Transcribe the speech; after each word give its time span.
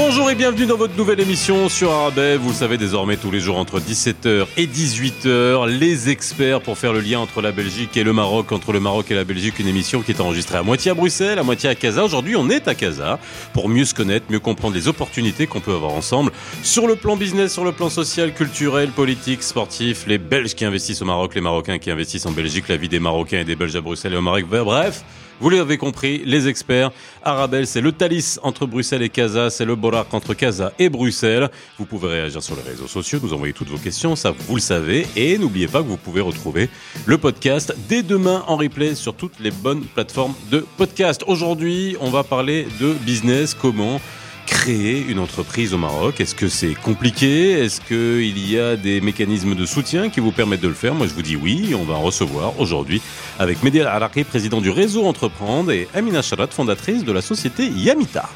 Bonjour 0.00 0.30
et 0.30 0.36
bienvenue 0.36 0.64
dans 0.64 0.76
votre 0.76 0.96
nouvelle 0.96 1.18
émission 1.18 1.68
sur 1.68 1.90
Arabelle. 1.90 2.38
Vous 2.38 2.50
le 2.50 2.54
savez 2.54 2.78
désormais 2.78 3.16
tous 3.16 3.32
les 3.32 3.40
jours 3.40 3.58
entre 3.58 3.80
17h 3.80 4.46
et 4.56 4.66
18h, 4.68 5.66
les 5.66 6.08
experts 6.08 6.60
pour 6.60 6.78
faire 6.78 6.92
le 6.92 7.00
lien 7.00 7.18
entre 7.18 7.42
la 7.42 7.50
Belgique 7.50 7.96
et 7.96 8.04
le 8.04 8.12
Maroc, 8.12 8.52
entre 8.52 8.72
le 8.72 8.78
Maroc 8.78 9.10
et 9.10 9.16
la 9.16 9.24
Belgique, 9.24 9.58
une 9.58 9.66
émission 9.66 10.00
qui 10.00 10.12
est 10.12 10.20
enregistrée 10.20 10.56
à 10.56 10.62
moitié 10.62 10.92
à 10.92 10.94
Bruxelles, 10.94 11.40
à 11.40 11.42
moitié 11.42 11.68
à 11.68 11.74
Casa. 11.74 12.04
Aujourd'hui, 12.04 12.36
on 12.36 12.48
est 12.48 12.68
à 12.68 12.76
Casa 12.76 13.18
pour 13.52 13.68
mieux 13.68 13.84
se 13.84 13.92
connaître, 13.92 14.26
mieux 14.30 14.38
comprendre 14.38 14.76
les 14.76 14.86
opportunités 14.86 15.48
qu'on 15.48 15.60
peut 15.60 15.74
avoir 15.74 15.92
ensemble 15.92 16.30
sur 16.62 16.86
le 16.86 16.94
plan 16.94 17.16
business, 17.16 17.52
sur 17.52 17.64
le 17.64 17.72
plan 17.72 17.90
social, 17.90 18.32
culturel, 18.32 18.90
politique, 18.90 19.42
sportif, 19.42 20.04
les 20.06 20.18
Belges 20.18 20.54
qui 20.54 20.64
investissent 20.64 21.02
au 21.02 21.06
Maroc, 21.06 21.34
les 21.34 21.40
Marocains 21.40 21.78
qui 21.78 21.90
investissent 21.90 22.26
en 22.26 22.32
Belgique, 22.32 22.68
la 22.68 22.76
vie 22.76 22.88
des 22.88 23.00
Marocains 23.00 23.40
et 23.40 23.44
des 23.44 23.56
Belges 23.56 23.74
à 23.74 23.80
Bruxelles 23.80 24.14
et 24.14 24.16
au 24.16 24.22
Maroc. 24.22 24.44
Bref, 24.48 25.02
vous 25.40 25.50
l'avez 25.50 25.76
compris, 25.76 26.22
les 26.24 26.48
experts. 26.48 26.90
Arabelle, 27.22 27.66
c'est 27.66 27.80
le 27.80 27.92
Thalys 27.92 28.38
entre 28.42 28.66
Bruxelles 28.66 29.02
et 29.02 29.08
Casa, 29.08 29.50
c'est 29.50 29.64
le 29.64 29.76
Borac 29.76 30.12
entre 30.12 30.34
Casa 30.34 30.72
et 30.78 30.88
Bruxelles. 30.88 31.48
Vous 31.78 31.84
pouvez 31.84 32.08
réagir 32.08 32.42
sur 32.42 32.56
les 32.56 32.62
réseaux 32.62 32.86
sociaux, 32.86 33.18
nous 33.22 33.32
envoyer 33.32 33.52
toutes 33.52 33.68
vos 33.68 33.78
questions, 33.78 34.16
ça 34.16 34.32
vous 34.32 34.56
le 34.56 34.60
savez. 34.60 35.06
Et 35.16 35.38
n'oubliez 35.38 35.68
pas 35.68 35.82
que 35.82 35.88
vous 35.88 35.96
pouvez 35.96 36.20
retrouver 36.20 36.68
le 37.06 37.18
podcast 37.18 37.74
dès 37.88 38.02
demain 38.02 38.44
en 38.46 38.56
replay 38.56 38.94
sur 38.94 39.14
toutes 39.14 39.38
les 39.40 39.50
bonnes 39.50 39.84
plateformes 39.84 40.34
de 40.50 40.66
podcast. 40.76 41.22
Aujourd'hui, 41.26 41.96
on 42.00 42.10
va 42.10 42.24
parler 42.24 42.66
de 42.80 42.92
business, 42.92 43.54
comment 43.54 44.00
créer 44.48 45.04
une 45.06 45.18
entreprise 45.18 45.74
au 45.74 45.78
Maroc? 45.78 46.20
Est-ce 46.20 46.34
que 46.34 46.48
c'est 46.48 46.74
compliqué? 46.74 47.52
Est-ce 47.52 47.80
qu'il 47.80 48.38
y 48.50 48.58
a 48.58 48.76
des 48.76 49.00
mécanismes 49.00 49.54
de 49.54 49.66
soutien 49.66 50.08
qui 50.08 50.20
vous 50.20 50.32
permettent 50.32 50.62
de 50.62 50.68
le 50.68 50.74
faire? 50.74 50.94
Moi, 50.94 51.06
je 51.06 51.12
vous 51.12 51.22
dis 51.22 51.36
oui. 51.36 51.74
On 51.78 51.84
va 51.84 51.94
en 51.94 52.02
recevoir 52.02 52.58
aujourd'hui 52.58 53.02
avec 53.38 53.62
Mehdi 53.62 53.80
Al-Araki, 53.80 54.24
président 54.24 54.60
du 54.60 54.70
réseau 54.70 55.04
Entreprendre, 55.04 55.70
et 55.70 55.86
Amina 55.94 56.22
Charat, 56.22 56.48
fondatrice 56.48 57.04
de 57.04 57.12
la 57.12 57.20
société 57.20 57.68
Yamita. 57.68 58.28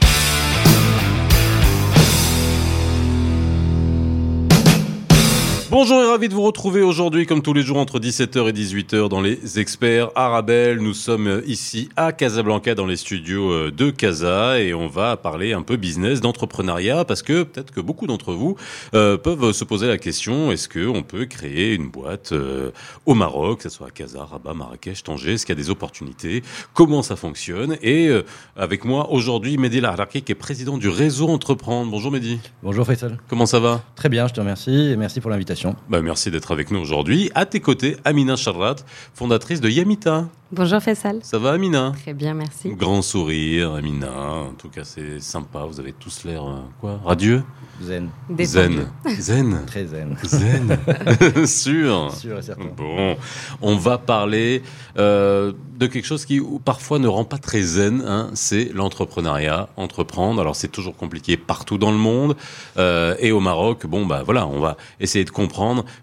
Bonjour 5.73 6.03
et 6.03 6.06
ravi 6.06 6.28
de 6.28 6.34
vous 6.34 6.42
retrouver 6.42 6.83
aujourd'hui 6.83 7.25
comme 7.25 7.41
tous 7.41 7.55
les 7.55 7.62
jours 7.62 7.78
entre 7.78 7.98
17h 7.98 8.47
et 8.47 8.53
18h 8.53 9.09
dans 9.09 9.23
les 9.23 9.59
experts 9.59 10.11
Arabelle. 10.15 10.81
Nous 10.81 10.92
sommes 10.92 11.41
ici 11.47 11.89
à 11.97 12.12
Casablanca 12.12 12.75
dans 12.75 12.84
les 12.84 12.98
studios 12.98 13.51
euh, 13.51 13.70
de 13.70 13.89
Casa 13.89 14.61
et 14.61 14.75
on 14.75 14.87
va 14.87 15.17
parler 15.17 15.55
un 15.55 15.62
peu 15.62 15.77
business, 15.77 16.20
d'entrepreneuriat 16.20 17.06
parce 17.06 17.23
que 17.23 17.45
peut-être 17.45 17.70
que 17.70 17.81
beaucoup 17.81 18.06
d'entre 18.06 18.34
vous 18.34 18.55
euh, 18.93 19.17
peuvent 19.17 19.53
se 19.53 19.65
poser 19.65 19.87
la 19.87 19.97
question 19.97 20.53
est-ce 20.53 20.69
que 20.69 20.87
on 20.87 21.03
peut 21.03 21.25
créer 21.25 21.73
une 21.73 21.89
boîte 21.89 22.33
euh, 22.33 22.70
au 23.06 23.15
Maroc, 23.15 23.62
que 23.62 23.70
ce 23.70 23.75
soit 23.75 23.87
à 23.87 23.91
Casa, 23.91 24.27
Rabat, 24.27 24.53
Marrakech, 24.53 25.03
Tanger, 25.03 25.33
est-ce 25.33 25.47
qu'il 25.47 25.56
y 25.56 25.59
a 25.59 25.62
des 25.62 25.70
opportunités 25.70 26.43
Comment 26.75 27.00
ça 27.00 27.17
fonctionne? 27.17 27.78
Et 27.81 28.09
euh, 28.09 28.27
avec 28.59 28.84
moi 28.84 29.11
aujourd'hui 29.11 29.56
Mehdi 29.56 29.81
Laraki 29.81 30.20
qui 30.20 30.33
est 30.33 30.34
président 30.34 30.77
du 30.77 30.91
réseau 30.91 31.31
Entreprendre. 31.31 31.91
Bonjour 31.91 32.12
Mehdi. 32.12 32.41
Bonjour 32.62 32.87
Faisal. 32.87 33.17
Comment 33.27 33.47
ça 33.47 33.59
va? 33.59 33.81
Très 33.97 34.11
bien, 34.11 34.28
je 34.28 34.34
te 34.34 34.41
remercie 34.41 34.91
et 34.91 34.97
merci 34.97 35.23
pour 35.23 35.31
l'invitation. 35.31 35.62
Bah, 35.89 36.03
Merci 36.03 36.31
d'être 36.31 36.53
avec 36.53 36.71
nous 36.71 36.79
aujourd'hui. 36.81 37.31
À 37.35 37.47
tes 37.47 37.61
côtés, 37.61 37.97
Amina 38.05 38.37
Charrat, 38.37 38.77
fondatrice 39.15 39.61
de 39.61 39.69
Yamita. 39.69 40.29
Bonjour 40.55 40.83
Faisal. 40.83 41.21
Ça 41.23 41.39
va 41.39 41.53
Amina? 41.53 41.95
Très 42.03 42.13
bien, 42.13 42.35
merci. 42.35 42.69
Grand 42.75 43.01
sourire, 43.01 43.73
Amina. 43.73 44.13
En 44.13 44.53
tout 44.53 44.69
cas, 44.69 44.85
c'est 44.85 45.19
sympa. 45.19 45.65
Vous 45.67 45.81
avez 45.81 45.95
tous 45.95 46.25
l'air 46.25 46.45
euh, 46.45 46.59
quoi? 46.79 47.01
Radieux? 47.03 47.43
Zen, 47.81 48.11
Détendu. 48.29 48.47
Zen. 48.47 48.87
Zen? 49.19 49.65
très 49.67 49.87
zen. 49.87 50.15
Zen. 50.23 51.47
Sûr. 51.47 52.13
Sûr 52.13 52.39
et 52.39 52.43
certain. 52.43 52.67
Bon, 52.77 53.17
on 53.63 53.77
va 53.77 53.97
parler 53.97 54.63
euh, 54.99 55.55
de 55.79 55.87
quelque 55.87 56.05
chose 56.05 56.27
qui 56.27 56.41
parfois 56.67 56.99
ne 56.99 57.09
rend 57.09 57.25
pas 57.25 57.39
très 57.39 57.63
zen, 57.63 58.05
hein, 58.07 58.29
c'est 58.35 58.71
l'entrepreneuriat, 58.75 59.71
entreprendre. 59.79 60.39
Alors 60.41 60.55
c'est 60.55 60.69
toujours 60.69 60.97
compliqué 60.97 61.39
partout 61.39 61.78
dans 61.78 61.91
le 61.91 61.97
monde 61.97 62.37
euh, 62.77 63.17
et 63.21 63.33
au 63.33 63.41
Maroc. 63.41 63.87
Bon 63.87 64.05
bah 64.05 64.22
voilà, 64.22 64.47
on 64.47 64.61
va 64.61 64.77
essayer 65.01 65.25
de 65.25 65.31
comprendre 65.31 65.52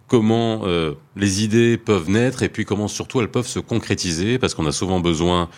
comment 0.08 0.62
euh, 0.64 0.94
les 1.16 1.44
idées 1.44 1.78
peuvent 1.78 2.10
naître 2.10 2.44
et 2.44 2.50
puis 2.50 2.66
comment 2.66 2.88
surtout 2.88 3.22
elles 3.22 3.32
peuvent 3.32 3.48
se 3.48 3.60
concrétiser 3.60 4.40
parce 4.40 4.54
qu'on 4.54 4.66
a 4.66 4.72
souvent 4.72 5.00
besoin 5.00 5.50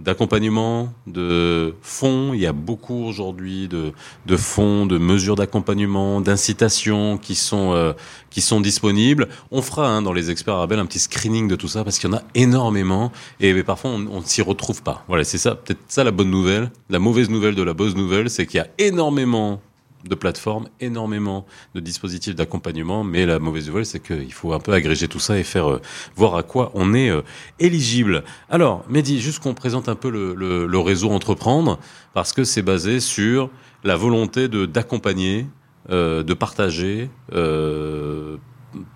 d'accompagnement, 0.00 0.92
de 1.06 1.74
fonds. 1.82 2.32
Il 2.32 2.40
y 2.40 2.46
a 2.46 2.52
beaucoup 2.52 3.04
aujourd'hui 3.04 3.68
de, 3.68 3.92
fonds, 4.36 4.86
de 4.86 4.98
mesures 4.98 5.34
d'accompagnement, 5.34 6.20
d'incitation 6.20 7.18
qui 7.18 7.34
sont 7.34 7.72
euh, 7.72 7.92
qui 8.30 8.40
sont 8.40 8.60
disponibles. 8.60 9.28
On 9.50 9.62
fera 9.62 9.88
hein, 9.88 10.02
dans 10.02 10.12
les 10.12 10.30
experts 10.30 10.54
Arabelle 10.54 10.78
un 10.78 10.86
petit 10.86 11.00
screening 11.00 11.48
de 11.48 11.56
tout 11.56 11.68
ça 11.68 11.84
parce 11.84 11.98
qu'il 11.98 12.10
y 12.10 12.12
en 12.12 12.16
a 12.16 12.22
énormément 12.34 13.10
et 13.40 13.62
parfois 13.62 13.90
on 13.90 14.20
ne 14.20 14.24
s'y 14.24 14.42
retrouve 14.42 14.82
pas. 14.82 15.04
Voilà, 15.08 15.24
c'est 15.24 15.38
ça 15.38 15.54
peut-être 15.54 15.80
ça 15.88 16.04
la 16.04 16.10
bonne 16.10 16.30
nouvelle. 16.30 16.70
La 16.90 16.98
mauvaise 16.98 17.28
nouvelle 17.28 17.54
de 17.54 17.62
la 17.62 17.74
bonne 17.74 17.94
nouvelle, 17.94 18.30
c'est 18.30 18.46
qu'il 18.46 18.58
y 18.58 18.60
a 18.60 18.68
énormément 18.78 19.60
de 20.04 20.14
plateformes, 20.14 20.68
énormément 20.80 21.46
de 21.74 21.80
dispositifs 21.80 22.34
d'accompagnement, 22.34 23.04
mais 23.04 23.26
la 23.26 23.38
mauvaise 23.38 23.66
nouvelle, 23.66 23.86
c'est 23.86 24.00
qu'il 24.00 24.32
faut 24.32 24.52
un 24.52 24.60
peu 24.60 24.72
agréger 24.72 25.08
tout 25.08 25.18
ça 25.18 25.38
et 25.38 25.42
faire 25.42 25.70
euh, 25.70 25.80
voir 26.16 26.36
à 26.36 26.42
quoi 26.42 26.70
on 26.74 26.94
est 26.94 27.10
euh, 27.10 27.22
éligible. 27.58 28.24
Alors, 28.48 28.84
Mehdi, 28.88 29.20
juste 29.20 29.40
qu'on 29.40 29.54
présente 29.54 29.88
un 29.88 29.96
peu 29.96 30.10
le, 30.10 30.78
réseau 30.78 31.10
Entreprendre, 31.10 31.78
parce 32.14 32.32
que 32.32 32.44
c'est 32.44 32.62
basé 32.62 33.00
sur 33.00 33.50
la 33.82 33.96
volonté 33.96 34.48
de 34.48 34.66
d'accompagner, 34.66 35.46
euh, 35.90 36.22
de 36.22 36.34
partager 36.34 37.10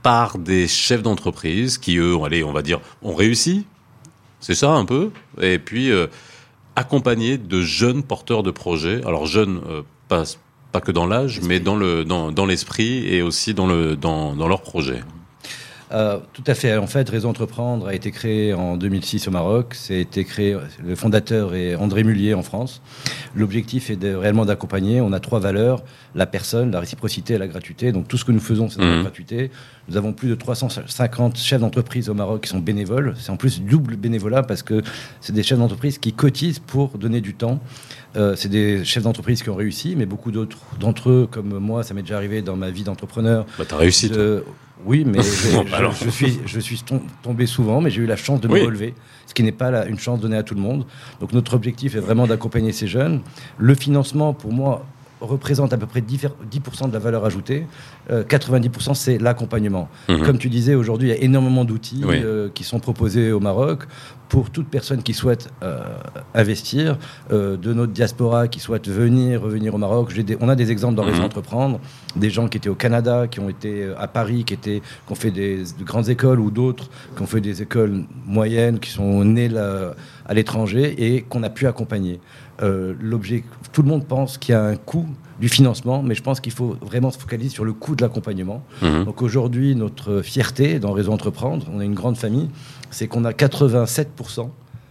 par 0.02 0.38
des 0.38 0.68
chefs 0.68 1.02
d'entreprise 1.02 1.78
qui, 1.78 1.96
eux, 1.96 2.16
allez, 2.24 2.44
on 2.44 2.52
va 2.52 2.62
dire, 2.62 2.80
ont 3.02 3.14
réussi, 3.14 3.66
c'est 4.40 4.54
ça 4.54 4.70
un 4.70 4.84
peu, 4.84 5.10
et 5.40 5.58
puis 5.58 5.90
accompagner 6.76 7.38
de 7.38 7.60
jeunes 7.60 8.02
porteurs 8.02 8.42
de 8.42 8.50
projets, 8.50 9.04
alors 9.04 9.26
jeunes, 9.26 9.60
pas 10.08 10.24
pas 10.72 10.80
que 10.80 10.90
dans 10.92 11.06
l'âge, 11.06 11.40
mais 11.42 11.60
dans 11.60 11.76
le 11.76 12.04
dans, 12.04 12.32
dans 12.32 12.46
l'esprit 12.46 13.06
et 13.14 13.22
aussi 13.22 13.54
dans 13.54 13.66
le 13.66 13.94
dans, 13.96 14.34
dans 14.34 14.48
leur 14.48 14.62
projet. 14.62 15.00
Euh, 15.92 16.18
tout 16.32 16.44
à 16.46 16.54
fait. 16.54 16.74
En 16.78 16.86
fait, 16.86 17.06
Réseau 17.10 17.28
Entreprendre 17.28 17.86
a 17.86 17.94
été 17.94 18.10
créé 18.12 18.54
en 18.54 18.78
2006 18.78 19.28
au 19.28 19.30
Maroc. 19.30 19.74
C'est 19.74 20.00
été 20.00 20.24
créé. 20.24 20.56
Le 20.82 20.94
fondateur 20.94 21.54
est 21.54 21.74
André 21.74 22.02
Mullier 22.02 22.32
en 22.32 22.42
France. 22.42 22.80
L'objectif 23.36 23.90
est 23.90 23.96
de, 23.96 24.14
réellement 24.14 24.46
d'accompagner. 24.46 25.02
On 25.02 25.12
a 25.12 25.20
trois 25.20 25.38
valeurs 25.38 25.82
la 26.14 26.24
personne, 26.24 26.70
la 26.70 26.80
réciprocité 26.80 27.34
et 27.34 27.38
la 27.38 27.46
gratuité. 27.46 27.92
Donc 27.92 28.08
tout 28.08 28.16
ce 28.16 28.24
que 28.24 28.32
nous 28.32 28.40
faisons, 28.40 28.70
c'est 28.70 28.78
dans 28.78 28.86
la 28.86 28.96
Mhm. 28.96 29.02
gratuité. 29.02 29.50
Nous 29.88 29.98
avons 29.98 30.14
plus 30.14 30.28
de 30.30 30.34
350 30.34 31.36
chefs 31.36 31.60
d'entreprise 31.60 32.08
au 32.08 32.14
Maroc 32.14 32.44
qui 32.44 32.48
sont 32.48 32.58
bénévoles. 32.60 33.14
C'est 33.18 33.30
en 33.30 33.36
plus 33.36 33.60
double 33.60 33.96
bénévolat 33.96 34.42
parce 34.42 34.62
que 34.62 34.80
c'est 35.20 35.34
des 35.34 35.42
chefs 35.42 35.58
d'entreprise 35.58 35.98
qui 35.98 36.14
cotisent 36.14 36.58
pour 36.60 36.96
donner 36.96 37.20
du 37.20 37.34
temps. 37.34 37.60
Euh, 38.14 38.34
c'est 38.36 38.48
des 38.50 38.84
chefs 38.84 39.02
d'entreprise 39.02 39.42
qui 39.42 39.48
ont 39.50 39.54
réussi, 39.54 39.94
mais 39.96 40.04
beaucoup 40.06 40.30
d'autres 40.30 40.58
d'entre 40.78 41.10
eux, 41.10 41.28
comme 41.30 41.58
moi, 41.58 41.82
ça 41.82 41.94
m'est 41.94 42.02
déjà 42.02 42.16
arrivé 42.16 42.42
dans 42.42 42.56
ma 42.56 42.70
vie 42.70 42.82
d'entrepreneur. 42.84 43.46
Bah, 43.58 43.64
t'as 43.66 43.76
réussi. 43.76 44.10
toi. 44.10 44.40
Oui, 44.84 45.04
mais 45.06 45.18
Bon, 45.54 45.64
je, 45.64 45.70
bah 45.70 45.76
alors. 45.78 45.92
je 45.94 46.10
suis, 46.10 46.40
je 46.44 46.60
suis 46.60 46.80
tom- 46.80 47.00
tombé 47.22 47.46
souvent, 47.46 47.80
mais 47.80 47.90
j'ai 47.90 48.02
eu 48.02 48.06
la 48.06 48.16
chance 48.16 48.40
de 48.40 48.48
me 48.48 48.54
Oui. 48.54 48.62
relever, 48.62 48.94
ce 49.26 49.32
qui 49.34 49.42
n'est 49.44 49.52
pas 49.52 49.70
la- 49.70 49.86
une 49.86 49.98
chance 49.98 50.20
donnée 50.20 50.36
à 50.36 50.42
tout 50.42 50.54
le 50.54 50.60
monde. 50.60 50.84
Donc 51.20 51.32
notre 51.32 51.54
objectif 51.54 51.94
est 51.94 52.00
vraiment 52.00 52.26
d'accompagner 52.26 52.72
ces 52.72 52.86
jeunes. 52.88 53.20
Le 53.58 53.74
financement, 53.74 54.34
pour 54.34 54.52
moi, 54.52 54.84
représente 55.20 55.72
à 55.72 55.78
peu 55.78 55.86
près 55.86 56.00
10%, 56.00 56.30
10% 56.50 56.88
de 56.88 56.92
la 56.92 56.98
valeur 56.98 57.24
ajoutée. 57.24 57.64
Euh, 58.10 58.24
90% 58.24 58.94
c'est 58.94 59.18
l'accompagnement. 59.18 59.88
Mhm. 60.08 60.22
Comme 60.22 60.38
tu 60.38 60.48
disais, 60.48 60.74
aujourd'hui, 60.74 61.10
il 61.10 61.12
y 61.12 61.14
a 61.16 61.22
énormément 61.22 61.64
d'outils 61.64 62.02
Oui. 62.04 62.16
euh, 62.24 62.48
qui 62.52 62.64
sont 62.64 62.80
proposés 62.80 63.30
au 63.30 63.38
Maroc 63.38 63.84
pour 64.32 64.48
toute 64.48 64.68
personne 64.68 65.02
qui 65.02 65.12
souhaite 65.12 65.50
euh, 65.62 65.82
investir, 66.34 66.96
euh, 67.30 67.58
de 67.58 67.74
notre 67.74 67.92
diaspora 67.92 68.48
qui 68.48 68.60
souhaite 68.60 68.88
venir, 68.88 69.42
revenir 69.42 69.74
au 69.74 69.78
Maroc. 69.78 70.14
Des- 70.18 70.38
on 70.40 70.48
a 70.48 70.54
des 70.56 70.70
exemples 70.70 70.94
dans 70.94 71.02
Mhm. 71.04 71.10
Réseau 71.10 71.22
Entreprendre, 71.24 71.80
des 72.16 72.30
gens 72.30 72.48
qui 72.48 72.56
étaient 72.56 72.70
au 72.70 72.74
Canada, 72.74 73.26
qui 73.30 73.40
ont 73.40 73.50
été 73.50 73.82
euh, 73.84 73.94
à 73.98 74.08
Paris, 74.08 74.44
qui, 74.44 74.54
étaient, 74.54 74.80
qui 75.06 75.12
ont 75.12 75.14
fait 75.14 75.30
des, 75.30 75.58
de 75.78 75.84
grandes 75.84 76.08
écoles 76.08 76.40
ou 76.40 76.50
d'autres 76.50 76.88
qui 77.14 77.22
ont 77.22 77.26
fait 77.26 77.42
des 77.42 77.60
écoles 77.60 78.04
moyennes, 78.26 78.78
qui 78.80 78.88
sont 78.90 79.22
nés 79.22 79.50
là, 79.50 79.94
à 80.24 80.32
l'étranger 80.32 80.94
et 81.14 81.20
qu'on 81.20 81.42
a 81.42 81.50
pu 81.50 81.66
accompagner. 81.66 82.18
Euh, 82.62 82.94
l'objet, 83.02 83.44
tout 83.70 83.82
le 83.82 83.88
monde 83.88 84.06
pense 84.06 84.38
qu'il 84.38 84.52
y 84.54 84.56
a 84.56 84.64
un 84.64 84.76
coût 84.76 85.06
du 85.42 85.48
financement, 85.48 86.04
mais 86.04 86.14
je 86.14 86.22
pense 86.22 86.38
qu'il 86.38 86.52
faut 86.52 86.76
vraiment 86.80 87.10
se 87.10 87.18
focaliser 87.18 87.50
sur 87.50 87.64
le 87.64 87.72
coût 87.72 87.96
de 87.96 88.02
l'accompagnement. 88.02 88.62
Mhm. 88.80 89.04
Donc 89.06 89.22
aujourd'hui, 89.22 89.74
notre 89.74 90.22
fierté 90.22 90.78
dans 90.78 90.92
Réseau 90.92 91.10
Entreprendre, 91.10 91.66
on 91.74 91.80
est 91.80 91.84
une 91.84 91.94
grande 91.94 92.16
famille, 92.16 92.48
c'est 92.92 93.08
qu'on 93.08 93.24
a 93.24 93.32
87% 93.32 94.50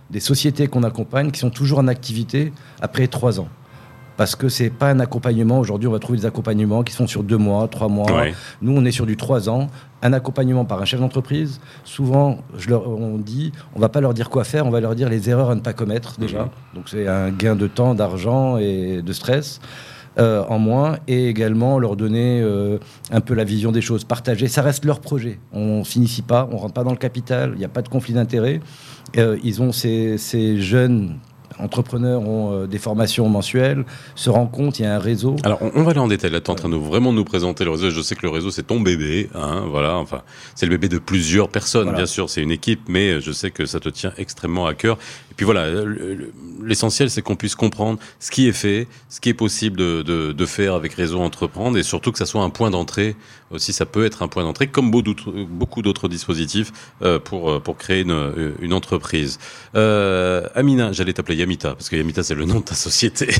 des 0.09 0.19
sociétés 0.19 0.67
qu'on 0.67 0.83
accompagne 0.83 1.31
qui 1.31 1.39
sont 1.39 1.51
toujours 1.51 1.79
en 1.79 1.87
activité 1.87 2.51
après 2.81 3.07
trois 3.07 3.39
ans. 3.39 3.47
Parce 4.17 4.35
que 4.35 4.49
c'est 4.49 4.69
pas 4.69 4.89
un 4.89 4.99
accompagnement. 4.99 5.57
Aujourd'hui, 5.57 5.87
on 5.87 5.93
va 5.93 5.99
trouver 5.99 6.19
des 6.19 6.25
accompagnements 6.25 6.83
qui 6.83 6.91
sont 6.91 7.07
sur 7.07 7.23
deux 7.23 7.37
mois, 7.37 7.69
trois 7.69 7.87
mois. 7.87 8.11
Ouais. 8.11 8.33
Nous, 8.61 8.75
on 8.75 8.83
est 8.83 8.91
sur 8.91 9.05
du 9.05 9.15
trois 9.15 9.47
ans. 9.47 9.67
Un 10.01 10.11
accompagnement 10.11 10.65
par 10.65 10.81
un 10.81 10.85
chef 10.85 10.99
d'entreprise. 10.99 11.61
Souvent, 11.85 12.39
je 12.57 12.69
leur, 12.69 12.89
on 12.89 13.17
dit, 13.17 13.53
on 13.73 13.79
va 13.79 13.87
pas 13.87 14.01
leur 14.01 14.13
dire 14.13 14.29
quoi 14.29 14.43
faire, 14.43 14.67
on 14.67 14.69
va 14.69 14.81
leur 14.81 14.95
dire 14.95 15.07
les 15.07 15.29
erreurs 15.29 15.49
à 15.49 15.55
ne 15.55 15.61
pas 15.61 15.71
commettre 15.71 16.19
déjà. 16.19 16.41
Mhm. 16.41 16.49
Donc 16.75 16.89
c'est 16.89 17.07
un 17.07 17.31
gain 17.31 17.55
de 17.55 17.67
temps, 17.67 17.95
d'argent 17.95 18.57
et 18.57 19.01
de 19.01 19.13
stress. 19.13 19.61
Euh, 20.19 20.43
en 20.49 20.59
moins 20.59 20.97
et 21.07 21.27
également 21.29 21.79
leur 21.79 21.95
donner 21.95 22.41
euh, 22.41 22.77
un 23.11 23.21
peu 23.21 23.33
la 23.33 23.43
vision 23.43 23.71
des 23.71 23.81
choses, 23.81 24.03
partager. 24.03 24.47
Ça 24.47 24.61
reste 24.61 24.83
leur 24.85 24.99
projet. 24.99 25.39
On 25.53 25.83
s'initie 25.83 26.21
pas, 26.21 26.49
on 26.51 26.57
rentre 26.57 26.73
pas 26.73 26.83
dans 26.83 26.91
le 26.91 26.97
capital, 26.97 27.51
il 27.55 27.59
n'y 27.59 27.65
a 27.65 27.69
pas 27.69 27.81
de 27.81 27.89
conflit 27.89 28.13
d'intérêts. 28.13 28.59
Euh, 29.17 29.37
ils 29.43 29.61
ont 29.61 29.71
ces, 29.71 30.17
ces 30.17 30.59
jeunes 30.61 31.17
entrepreneurs 31.59 32.21
ont 32.21 32.53
euh, 32.53 32.65
des 32.67 32.77
formations 32.77 33.27
mensuelles, 33.29 33.85
se 34.15 34.29
rencontrent, 34.29 34.79
il 34.79 34.83
y 34.83 34.85
a 34.85 34.95
un 34.95 34.99
réseau. 34.99 35.35
Alors, 35.43 35.59
on, 35.61 35.71
on 35.75 35.83
va 35.83 35.91
aller 35.91 35.99
en 35.99 36.07
détail. 36.07 36.31
Là, 36.31 36.39
tu 36.39 36.47
es 36.47 36.49
en 36.49 36.55
train 36.55 36.69
de 36.69 36.75
vraiment 36.77 37.13
nous 37.13 37.25
présenter 37.25 37.63
le 37.65 37.71
réseau. 37.71 37.89
Je 37.89 38.01
sais 38.01 38.15
que 38.15 38.21
le 38.23 38.29
réseau, 38.29 38.51
c'est 38.51 38.63
ton 38.63 38.79
bébé. 38.79 39.29
Hein, 39.35 39.63
voilà, 39.69 39.97
enfin, 39.97 40.21
c'est 40.55 40.65
le 40.65 40.71
bébé 40.71 40.87
de 40.89 40.97
plusieurs 40.97 41.49
personnes, 41.49 41.83
Voilà. 41.83 41.99
bien 41.99 42.05
sûr. 42.05 42.29
C'est 42.29 42.41
une 42.41 42.51
équipe, 42.51 42.81
mais 42.87 43.19
je 43.21 43.31
sais 43.31 43.51
que 43.51 43.65
ça 43.65 43.79
te 43.79 43.89
tient 43.89 44.13
extrêmement 44.17 44.65
à 44.65 44.73
cœur. 44.73 44.97
Et 45.41 45.43
puis 45.43 45.45
voilà, 45.45 45.71
le- 45.71 45.85
le- 46.13 46.31
l'essentiel, 46.63 47.09
c'est 47.09 47.23
qu'on 47.23 47.35
puisse 47.35 47.55
comprendre 47.55 47.97
ce 48.19 48.29
qui 48.29 48.47
est 48.47 48.51
fait, 48.51 48.87
ce 49.09 49.19
qui 49.19 49.29
est 49.29 49.33
possible 49.33 49.75
de, 49.75 50.03
de, 50.03 50.33
de 50.33 50.45
faire 50.45 50.75
avec 50.75 50.93
Réseau 50.93 51.19
Entreprendre, 51.19 51.79
et 51.79 51.83
surtout 51.83 52.11
que 52.11 52.19
ça 52.19 52.27
soit 52.27 52.43
un 52.43 52.51
point 52.51 52.69
d'entrée. 52.69 53.15
Aussi, 53.49 53.73
ça 53.73 53.87
peut 53.87 54.05
être 54.05 54.21
un 54.21 54.27
point 54.27 54.43
d'entrée, 54.43 54.67
comme 54.67 54.91
beaucoup 54.91 55.81
d'autres 55.81 56.07
dispositifs 56.09 56.71
euh, 57.01 57.17
pour 57.17 57.49
euh, 57.49 57.59
pour 57.59 57.75
créer 57.77 58.01
une, 58.01 58.53
une 58.61 58.71
entreprise. 58.71 59.39
Euh, 59.75 60.45
Amina, 60.53 60.91
j'allais 60.91 61.13
t'appeler 61.13 61.37
Yamita, 61.39 61.71
parce 61.73 61.89
que 61.89 61.95
Yamita, 61.95 62.21
c'est 62.21 62.35
le 62.35 62.45
nom 62.45 62.59
de 62.59 62.65
ta 62.65 62.75
société. 62.75 63.33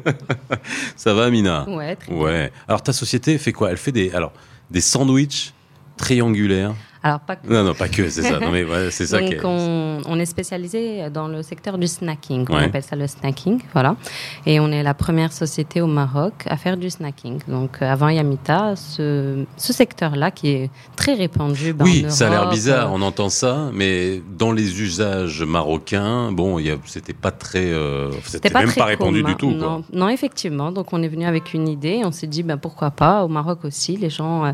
ça 0.96 1.12
va, 1.12 1.24
Amina? 1.24 1.68
Ouais, 1.68 1.96
très 1.96 2.12
bien. 2.12 2.22
Ouais. 2.22 2.52
Alors 2.66 2.82
ta 2.82 2.94
société 2.94 3.36
fait 3.36 3.52
quoi? 3.52 3.70
Elle 3.70 3.76
fait 3.76 3.92
des 3.92 4.10
alors 4.12 4.32
des 4.70 4.80
sandwichs 4.80 5.52
triangulaires. 5.98 6.74
Alors, 7.02 7.20
pas 7.20 7.36
que- 7.36 7.48
Non 7.52 7.64
non 7.64 7.74
pas 7.74 7.88
que 7.88 8.08
c'est 8.10 8.22
ça. 8.22 8.38
Non 8.40 8.50
mais 8.50 8.64
ouais, 8.64 8.90
c'est 8.90 9.06
ça 9.06 9.18
qui 9.22 9.30
Donc, 9.30 9.34
est. 9.42 9.44
on, 9.44 9.98
on 10.06 10.18
est 10.18 10.26
spécialisé 10.26 11.08
dans 11.10 11.28
le 11.28 11.42
secteur 11.42 11.78
du 11.78 11.86
snacking. 11.86 12.44
On 12.50 12.54
Ouais. 12.56 12.64
appelle 12.64 12.82
ça 12.82 12.94
le 12.96 13.06
snacking, 13.06 13.60
voilà. 13.72 13.96
Et 14.44 14.60
on 14.60 14.70
est 14.70 14.82
la 14.82 14.92
première 14.94 15.32
société 15.32 15.80
au 15.80 15.86
Maroc 15.86 16.34
à 16.46 16.56
faire 16.56 16.76
du 16.76 16.90
snacking. 16.90 17.40
Donc, 17.48 17.78
euh, 17.80 17.90
avant 17.90 18.08
Yamita, 18.10 18.76
ce, 18.76 19.44
ce 19.56 19.72
secteur-là 19.72 20.30
qui 20.30 20.48
est 20.50 20.70
très 20.96 21.14
répandu. 21.14 21.72
ben, 21.72 21.84
Oui, 21.84 22.04
en 22.06 22.10
ça 22.10 22.26
a 22.26 22.30
l'air 22.30 22.50
bizarre, 22.50 22.90
euh, 22.92 22.96
on 22.96 23.02
entend 23.02 23.28
ça, 23.30 23.70
mais 23.72 24.22
dans 24.38 24.52
les 24.52 24.82
usages 24.82 25.42
marocains, 25.42 26.32
bon, 26.32 26.58
c'était 26.86 27.12
pas 27.14 27.30
très, 27.30 27.64
euh, 27.72 28.10
c'était 28.24 28.50
même 28.50 28.66
très 28.68 28.80
pas 28.80 28.84
répandu 28.86 29.22
commun. 29.22 29.32
du 29.34 29.36
tout. 29.38 29.54
Quoi. 29.58 29.82
Non, 29.92 30.08
effectivement. 30.08 30.70
Donc, 30.72 30.92
on 30.92 31.02
est 31.02 31.08
venu 31.08 31.24
avec 31.24 31.54
une 31.54 31.68
idée. 31.68 32.02
On 32.04 32.12
s'est 32.12 32.26
dit, 32.26 32.42
ben, 32.42 32.56
pourquoi 32.58 32.90
pas 32.90 33.24
Au 33.24 33.28
Maroc 33.28 33.64
aussi, 33.64 33.96
les 33.96 34.10
gens 34.10 34.44
euh, 34.44 34.52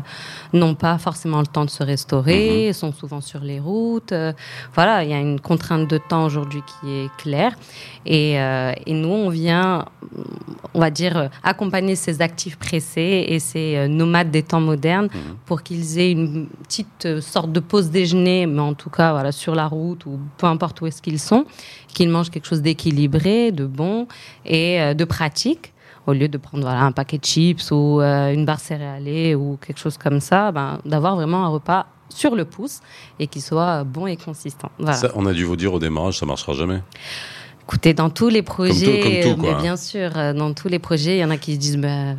n'ont 0.53 0.75
pas 0.75 0.97
forcément 0.97 1.39
le 1.41 1.47
temps 1.47 1.65
de 1.65 1.69
se 1.69 1.83
Mhm. 2.67 2.73
sont 2.73 2.91
souvent 2.93 3.21
sur 3.21 3.39
les 3.41 3.59
routes. 3.59 4.11
euh, 4.11 4.33
voilà, 4.75 5.03
il 5.03 5.09
y 5.09 5.13
a 5.13 5.19
une 5.19 5.39
contrainte 5.39 5.89
de 5.89 5.97
temps 5.97 6.25
aujourd'hui 6.25 6.61
qui 6.81 6.89
est 6.91 7.09
claire. 7.17 7.53
Et, 8.05 8.39
euh, 8.39 8.71
et 8.85 8.93
nous, 8.93 9.09
on 9.09 9.29
vient, 9.29 9.85
on 10.73 10.79
va 10.79 10.89
dire, 10.89 11.29
accompagner 11.43 11.95
ces 11.95 12.21
actifs 12.21 12.57
pressés 12.57 13.25
et 13.27 13.39
ces 13.39 13.75
euh, 13.77 13.87
nomades 13.87 14.31
des 14.31 14.43
temps 14.43 14.61
modernes 14.61 15.07
Mhm. 15.13 15.35
pour 15.45 15.63
qu'ils 15.63 15.99
aient 15.99 16.11
une 16.11 16.47
petite 16.63 17.19
sorte 17.21 17.51
de 17.51 17.59
pause 17.59 17.89
déjeuner, 17.89 18.45
mais 18.45 18.61
en 18.61 18.73
tout 18.73 18.89
cas, 18.89 19.11
voilà, 19.11 19.31
sur 19.31 19.55
la 19.55 19.67
route 19.67 20.05
ou 20.05 20.19
peu 20.37 20.47
importe 20.47 20.81
où 20.81 20.87
est-ce 20.87 21.01
qu'ils 21.01 21.19
sont, 21.19 21.45
qu'ils 21.87 22.09
mangent 22.09 22.29
quelque 22.29 22.47
chose 22.47 22.61
d'équilibré, 22.61 23.51
de 23.51 23.65
bon 23.65 24.07
et 24.45 24.93
de 24.95 25.05
pratique. 25.05 25.73
Au 26.05 26.13
lieu 26.13 26.29
de 26.29 26.37
prendre 26.37 26.63
voilà, 26.63 26.83
un 26.83 26.93
paquet 26.93 27.17
de 27.17 27.25
chips 27.25 27.69
ou 27.69 27.99
euh, 27.99 28.31
une 28.33 28.45
barre 28.45 28.61
céréalée 28.61 29.35
ou 29.35 29.57
quelque 29.57 29.77
chose 29.79 29.97
comme 29.97 30.21
ça, 30.21 30.53
ben, 30.53 30.79
d'avoir 30.85 31.15
vraiment 31.17 31.43
un 31.43 31.49
repas 31.49 31.85
sur 32.09 32.35
le 32.35 32.45
pouce 32.45 32.81
et 33.19 33.27
qui 33.27 33.41
soit 33.41 33.83
bon 33.83 34.07
et 34.07 34.17
consistant. 34.17 34.71
Ça, 34.93 35.11
on 35.15 35.25
a 35.25 35.33
dû 35.33 35.43
vous 35.43 35.55
dire 35.55 35.73
au 35.73 35.79
démarrage, 35.79 36.19
ça 36.19 36.25
marchera 36.25 36.53
jamais? 36.53 36.81
Écoutez, 37.67 37.93
dans 37.93 38.09
tous 38.09 38.29
les 38.29 38.43
projets, 38.43 39.21
tout, 39.21 39.31
euh, 39.31 39.35
mais 39.39 39.53
bien 39.55 39.75
sûr, 39.75 40.11
euh, 40.15 40.31
dans 40.31 40.53
tous 40.53 40.69
les 40.69 40.79
projets, 40.79 41.17
il 41.17 41.19
y 41.19 41.25
en 41.25 41.29
a 41.29 41.35
qui 41.35 41.55
se 41.55 41.59
disent, 41.59 41.75
bah, 41.75 42.13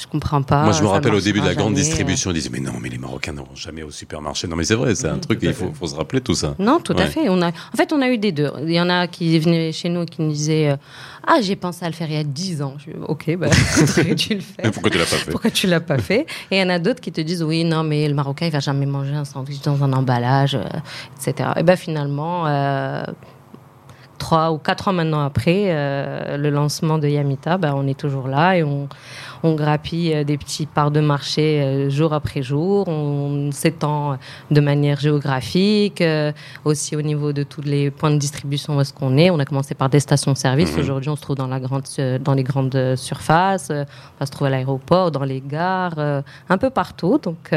je 0.00 0.06
comprends 0.06 0.40
pas. 0.40 0.62
Moi, 0.62 0.72
je 0.72 0.82
me 0.82 0.86
rappelle 0.88 1.12
au 1.12 1.20
début 1.20 1.42
de 1.42 1.44
la 1.44 1.54
grande 1.54 1.74
distribution, 1.74 2.30
ils 2.30 2.34
disaient 2.34 2.48
mais 2.50 2.60
non, 2.60 2.72
mais 2.80 2.88
les 2.88 2.96
Marocains 2.96 3.34
n'auront 3.34 3.54
jamais 3.54 3.82
au 3.82 3.90
supermarché. 3.90 4.48
Non, 4.48 4.56
mais 4.56 4.64
c'est 4.64 4.76
vrai, 4.76 4.94
c'est 4.94 5.08
un 5.08 5.16
Mhm, 5.16 5.20
truc, 5.20 5.40
il 5.42 5.52
faut, 5.52 5.86
se 5.86 5.94
rappeler 5.94 6.22
tout 6.22 6.32
ça. 6.34 6.54
Non, 6.58 6.80
tout 6.80 6.94
Ouais. 6.94 7.02
à 7.02 7.06
fait. 7.06 7.28
On 7.28 7.42
a, 7.42 7.48
en 7.48 7.76
fait, 7.76 7.92
on 7.92 8.00
a 8.00 8.08
eu 8.08 8.16
des 8.16 8.32
deux. 8.32 8.50
Il 8.62 8.72
y 8.72 8.80
en 8.80 8.88
a 8.88 9.06
qui 9.06 9.38
venaient 9.38 9.72
chez 9.72 9.90
nous 9.90 10.04
et 10.04 10.06
qui 10.06 10.22
nous 10.22 10.32
disaient 10.32 10.70
euh, 10.70 10.76
Ah, 11.26 11.36
j'ai 11.42 11.56
pensé 11.56 11.84
à 11.84 11.88
le 11.90 11.94
faire 11.94 12.08
il 12.08 12.14
y 12.14 12.18
a 12.18 12.24
10 12.24 12.62
ans. 12.62 12.76
Je 12.78 12.90
dis, 12.90 12.96
ok, 13.06 13.36
bah, 13.36 13.50
tu 14.16 14.34
le 14.36 14.40
fais? 14.40 14.70
Pourquoi 14.70 14.90
tu 14.90 14.96
l'as 14.96 15.04
pas 15.04 15.16
fait? 15.18 15.30
Pourquoi 15.32 15.50
tu 15.50 15.66
l'as 15.66 15.80
pas 15.80 15.98
fait? 15.98 16.20
Et 16.50 16.56
il 16.56 16.58
y 16.58 16.62
en 16.62 16.70
a 16.70 16.78
d'autres 16.78 17.02
qui 17.02 17.12
te 17.12 17.20
disent 17.20 17.42
oui, 17.42 17.64
non, 17.64 17.82
mais 17.84 18.08
le 18.08 18.14
Marocain, 18.14 18.46
il 18.46 18.52
va 18.52 18.60
jamais 18.60 18.86
manger 18.86 19.12
un 19.12 19.26
sandwich 19.26 19.60
dans 19.60 19.84
un 19.84 19.92
emballage, 19.92 20.54
euh, 20.54 20.64
etc. 21.28 21.50
Et 21.58 21.62
ben 21.62 21.76
finalement, 21.76 22.46
euh, 22.46 23.02
trois 24.24 24.52
ou 24.52 24.58
quatre 24.58 24.88
ans 24.88 24.94
maintenant 24.94 25.22
après 25.22 25.64
euh, 25.66 26.38
le 26.38 26.48
lancement 26.48 26.96
de 26.96 27.06
Yamita, 27.06 27.58
ben, 27.58 27.74
on 27.76 27.86
est 27.86 27.98
toujours 27.98 28.26
là 28.26 28.56
et 28.56 28.62
on, 28.62 28.88
on 29.44 29.54
grappille 29.54 30.14
euh, 30.14 30.24
des 30.24 30.38
petits 30.38 30.64
parts 30.64 30.90
de 30.90 31.00
marché 31.00 31.60
euh, 31.60 31.90
jour 31.90 32.14
après 32.14 32.42
jour. 32.42 32.88
On 32.88 33.52
s'étend 33.52 34.18
de 34.50 34.60
manière 34.60 34.98
géographique, 34.98 36.00
euh, 36.00 36.32
aussi 36.64 36.96
au 36.96 37.02
niveau 37.02 37.34
de 37.34 37.42
tous 37.42 37.60
les 37.60 37.90
points 37.90 38.10
de 38.10 38.16
distribution 38.16 38.78
où 38.78 38.80
est-ce 38.80 38.94
qu'on 38.94 39.18
est. 39.18 39.30
On 39.30 39.38
a 39.38 39.44
commencé 39.44 39.74
par 39.74 39.90
des 39.90 40.00
stations-service. 40.00 40.72
Mhm. 40.72 40.80
Aujourd'hui, 40.80 41.10
on 41.10 41.16
se 41.16 41.20
trouve 41.20 41.36
dans, 41.36 41.46
la 41.46 41.60
grande, 41.60 41.84
dans 42.20 42.32
les 42.32 42.42
grandes 42.42 42.94
surfaces. 42.96 43.68
On 43.70 43.84
va 44.18 44.26
se 44.26 44.30
trouver 44.30 44.48
à 44.48 44.52
l'aéroport, 44.52 45.10
dans 45.10 45.24
les 45.24 45.42
gares, 45.46 45.98
un 46.48 46.58
peu 46.58 46.70
partout. 46.70 47.18
Donc 47.22 47.50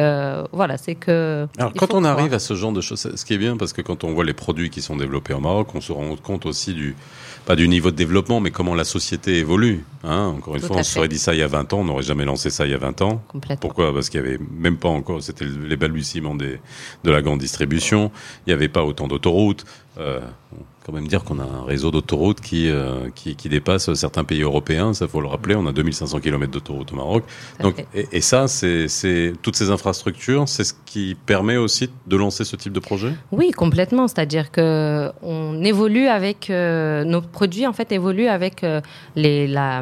voilà, 0.52 0.78
c'est 0.78 0.96
que. 0.96 1.48
Alors, 1.58 1.72
quand 1.74 1.94
on 1.94 2.02
croire. 2.02 2.18
arrive 2.18 2.34
à 2.34 2.40
ce 2.40 2.54
genre 2.54 2.74
de 2.74 2.82
choses, 2.82 3.10
ce 3.16 3.26
qui 3.26 3.34
est 3.34 3.38
bien, 3.38 3.56
parce 3.56 3.72
que 3.72 3.82
quand 3.82 4.04
on 4.04 4.14
voit 4.14 4.26
les 4.26 4.34
produits 4.34 4.70
qui 4.70 4.82
sont 4.82 4.98
développés 4.98 5.34
au 5.34 5.40
Maroc, 5.40 5.70
on 5.74 5.82
se 5.82 5.94
rend 5.94 6.16
compte 6.18 6.46
aussi 6.46 6.57
du, 6.66 6.96
pas 7.46 7.56
du 7.56 7.68
niveau 7.70 7.92
de 7.92 7.96
développement, 7.96 8.40
mais 8.42 8.52
comment 8.52 8.76
la 8.76 8.84
société 8.84 9.38
évolue. 9.38 9.86
Hein 10.04 10.34
Encore 10.38 10.56
une 10.56 10.62
Tout 10.62 10.68
fois, 10.68 10.78
on 10.78 10.84
se 10.84 10.92
serait 10.94 11.08
dit 11.08 11.18
ça 11.18 11.34
il 11.34 11.40
y 11.40 11.44
a 11.44 11.48
20 11.48 11.74
ans, 11.74 11.80
on 11.80 11.86
n'aurait 11.86 12.04
jamais 12.04 12.26
lancé 12.26 12.50
ça 12.50 12.66
il 12.66 12.72
y 12.72 12.76
a 12.76 12.78
20 12.78 13.02
ans. 13.02 13.22
Pourquoi? 13.62 13.94
Parce 13.94 14.10
qu'il 14.10 14.20
y 14.20 14.24
avait 14.24 14.40
même 14.52 14.78
pas 14.78 14.90
encore, 14.90 15.24
c'était 15.24 15.46
les 15.46 15.78
balbutiements 15.78 16.36
des, 16.36 16.60
de 17.04 17.12
la 17.12 17.22
grande 17.22 17.40
distribution. 17.40 18.12
Il 18.46 18.50
n'y 18.50 18.54
avait 18.54 18.68
pas 18.68 18.84
autant 18.84 19.08
d'autoroutes. 19.08 19.66
Euh, 20.00 20.20
quand 20.86 20.94
même 20.94 21.08
dire 21.10 21.26
qu'on 21.26 21.40
a 21.40 21.44
un 21.44 21.66
réseau 21.66 21.92
d'autoroutes 21.92 22.40
qui, 22.40 22.70
euh, 22.70 23.10
qui, 23.14 23.36
qui 23.36 23.50
dépasse 23.50 23.94
certains 23.96 24.24
pays 24.24 24.42
européens. 24.42 24.94
Ça 24.94 25.06
faut 25.10 25.20
le 25.20 25.28
rappeler. 25.28 25.54
On 25.56 25.66
a 25.68 25.74
2500 25.74 26.20
km 26.22 26.50
d'autoroutes 26.50 26.94
au 26.94 26.96
Maroc. 26.96 27.26
Donc, 27.62 27.86
et, 27.94 28.08
et 28.14 28.22
ça, 28.22 28.48
c'est, 28.48 29.34
toutes 29.42 29.58
ces 29.58 29.70
infrastructures, 29.70 30.48
c'est 30.48 30.64
ce 30.64 30.74
qui 30.86 31.18
permet 31.26 31.58
aussi 31.58 31.90
de 32.06 32.16
lancer 32.16 32.46
ce 32.46 32.56
type 32.56 32.72
de 32.72 32.80
projet? 32.80 33.12
Oui, 33.34 33.52
complètement. 33.52 34.08
C'est-à-dire 34.08 34.50
que 34.50 35.12
on 35.24 35.62
évolue 35.66 36.08
avec 36.08 36.50
euh, 36.50 37.04
nos 37.04 37.20
produits 37.22 37.68
en 37.68 37.74
fait 37.74 37.92
évoluent 37.92 38.28
avec 38.30 38.66
les 39.18 39.46
la, 39.48 39.82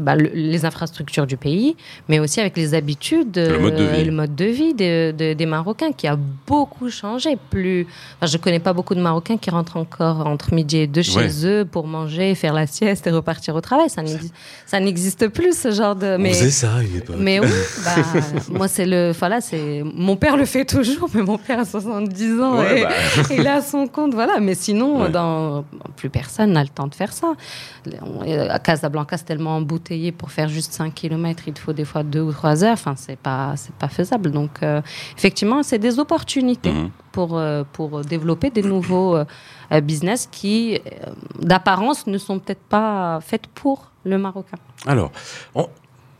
bah, 0.00 0.16
le- 0.16 0.30
les 0.32 0.64
infrastructures 0.64 1.26
du 1.26 1.36
pays, 1.36 1.76
mais 2.08 2.18
aussi 2.18 2.40
avec 2.40 2.56
les 2.56 2.72
habitudes 2.72 3.36
Le 3.36 3.58
mode 3.58 3.76
de 3.76 3.84
vie. 3.84 4.00
et 4.00 4.04
le 4.04 4.12
mode 4.12 4.34
de 4.34 4.44
vie 4.46 4.72
de- 4.72 5.10
de- 5.12 5.34
des 5.34 5.46
Marocains 5.46 5.92
qui 5.92 6.06
a 6.06 6.16
beaucoup 6.46 6.88
changé. 6.88 7.36
Plus, 7.50 7.86
enfin, 8.16 8.26
je 8.26 8.38
connais 8.38 8.58
pas 8.60 8.72
beaucoup 8.72 8.94
de 8.94 9.00
Marocains 9.00 9.23
qui 9.24 9.50
rentrent 9.50 9.76
encore 9.76 10.26
entre 10.26 10.52
midi 10.54 10.76
et 10.78 10.86
deux 10.86 11.02
chez 11.02 11.46
eux 11.46 11.64
pour 11.64 11.86
manger, 11.86 12.34
faire 12.34 12.52
la 12.52 12.66
sieste 12.66 13.06
et 13.06 13.10
repartir 13.10 13.54
au 13.54 13.60
travail. 13.60 13.88
Ça 13.90 14.80
n'existe, 14.80 15.28
plus 15.28 15.56
ce 15.58 15.70
genre 15.70 15.96
de. 15.96 16.16
Mais, 16.18 16.32
ça 16.34 16.74
à 16.76 16.82
une 16.82 16.96
époque. 16.96 17.16
mais 17.18 17.40
oui, 17.40 17.46
bah, 17.84 18.20
moi 18.50 18.68
c'est 18.68 18.86
le, 18.86 19.12
voilà, 19.18 19.40
c'est 19.40 19.82
mon 19.84 20.16
père 20.16 20.36
le 20.36 20.44
fait 20.44 20.64
toujours, 20.64 21.08
mais 21.14 21.22
mon 21.22 21.38
père 21.38 21.60
a 21.60 21.64
70 21.64 22.40
ans 22.40 22.58
Ouais, 22.58 22.80
et 22.80 22.84
bah. 22.84 22.90
il 23.30 23.40
est 23.40 23.46
à 23.48 23.62
son 23.62 23.86
compte, 23.86 24.14
voilà. 24.14 24.38
Mais 24.40 24.54
sinon, 24.54 25.02
Ouais. 25.02 25.10
dans, 25.10 25.64
plus 25.96 26.10
personne 26.10 26.52
n'a 26.52 26.62
le 26.62 26.68
temps 26.68 26.86
de 26.86 26.94
faire 26.94 27.12
ça. 27.12 27.32
On- 28.02 28.20
À 28.50 28.58
Casablanca, 28.58 29.16
c'est 29.16 29.24
tellement 29.24 29.56
embouteillé 29.56 30.12
pour 30.12 30.30
faire 30.30 30.48
juste 30.48 30.72
5 30.72 30.92
km, 30.94 31.44
il 31.46 31.52
te 31.54 31.58
faut 31.58 31.72
des 31.72 31.84
fois 31.84 32.02
2 32.02 32.20
ou 32.20 32.32
3 32.32 32.64
heures. 32.64 32.72
Enfin, 32.74 32.94
c'est 32.96 33.18
pas, 33.18 33.54
c'est 33.56 33.74
pas 33.74 33.88
faisable. 33.88 34.30
Donc, 34.30 34.62
euh, 34.62 34.80
effectivement, 35.16 35.62
c'est 35.62 35.78
des 35.78 35.98
opportunités 35.98 36.72
Mhm. 36.72 36.90
Pour, 37.14 37.38
euh, 37.38 37.62
pour 37.72 38.00
développer 38.00 38.50
des 38.50 38.62
nouveaux 38.62 39.14
euh, 39.14 39.24
euh, 39.70 39.80
business 39.80 40.28
qui, 40.30 40.80
d'apparence, 41.38 42.08
ne 42.08 42.18
sont 42.18 42.40
peut-être 42.40 42.64
pas 42.68 43.20
faits 43.20 43.46
pour 43.54 43.92
le 44.04 44.18
Marocain. 44.18 44.58
Alors, 44.84 45.12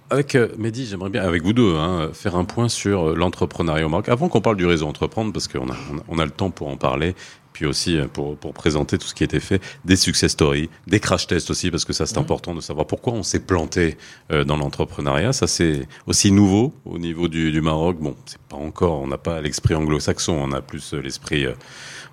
avec 0.08 0.36
Mehdi, 0.56 0.86
j'aimerais 0.86 1.10
bien, 1.10 1.24
avec 1.24 1.42
vous 1.42 1.52
deux, 1.52 1.74
hein, 1.74 2.10
faire 2.12 2.36
un 2.36 2.44
point 2.44 2.68
sur 2.68 3.16
l'entrepreneuriat 3.16 3.84
au 3.84 3.88
Maroc. 3.88 4.08
Avant 4.08 4.28
qu'on 4.28 4.40
parle 4.40 4.56
du 4.56 4.66
réseau 4.66 4.86
Entreprendre, 4.86 5.32
parce 5.32 5.48
qu'on 5.48 5.68
a, 5.68 5.74
on 5.90 5.98
a, 5.98 6.02
on 6.08 6.18
a 6.20 6.24
le 6.24 6.30
temps 6.30 6.50
pour 6.50 6.68
en 6.68 6.76
parler, 6.76 7.16
puis 7.54 7.64
aussi 7.64 7.96
euh, 7.96 8.06
pour, 8.06 8.36
pour 8.36 8.52
présenter 8.52 8.98
tout 8.98 9.06
ce 9.06 9.14
qui 9.14 9.22
a 9.22 9.26
été 9.26 9.40
fait, 9.40 9.62
des 9.86 9.96
success 9.96 10.32
stories, 10.32 10.68
des 10.86 11.00
crash 11.00 11.26
tests 11.26 11.50
aussi, 11.50 11.70
parce 11.70 11.86
que 11.86 11.94
ça 11.94 12.04
c'est 12.04 12.18
important 12.18 12.54
de 12.54 12.60
savoir 12.60 12.86
pourquoi 12.86 13.14
on 13.14 13.22
s'est 13.22 13.40
planté 13.40 13.96
euh, 14.30 14.44
dans 14.44 14.58
l'entrepreneuriat. 14.58 15.32
Ça 15.32 15.46
c'est 15.46 15.88
aussi 16.06 16.30
nouveau 16.30 16.74
au 16.84 16.98
niveau 16.98 17.28
du, 17.28 17.52
du 17.52 17.62
Maroc. 17.62 17.96
Bon, 17.98 18.14
c'est 18.26 18.40
pas 18.40 18.56
encore, 18.56 19.00
on 19.00 19.06
n'a 19.06 19.18
pas 19.18 19.40
l'esprit 19.40 19.74
anglo-saxon, 19.74 20.32
on 20.32 20.52
a 20.52 20.60
plus 20.60 20.92
euh, 20.92 21.00
l'esprit, 21.00 21.46
euh, 21.46 21.54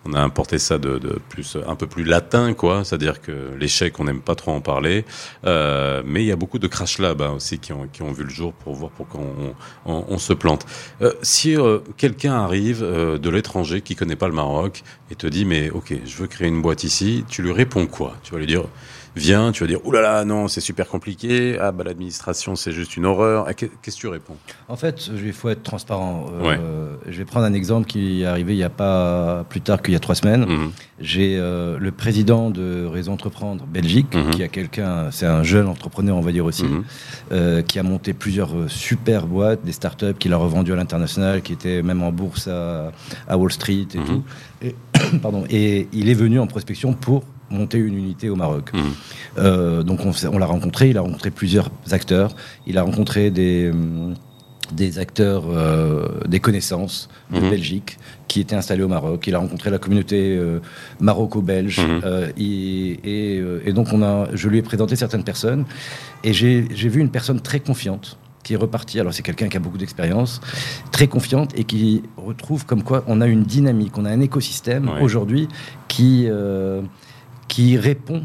on 0.05 0.13
a 0.13 0.19
importé 0.19 0.57
ça 0.57 0.77
de, 0.77 0.97
de 0.97 1.19
plus, 1.29 1.57
un 1.67 1.75
peu 1.75 1.87
plus 1.87 2.03
latin, 2.03 2.53
quoi. 2.53 2.83
C'est-à-dire 2.83 3.21
que 3.21 3.53
l'échec, 3.59 3.99
on 3.99 4.05
n'aime 4.05 4.21
pas 4.21 4.35
trop 4.35 4.51
en 4.51 4.61
parler. 4.61 5.05
Euh, 5.45 6.01
mais 6.05 6.23
il 6.23 6.27
y 6.27 6.31
a 6.31 6.35
beaucoup 6.35 6.59
de 6.59 6.67
crash 6.67 6.97
labs 6.99 7.21
hein, 7.21 7.33
aussi 7.35 7.59
qui 7.59 7.71
ont, 7.71 7.87
qui 7.91 8.01
ont 8.01 8.11
vu 8.11 8.23
le 8.23 8.29
jour 8.29 8.53
pour 8.53 8.73
voir 8.73 8.91
pourquoi 8.91 9.21
on, 9.21 9.53
on, 9.85 10.05
on 10.07 10.17
se 10.17 10.33
plante. 10.33 10.65
Euh, 11.01 11.13
si 11.21 11.55
euh, 11.55 11.79
quelqu'un 11.97 12.33
arrive 12.33 12.81
euh, 12.83 13.17
de 13.17 13.29
l'étranger 13.29 13.81
qui 13.81 13.95
connaît 13.95 14.15
pas 14.15 14.27
le 14.27 14.33
Maroc 14.33 14.83
et 15.11 15.15
te 15.15 15.27
dit 15.27 15.45
mais 15.45 15.69
ok 15.69 15.93
je 16.05 16.17
veux 16.17 16.27
créer 16.27 16.47
une 16.47 16.61
boîte 16.61 16.83
ici, 16.83 17.25
tu 17.29 17.43
lui 17.43 17.51
réponds 17.51 17.87
quoi? 17.87 18.15
Tu 18.23 18.33
vas 18.33 18.39
lui 18.39 18.47
dire 18.47 18.63
vient, 19.15 19.51
tu 19.51 19.63
vas 19.63 19.67
dire, 19.67 19.85
oulala, 19.85 20.07
là 20.07 20.17
là, 20.19 20.25
non, 20.25 20.47
c'est 20.47 20.61
super 20.61 20.87
compliqué, 20.87 21.57
ah 21.59 21.71
bah 21.71 21.83
l'administration 21.83 22.55
c'est 22.55 22.71
juste 22.71 22.95
une 22.97 23.05
horreur. 23.05 23.45
Ah, 23.47 23.53
qu'est-ce 23.53 23.95
que 23.95 24.01
tu 24.01 24.07
réponds? 24.07 24.37
En 24.67 24.75
fait, 24.75 25.07
il 25.07 25.33
faut 25.33 25.49
être 25.49 25.63
transparent. 25.63 26.27
Euh, 26.43 26.95
je 27.07 27.17
vais 27.17 27.25
prendre 27.25 27.45
un 27.45 27.53
exemple 27.53 27.87
qui 27.87 28.21
est 28.21 28.25
arrivé 28.25 28.53
il 28.53 28.57
n'y 28.57 28.63
a 28.63 28.69
pas 28.69 29.43
plus 29.49 29.61
tard 29.61 29.81
qu'il 29.81 29.93
y 29.93 29.97
a 29.97 29.99
trois 29.99 30.15
semaines. 30.15 30.45
Mhm. 30.45 30.71
J'ai 30.99 31.37
euh, 31.37 31.77
le 31.79 31.91
président 31.91 32.49
de 32.49 32.85
Réseau 32.85 33.11
Entreprendre 33.11 33.65
Belgique, 33.65 34.15
mhm. 34.15 34.31
qui 34.31 34.43
a 34.43 34.47
quelqu'un, 34.47 35.11
c'est 35.11 35.25
un 35.25 35.43
jeune 35.43 35.67
entrepreneur, 35.67 36.15
on 36.15 36.21
va 36.21 36.31
dire 36.31 36.45
aussi, 36.45 36.63
mhm. 36.63 36.83
euh, 37.31 37.61
qui 37.61 37.79
a 37.79 37.83
monté 37.83 38.13
plusieurs 38.13 38.69
super 38.69 39.27
boîtes, 39.27 39.63
des 39.65 39.71
startups 39.71 40.13
qu'il 40.19 40.33
a 40.33 40.37
revendues 40.37 40.73
à 40.73 40.75
l'international, 40.75 41.41
qui 41.41 41.53
étaient 41.53 41.81
même 41.81 42.01
en 42.03 42.11
bourse 42.11 42.47
à, 42.47 42.91
Wall 43.37 43.51
Street 43.51 43.87
et 43.93 43.97
tout. 43.97 44.23
Et, 44.61 44.75
pardon, 45.21 45.43
et 45.49 45.87
il 45.91 46.09
est 46.09 46.13
venu 46.13 46.39
en 46.39 46.47
prospection 46.47 46.93
pour 46.93 47.23
monter 47.51 47.77
une 47.77 47.97
unité 47.97 48.29
au 48.29 48.35
Maroc. 48.35 48.71
Euh, 49.37 49.83
donc 49.83 49.99
on, 50.05 50.37
l'a 50.37 50.45
rencontré, 50.45 50.89
il 50.89 50.97
a 50.97 51.01
rencontré 51.01 51.31
plusieurs 51.31 51.69
acteurs, 51.91 52.35
il 52.67 52.77
a 52.77 52.83
rencontré 52.83 53.31
des, 53.31 53.69
hum, 53.69 54.15
des 54.71 54.99
acteurs, 54.99 55.43
euh, 55.49 56.07
des 56.27 56.39
connaissances 56.39 57.09
de 57.31 57.39
mhm. 57.39 57.49
Belgique 57.49 57.97
qui 58.27 58.39
étaient 58.39 58.55
installés 58.55 58.83
au 58.83 58.87
Maroc. 58.87 59.25
Il 59.27 59.35
a 59.35 59.39
rencontré 59.39 59.69
la 59.69 59.77
communauté 59.77 60.37
euh, 60.37 60.59
maroco-belge 60.99 61.79
mhm. 61.79 62.31
et, 62.37 63.39
et, 63.65 63.73
donc 63.73 63.93
on 63.93 64.01
a, 64.01 64.27
je 64.33 64.47
lui 64.47 64.57
ai 64.57 64.61
présenté 64.61 64.95
certaines 64.95 65.23
personnes 65.23 65.65
et 66.23 66.33
j'ai 66.33 66.61
vu 66.61 66.99
une 66.99 67.11
personne 67.11 67.41
très 67.41 67.59
confiante 67.59 68.17
qui 68.43 68.53
est 68.53 68.57
reparti. 68.57 68.99
Alors 68.99 69.13
c'est 69.13 69.21
quelqu'un 69.21 69.49
qui 69.49 69.57
a 69.57 69.59
beaucoup 69.59 69.77
d'expérience, 69.77 70.41
très 70.91 71.07
confiante 71.07 71.51
et 71.57 71.63
qui 71.63 72.03
retrouve 72.17 72.65
comme 72.65 72.83
quoi 72.83 73.03
on 73.07 73.21
a 73.21 73.27
une 73.27 73.43
dynamique, 73.43 73.97
on 73.97 74.05
a 74.05 74.09
un 74.09 74.21
écosystème 74.21 74.89
aujourd'hui 75.01 75.47
qui 75.87 76.27
qui 77.51 77.77
répond 77.77 78.23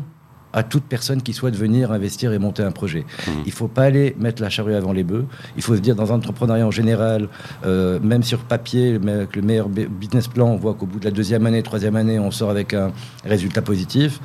à 0.53 0.63
toute 0.63 0.85
personne 0.85 1.21
qui 1.21 1.33
souhaite 1.33 1.57
venir 1.57 1.91
investir 1.91 2.33
et 2.33 2.39
monter 2.39 2.63
un 2.63 2.71
projet. 2.71 3.01
Mmh. 3.01 3.31
Il 3.45 3.49
ne 3.49 3.53
faut 3.53 3.67
pas 3.67 3.83
aller 3.83 4.15
mettre 4.19 4.41
la 4.41 4.49
charrue 4.49 4.75
avant 4.75 4.93
les 4.93 5.03
bœufs. 5.03 5.27
Il 5.57 5.63
faut 5.63 5.75
se 5.75 5.81
dire, 5.81 5.97
dans 5.97 6.07
l'entrepreneuriat 6.07 6.65
en 6.65 6.71
général, 6.71 7.29
euh, 7.67 7.99
même 8.01 8.23
sur 8.23 8.39
papier, 8.39 8.95
avec 8.95 9.35
le 9.35 9.43
meilleur 9.43 9.69
business 9.69 10.29
plan, 10.29 10.47
on 10.47 10.57
voit 10.57 10.75
qu'au 10.75 10.87
bout 10.87 11.01
de 11.01 11.05
la 11.05 11.11
deuxième 11.11 11.45
année, 11.45 11.63
troisième 11.65 11.97
année, 11.97 12.21
on 12.21 12.31
sort 12.31 12.51
avec 12.51 12.73
un 12.73 12.93
résultat 13.25 13.63
positif. 13.63 14.21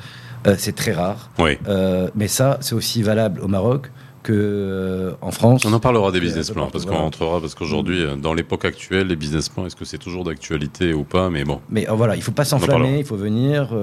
Euh, 0.46 0.54
c'est 0.56 0.74
très 0.74 0.92
rare. 0.92 1.30
Oui. 1.40 1.58
Euh, 1.66 2.08
mais 2.14 2.28
ça, 2.28 2.58
c'est 2.60 2.76
aussi 2.76 3.02
valable 3.02 3.40
au 3.40 3.48
Maroc 3.48 3.90
que 4.22 4.32
euh, 4.32 5.12
en 5.20 5.30
France. 5.30 5.64
On 5.64 5.72
en 5.72 5.80
parlera 5.80 6.12
des 6.12 6.20
business 6.20 6.50
plans 6.50 6.68
parce 6.70 6.86
qu'on 6.86 6.96
rentrera 6.96 7.40
parce 7.40 7.54
qu'aujourd'hui, 7.54 8.02
euh, 8.02 8.16
dans 8.16 8.34
l'époque 8.34 8.64
actuelle, 8.64 9.08
les 9.08 9.16
business 9.16 9.48
plans, 9.48 9.66
est-ce 9.66 9.76
que 9.76 9.84
c'est 9.84 9.98
toujours 9.98 10.24
d'actualité 10.24 10.94
ou 10.94 11.04
pas 11.04 11.30
Mais 11.30 11.44
bon. 11.44 11.60
Mais 11.68 11.88
euh, 11.88 11.92
voilà, 11.92 12.16
il 12.16 12.22
faut 12.22 12.32
pas 12.32 12.44
s'enflammer, 12.44 12.98
il 12.98 13.04
faut 13.04 13.16
venir 13.16 13.74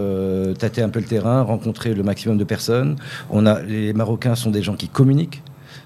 tâter 0.57 0.81
un 0.81 0.89
peu 0.89 0.99
le 0.99 1.05
terrain, 1.05 1.41
rencontrer 1.41 1.93
le 1.93 2.03
maximum 2.03 2.37
de 2.37 2.43
personnes. 2.43 2.95
On 3.29 3.45
a 3.45 3.61
les 3.61 3.93
Marocains 3.93 4.35
sont 4.35 4.51
des 4.51 4.61
gens 4.61 4.75
qui 4.75 4.87
communiquent. 4.87 5.43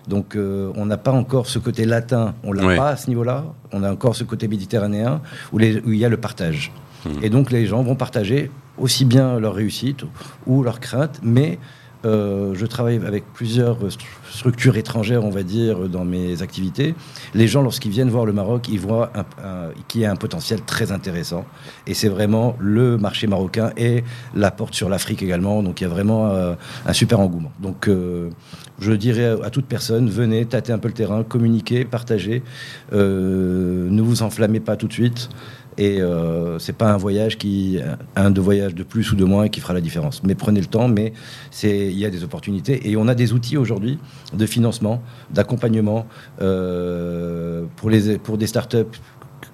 Donc 0.07 0.35
on 0.37 0.85
n'a 0.85 0.97
pas 0.97 1.11
encore 1.11 1.47
ce 1.47 1.59
côté 1.59 1.85
latin, 1.85 2.35
on 2.43 2.51
l'a 2.51 2.75
pas 2.75 2.89
à 2.89 2.97
ce 2.97 3.09
niveau-là. 3.09 3.45
On 3.71 3.83
a 3.83 3.91
encore 3.91 4.15
ce 4.15 4.23
côté 4.23 4.47
méditerranéen 4.47 5.21
où, 5.51 5.57
les, 5.57 5.79
où 5.79 5.91
il 5.91 5.99
y 5.99 6.05
a 6.05 6.09
le 6.09 6.17
partage. 6.17 6.71
Hmm. 7.05 7.23
Et 7.23 7.29
donc 7.29 7.51
les 7.51 7.65
gens 7.65 7.83
vont 7.83 7.95
partager 7.95 8.51
aussi 8.77 9.05
bien 9.05 9.39
leur 9.39 9.53
réussite 9.53 10.03
ou 10.45 10.63
leurs 10.63 10.79
craintes, 10.79 11.19
mais 11.23 11.59
euh, 12.05 12.53
je 12.53 12.65
travaille 12.65 12.97
avec 13.05 13.23
plusieurs 13.33 13.77
structures 14.29 14.77
étrangères, 14.77 15.23
on 15.23 15.29
va 15.29 15.43
dire, 15.43 15.89
dans 15.89 16.05
mes 16.05 16.41
activités. 16.41 16.95
Les 17.33 17.47
gens, 17.47 17.61
lorsqu'ils 17.61 17.91
viennent 17.91 18.09
voir 18.09 18.25
le 18.25 18.33
Maroc, 18.33 18.67
ils 18.69 18.79
voient 18.79 19.11
qu'il 19.87 20.01
y 20.01 20.05
a 20.05 20.11
un 20.11 20.15
potentiel 20.15 20.61
très 20.61 20.91
intéressant. 20.91 21.45
Et 21.87 21.93
c'est 21.93 22.09
vraiment 22.09 22.55
le 22.59 22.97
marché 22.97 23.27
marocain 23.27 23.71
et 23.77 24.03
la 24.35 24.51
porte 24.51 24.73
sur 24.73 24.89
l'Afrique 24.89 25.23
également. 25.23 25.63
Donc 25.63 25.81
il 25.81 25.85
y 25.85 25.87
a 25.87 25.89
vraiment 25.89 26.29
euh, 26.31 26.55
un 26.85 26.93
super 26.93 27.19
engouement. 27.19 27.51
Donc 27.59 27.87
euh, 27.87 28.29
je 28.79 28.91
dirais 28.91 29.35
à 29.43 29.49
toute 29.49 29.65
personne, 29.65 30.09
venez, 30.09 30.45
tâtez 30.45 30.73
un 30.73 30.79
peu 30.79 30.87
le 30.87 30.93
terrain, 30.93 31.23
communiquez, 31.23 31.85
partagez. 31.85 32.43
ne 32.91 34.01
vous 34.01 34.23
enflammez 34.23 34.59
pas 34.59 34.75
tout 34.75 34.87
de 34.87 34.93
suite. 34.93 35.29
Et 35.77 36.01
euh, 36.01 36.59
c'est 36.59 36.77
pas 36.77 36.91
un 36.91 36.97
voyage 36.97 37.37
qui, 37.37 37.79
un 38.15 38.31
de 38.31 38.41
voyage 38.41 38.75
de 38.75 38.83
plus 38.83 39.11
ou 39.11 39.15
de 39.15 39.25
moins 39.25 39.47
qui 39.47 39.59
fera 39.59 39.73
la 39.73 39.81
différence. 39.81 40.23
Mais 40.23 40.35
prenez 40.35 40.59
le 40.59 40.67
temps, 40.67 40.87
mais 40.87 41.13
c'est, 41.51 41.87
il 41.87 41.97
y 41.97 42.05
a 42.05 42.09
des 42.09 42.23
opportunités 42.23 42.89
et 42.89 42.97
on 42.97 43.07
a 43.07 43.15
des 43.15 43.33
outils 43.33 43.57
aujourd'hui 43.57 43.99
de 44.33 44.45
financement, 44.45 45.01
d'accompagnement 45.31 46.05
euh, 46.41 47.65
pour 47.75 47.89
les 47.89 48.17
pour 48.17 48.37
des 48.37 48.47
startups 48.47 48.99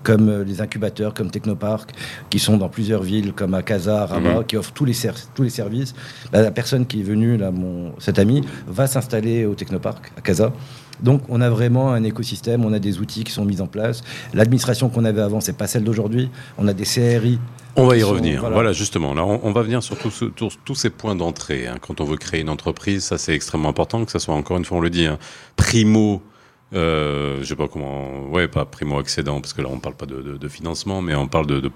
comme 0.04 0.44
les 0.44 0.62
incubateurs, 0.62 1.14
comme 1.14 1.30
Technopark, 1.30 1.92
qui 2.30 2.40
sont 2.40 2.58
dans 2.58 2.70
plusieurs 2.70 3.04
villes, 3.04 3.34
comme 3.34 3.54
à 3.54 3.64
Casa, 3.64 4.06
Rabat, 4.06 4.40
mhm. 4.40 4.46
qui 4.46 4.56
offrent 4.56 4.72
tous 4.72 4.86
les, 4.86 4.94
tous 5.36 5.44
les 5.44 5.50
services. 5.50 5.94
la 6.32 6.52
personne 6.52 6.86
qui 6.86 7.02
est 7.02 7.04
venue, 7.04 7.38
là, 7.38 7.52
mon, 7.52 7.94
cet 8.00 8.20
ami, 8.20 8.42
va 8.68 8.88
s'installer 8.88 9.46
au 9.46 9.56
Technopark, 9.56 10.12
à 10.18 10.22
Casa. 10.22 10.54
Donc 11.04 11.22
on 11.30 11.42
a 11.42 11.50
vraiment 11.50 11.92
un 11.92 12.04
écosystème, 12.04 12.66
on 12.66 12.74
a 12.74 12.80
des 12.80 13.00
outils 13.00 13.24
qui 13.24 13.32
sont 13.32 13.46
mis 13.46 13.62
en 13.62 13.68
place. 13.68 14.04
L'administration 14.34 14.90
qu'on 14.90 15.06
avait 15.06 15.22
avant, 15.22 15.42
c'est 15.42 15.58
pas 15.58 15.68
celle 15.68 15.84
d'aujourd'hui. 15.84 16.30
On 16.58 16.68
a 16.68 16.74
des 16.74 16.84
CRI. 16.84 17.40
On 17.76 17.86
va 17.86 17.98
y 17.98 18.04
revenir. 18.04 18.42
Voilà. 18.50 18.74
justement. 18.74 19.14
Là, 19.14 19.26
on, 19.26 19.52
va 19.52 19.62
venir 19.62 19.82
sur 19.84 19.96
tous 19.98 20.76
ces 20.76 20.90
points 20.90 21.16
d'entrée. 21.16 21.68
Hein. 21.68 21.76
Quand 21.80 22.02
on 22.02 22.04
veut 22.04 22.18
créer 22.18 22.42
une 22.42 22.50
entreprise, 22.50 23.04
ça 23.04 23.18
c'est 23.18 23.34
extrêmement 23.34 23.70
important 23.70 24.04
que 24.06 24.12
ça 24.12 24.20
soit 24.20 24.36
encore 24.36 24.58
une 24.58 24.66
fois, 24.66 24.78
on 24.78 24.82
le 24.82 24.90
dit, 24.90 25.06
hein, 25.06 25.18
primo 25.56 26.22
euh, 26.74 27.40
je 27.42 27.46
sais 27.46 27.56
pas 27.56 27.68
comment, 27.68 28.28
ouais, 28.30 28.48
pas 28.48 28.66
primo 28.66 29.00
accédant, 29.00 29.42
parce 29.42 29.54
que 29.54 29.62
là 29.62 29.70
on 29.72 29.80
parle 29.80 29.96
pas 29.96 30.06
de, 30.06 30.22
de, 30.22 30.38
de 30.38 30.48
financement, 30.48 31.02
mais 31.02 31.16
on 31.16 31.28
parle 31.28 31.48
de, 31.48 31.60
de 31.60 31.72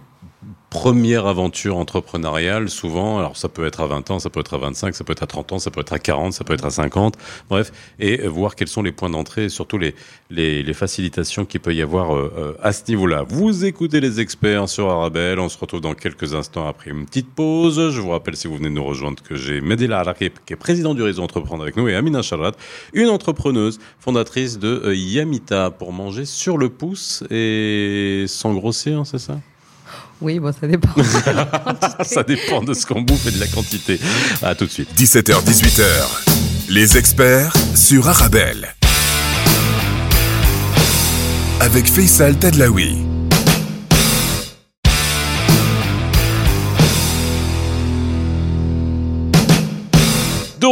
première 0.73 1.27
aventure 1.27 1.77
entrepreneuriale, 1.77 2.67
souvent, 2.67 3.19
alors 3.19 3.37
ça 3.37 3.47
peut 3.47 3.63
être 3.67 3.81
à 3.81 3.85
20 3.85 4.09
ans, 4.09 4.17
ça 4.17 4.31
peut 4.31 4.39
être 4.39 4.55
à 4.55 4.57
25, 4.57 4.95
ça 4.95 5.03
peut 5.03 5.11
être 5.11 5.21
à 5.21 5.27
30 5.27 5.51
ans, 5.51 5.59
ça 5.59 5.69
peut 5.69 5.81
être 5.81 5.93
à 5.93 5.99
40, 5.99 6.33
ça 6.33 6.43
peut 6.43 6.55
être 6.55 6.65
à 6.65 6.71
50, 6.71 7.15
bref, 7.47 7.71
et 7.99 8.27
voir 8.27 8.55
quels 8.55 8.67
sont 8.67 8.81
les 8.81 8.91
points 8.91 9.11
d'entrée 9.11 9.45
et 9.45 9.49
surtout 9.49 9.77
les, 9.77 9.93
les, 10.31 10.63
les 10.63 10.73
facilitations 10.73 11.45
qu'il 11.45 11.59
peut 11.59 11.75
y 11.75 11.83
avoir 11.83 12.15
euh, 12.15 12.33
euh, 12.35 12.53
à 12.63 12.73
ce 12.73 12.81
niveau-là. 12.89 13.23
Vous 13.29 13.65
écoutez 13.65 14.01
les 14.01 14.19
experts 14.19 14.67
sur 14.67 14.89
Arabelle, 14.89 15.39
on 15.39 15.47
se 15.47 15.59
retrouve 15.59 15.79
dans 15.79 15.93
quelques 15.93 16.33
instants 16.33 16.67
après 16.67 16.89
une 16.89 17.05
petite 17.05 17.29
pause. 17.29 17.91
Je 17.91 18.01
vous 18.01 18.09
rappelle, 18.09 18.35
si 18.35 18.47
vous 18.47 18.55
venez 18.55 18.69
de 18.69 18.73
nous 18.73 18.83
rejoindre, 18.83 19.21
que 19.21 19.35
j'ai 19.35 19.61
Medela 19.61 19.99
Araki, 19.99 20.31
qui 20.43 20.53
est 20.53 20.55
président 20.55 20.95
du 20.95 21.03
réseau 21.03 21.21
Entreprendre 21.21 21.61
avec 21.61 21.77
nous, 21.77 21.87
et 21.87 21.93
Amina 21.93 22.23
Charat, 22.23 22.53
une 22.93 23.09
entrepreneuse, 23.09 23.77
fondatrice 23.99 24.57
de 24.57 24.81
euh, 24.85 24.95
Yamita, 24.95 25.69
pour 25.69 25.93
manger 25.93 26.25
sur 26.25 26.57
le 26.57 26.69
pouce 26.69 27.23
et 27.29 28.25
sans 28.27 28.55
grossir, 28.55 29.05
c'est 29.05 29.19
ça? 29.19 29.37
Oui, 30.22 30.39
bon, 30.39 30.53
ça 30.53 30.67
dépend. 30.67 30.89
ça 32.03 32.24
dépend 32.24 32.63
de 32.63 32.74
ce 32.74 32.86
qu'on 32.86 33.01
bouffe 33.01 33.27
et 33.27 33.32
de 33.32 33.39
la 33.39 33.48
quantité. 33.48 34.00
À 34.41 34.55
tout 34.55 34.65
de 34.65 34.72
suite. 34.72 34.89
17h, 34.98 35.43
18h. 35.43 35.84
Les 36.70 36.98
experts 36.98 37.53
sur 37.75 38.08
Arabelle. 38.08 38.75
Avec 41.60 41.88
Faisal 41.88 42.38
Tadlaoui. 42.38 43.12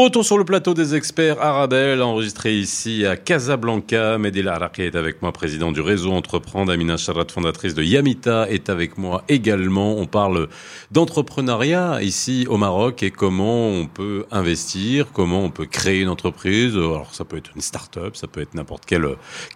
Retour 0.02 0.26
sur 0.26 0.40
le 0.40 0.46
plateau 0.46 0.74
des 0.74 0.96
experts 0.96 1.40
Arabelle, 1.40 2.02
enregistré 2.02 2.56
ici 2.56 3.06
à 3.06 3.18
Casablanca. 3.18 4.18
Medela 4.18 4.56
Araki 4.56 4.82
est 4.82 4.96
avec 4.96 5.22
moi, 5.22 5.32
président 5.32 5.72
du 5.72 5.80
réseau 5.80 6.12
Entreprendre. 6.12 6.72
Amina 6.72 6.98
Charat, 6.98 7.26
fondatrice 7.32 7.76
de 7.76 7.84
Yamita, 7.84 8.50
est 8.50 8.70
avec 8.70 8.98
moi 8.98 9.24
également. 9.30 9.98
On 9.98 10.08
parle 10.08 10.48
d'entrepreneuriat 10.90 12.02
ici 12.02 12.48
au 12.50 12.58
Maroc 12.58 13.04
et 13.04 13.12
comment 13.12 13.68
on 13.68 13.86
peut 13.86 14.26
investir, 14.32 15.12
comment 15.14 15.44
on 15.44 15.52
peut 15.52 15.68
créer 15.68 16.02
une 16.02 16.10
entreprise. 16.10 16.76
Alors 16.76 17.14
ça 17.14 17.24
peut 17.24 17.38
être 17.38 17.52
une 17.56 17.62
start-up, 17.62 18.16
ça 18.16 18.26
peut 18.26 18.42
être 18.42 18.56
n'importe 18.56 18.86
quel, 18.88 19.06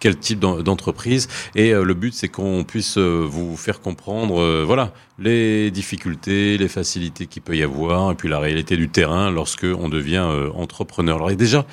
quel 0.00 0.16
type 0.16 0.38
d'entreprise. 0.38 1.26
Et 1.56 1.72
euh, 1.72 1.82
le 1.82 1.94
but, 1.94 2.14
c'est 2.14 2.28
qu'on 2.28 2.62
puisse 2.62 2.98
euh, 2.98 3.26
vous 3.28 3.56
faire 3.56 3.80
comprendre, 3.80 4.40
euh, 4.40 4.64
voilà, 4.64 4.92
les 5.18 5.72
difficultés, 5.72 6.56
les 6.56 6.68
facilités 6.68 7.26
qu'il 7.26 7.42
peut 7.42 7.56
y 7.56 7.64
avoir, 7.64 8.12
et 8.12 8.14
puis 8.14 8.28
la 8.28 8.38
réalité 8.38 8.76
du 8.76 8.88
terrain 8.88 9.30
lorsque 9.30 9.64
on 9.64 9.88
devient 9.88 10.28
euh, 10.36 10.50
entrepreneur. 10.54 11.16
Alors, 11.16 11.34
déjà, 11.34 11.64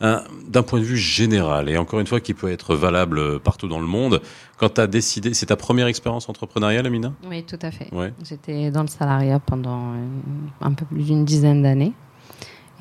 d'un 0.00 0.62
point 0.64 0.80
de 0.80 0.84
vue 0.84 0.96
général, 0.96 1.68
et 1.68 1.76
encore 1.76 2.00
une 2.00 2.08
fois 2.08 2.18
qui 2.18 2.34
peut 2.34 2.50
être 2.50 2.74
valable 2.74 3.38
partout 3.38 3.68
dans 3.68 3.78
le 3.78 3.86
monde, 3.86 4.20
quand 4.56 4.74
tu 4.74 4.80
as 4.80 4.86
décidé, 4.86 5.34
c'est 5.34 5.46
ta 5.46 5.56
première 5.56 5.86
expérience 5.86 6.28
entrepreneuriale, 6.28 6.86
Amina? 6.86 7.12
Oui, 7.28 7.44
tout 7.44 7.58
à 7.62 7.70
fait. 7.70 7.88
J'étais 8.24 8.70
dans 8.70 8.82
le 8.82 8.88
salariat 8.88 9.38
pendant 9.38 9.92
euh, 9.92 9.96
un 10.60 10.72
peu 10.72 10.84
plus 10.84 11.04
d'une 11.04 11.24
dizaine 11.24 11.62
d'années. 11.62 11.92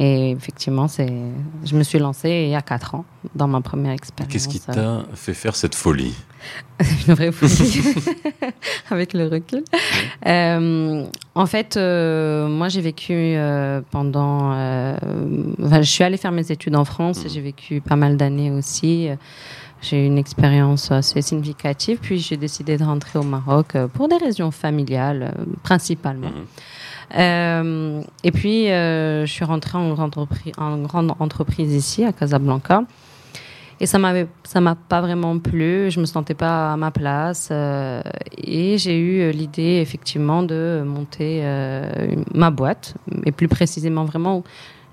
Et 0.03 0.31
effectivement, 0.31 0.87
c'est, 0.87 1.13
je 1.63 1.75
me 1.75 1.83
suis 1.83 1.99
lancée 1.99 2.45
il 2.47 2.49
y 2.49 2.55
a 2.55 2.61
4 2.63 2.95
ans 2.95 3.05
dans 3.35 3.47
ma 3.47 3.61
première 3.61 3.91
expérience. 3.91 4.33
Qu'est-ce 4.33 4.47
qui 4.47 4.59
t'a 4.59 5.03
fait 5.13 5.35
faire 5.35 5.55
cette 5.55 5.75
folie 5.75 6.15
Une 7.07 7.13
vraie 7.13 7.31
folie, 7.31 7.83
avec 8.89 9.13
le 9.13 9.27
recul. 9.27 9.63
Euh, 10.25 11.05
en 11.35 11.45
fait, 11.45 11.77
euh, 11.77 12.47
moi, 12.47 12.67
j'ai 12.67 12.81
vécu 12.81 13.13
euh, 13.13 13.81
pendant. 13.91 14.55
je 14.55 15.81
suis 15.83 16.03
allée 16.03 16.17
faire 16.17 16.31
mes 16.31 16.51
études 16.51 16.75
en 16.75 16.85
France 16.85 17.23
et 17.23 17.27
mmh. 17.27 17.29
j'ai 17.29 17.41
vécu 17.41 17.81
pas 17.81 17.95
mal 17.95 18.17
d'années 18.17 18.49
aussi. 18.49 19.07
J'ai 19.83 20.03
eu 20.03 20.07
une 20.07 20.17
expérience 20.17 20.91
assez 20.91 21.21
significative, 21.21 21.99
puis 22.01 22.17
j'ai 22.17 22.37
décidé 22.37 22.75
de 22.75 22.83
rentrer 22.83 23.19
au 23.19 23.23
Maroc 23.23 23.77
pour 23.93 24.07
des 24.07 24.17
raisons 24.17 24.49
familiales, 24.49 25.35
principalement. 25.61 26.29
Mmh. 26.29 26.45
Euh, 27.17 28.01
et 28.23 28.31
puis, 28.31 28.69
euh, 28.69 29.25
je 29.25 29.31
suis 29.31 29.45
rentrée 29.45 29.77
en 29.77 29.93
grande, 29.93 31.13
entreprise, 31.19 31.73
ici, 31.73 32.03
à 32.03 32.11
Casablanca. 32.11 32.83
Et 33.79 33.87
ça 33.87 33.97
m'avait, 33.97 34.27
m'a 34.55 34.75
pas 34.75 35.01
vraiment 35.01 35.39
plu. 35.39 35.89
Je 35.89 35.99
me 35.99 36.05
sentais 36.05 36.35
pas 36.35 36.73
à 36.73 36.77
ma 36.77 36.91
place. 36.91 37.49
euh, 37.51 38.01
et 38.37 38.77
j'ai 38.77 38.99
eu 38.99 39.31
l'idée, 39.31 39.79
effectivement, 39.81 40.43
de 40.43 40.83
monter 40.85 41.43
ma 42.33 42.51
boîte. 42.51 42.95
Et 43.25 43.31
plus 43.31 43.47
précisément, 43.47 44.05
vraiment, 44.05 44.43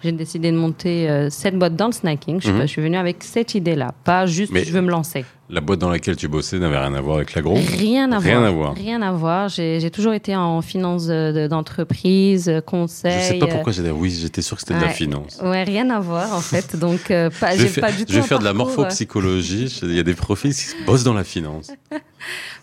j'ai 0.03 0.13
décidé 0.13 0.51
de 0.53 0.57
monter 0.57 1.09
euh, 1.11 1.29
cette 1.31 1.59
boîte 1.59 1.77
dans 1.77 1.87
le 1.87 1.93
snacking. 1.93 2.37
Je, 2.41 2.45
suis 2.45 2.53
Mhm. 2.53 2.59
pas- 2.61 2.67
je 2.67 2.71
suis 2.73 2.83
venue 2.83 2.97
avec 2.97 3.23
cette 3.25 3.55
idée-là. 3.55 3.93
Pas 4.05 4.27
juste, 4.27 4.53
Mais- 4.53 4.65
je 4.65 4.73
veux 4.73 4.81
me 4.81 4.91
lancer. 4.91 5.25
La 5.51 5.63
boîte 5.63 5.79
dans 5.79 5.89
laquelle 5.89 6.15
tu 6.17 6.29
bossais 6.29 6.59
n'avait 6.59 6.77
rien 6.79 6.93
à 6.93 7.01
voir 7.01 7.17
avec 7.17 7.33
l'agro 7.35 7.55
Rien 7.55 8.13
à 8.13 8.19
Rien 8.19 8.39
voir. 8.41 8.45
à 8.49 8.51
voir. 8.51 8.75
Rien 8.75 9.01
à 9.01 9.13
voir. 9.13 9.49
J'ai 9.49 9.91
toujours 9.91 10.13
été 10.13 10.37
en 10.37 10.61
finance 10.61 11.07
de- 11.07 11.33
de- 11.33 11.47
d'entreprise, 11.47 12.51
euh, 12.51 12.61
conseil. 12.61 13.13
Je 13.19 13.25
sais 13.25 13.39
pas 13.39 13.47
euh, 13.47 13.51
pourquoi 13.53 13.73
j'ai 13.73 13.83
dit 13.83 13.89
oui, 13.91 14.11
j'étais 14.11 14.43
sûr 14.43 14.57
que 14.59 14.63
c'était 14.63 14.75
de 14.75 14.81
la 14.85 14.91
finance. 14.91 15.41
Ouais, 15.43 15.63
rien 15.65 15.89
à 15.89 16.01
voir 16.01 16.35
en 16.35 16.41
fait. 16.41 16.77
Donc, 16.77 17.11
euh, 17.11 17.31
pas, 17.41 17.53
Je 17.53 17.57
vais, 17.57 17.63
j'ai 17.63 17.69
faire- 17.69 17.85
pas 17.85 17.93
du 17.93 18.05
tout. 18.05 18.13
je 18.13 18.21
vais 18.21 18.27
faire 18.27 18.41
de 18.41 18.45
la 18.45 18.51
euh, 18.51 18.55
morphopsychologie. 18.55 19.79
Il 19.85 19.95
y 19.95 19.99
a 20.01 20.03
des 20.03 20.15
profils 20.15 20.55
qui 20.55 20.67
bossent 20.87 21.05
dans 21.05 21.15
la 21.15 21.25
finance. 21.25 21.71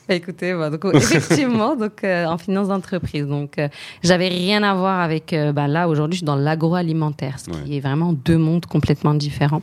Écoutez, 0.09 0.53
bah, 0.53 0.69
donc, 0.69 0.85
effectivement, 0.93 1.75
donc 1.75 2.03
euh, 2.03 2.25
en 2.25 2.37
finance 2.37 2.67
d'entreprise. 2.67 3.25
Donc, 3.25 3.57
euh, 3.57 3.67
j'avais 4.03 4.27
rien 4.27 4.61
à 4.63 4.73
voir 4.75 4.99
avec. 5.01 5.33
euh, 5.33 5.51
bah, 5.51 5.67
là, 5.67 5.87
aujourd'hui, 5.89 6.15
je 6.15 6.19
suis 6.19 6.25
dans 6.25 6.35
l'agroalimentaire, 6.35 7.39
ce 7.39 7.45
qui 7.45 7.51
Ouais. 7.51 7.77
est 7.77 7.79
vraiment 7.79 8.13
deux 8.13 8.37
mondes 8.37 8.65
complètement 8.65 9.13
différents. 9.13 9.61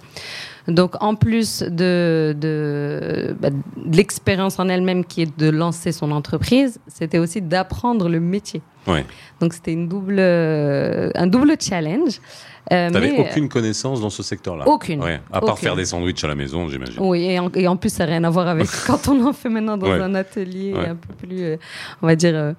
Donc, 0.69 0.95
en 1.03 1.15
plus 1.17 1.63
de, 1.63 2.37
de, 2.39 3.35
bah, 3.41 3.51
de 3.51 3.97
l'expérience 3.97 4.59
en 4.59 4.69
elle-même 4.69 5.05
qui 5.05 5.23
est 5.23 5.39
de 5.39 5.49
lancer 5.51 5.91
son 5.93 6.11
entreprise, 6.13 6.79
c'était 6.87 7.19
aussi 7.19 7.43
d'apprendre 7.43 8.09
le 8.09 8.21
métier. 8.21 8.63
Ouais. 8.87 9.05
Donc, 9.41 9.53
c'était 9.55 9.73
une 9.73 9.89
double, 9.89 10.17
euh, 10.19 11.11
un 11.15 11.27
double 11.27 11.55
challenge. 11.61 12.21
Euh, 12.73 12.91
T'avais 12.91 13.11
mais, 13.13 13.19
aucune 13.29 13.49
connaissance 13.49 14.01
dans 14.01 14.09
ce 14.11 14.23
secteur-là 14.23 14.69
Aucune. 14.69 15.03
Ouais, 15.03 15.21
à 15.33 15.41
part 15.41 15.55
Aucune. 15.55 15.65
faire 15.65 15.77
des 15.77 15.85
sandwichs 15.85 16.23
à 16.23 16.29
la 16.29 16.37
maison, 16.37 16.69
j'imagine. 16.69 16.95
Oui, 17.01 17.25
et 17.25 17.39
en, 17.41 17.51
et 17.55 17.67
en 17.67 17.77
plus, 17.77 17.91
ça 17.93 18.07
n'a 18.07 18.13
rien 18.13 18.25
à 18.25 18.31
voir 18.31 18.47
avec 18.47 18.69
quand 18.87 19.09
on 19.09 19.27
en 19.27 19.33
fait 19.33 19.49
maintenant 19.49 19.77
dans 19.77 19.89
Ouais. 19.89 20.01
un 20.01 20.15
atelier 20.15 20.73
Ouais. 20.73 20.87
un 20.87 20.95
peu 20.95 21.13
plus, 21.27 21.43
euh, 21.43 21.57
on 22.03 22.07
va 22.07 22.15
dire, 22.15 22.35
euh, 22.37 22.53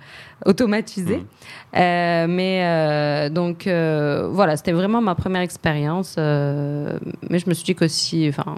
automatisé. 0.45 1.24
Euh, 1.75 2.25
mais 2.27 2.60
euh, 2.63 3.29
donc, 3.29 3.65
euh, 3.65 4.27
voilà, 4.29 4.57
c'était 4.57 4.74
vraiment 4.74 5.01
ma 5.01 5.15
première 5.15 5.41
expérience. 5.41 6.15
euh, 6.17 6.98
mais 7.29 7.39
je 7.39 7.48
me 7.50 7.53
suis 7.53 7.63
dit 7.63 7.75
que 7.75 7.88
si, 7.93 8.27
enfin, 8.29 8.57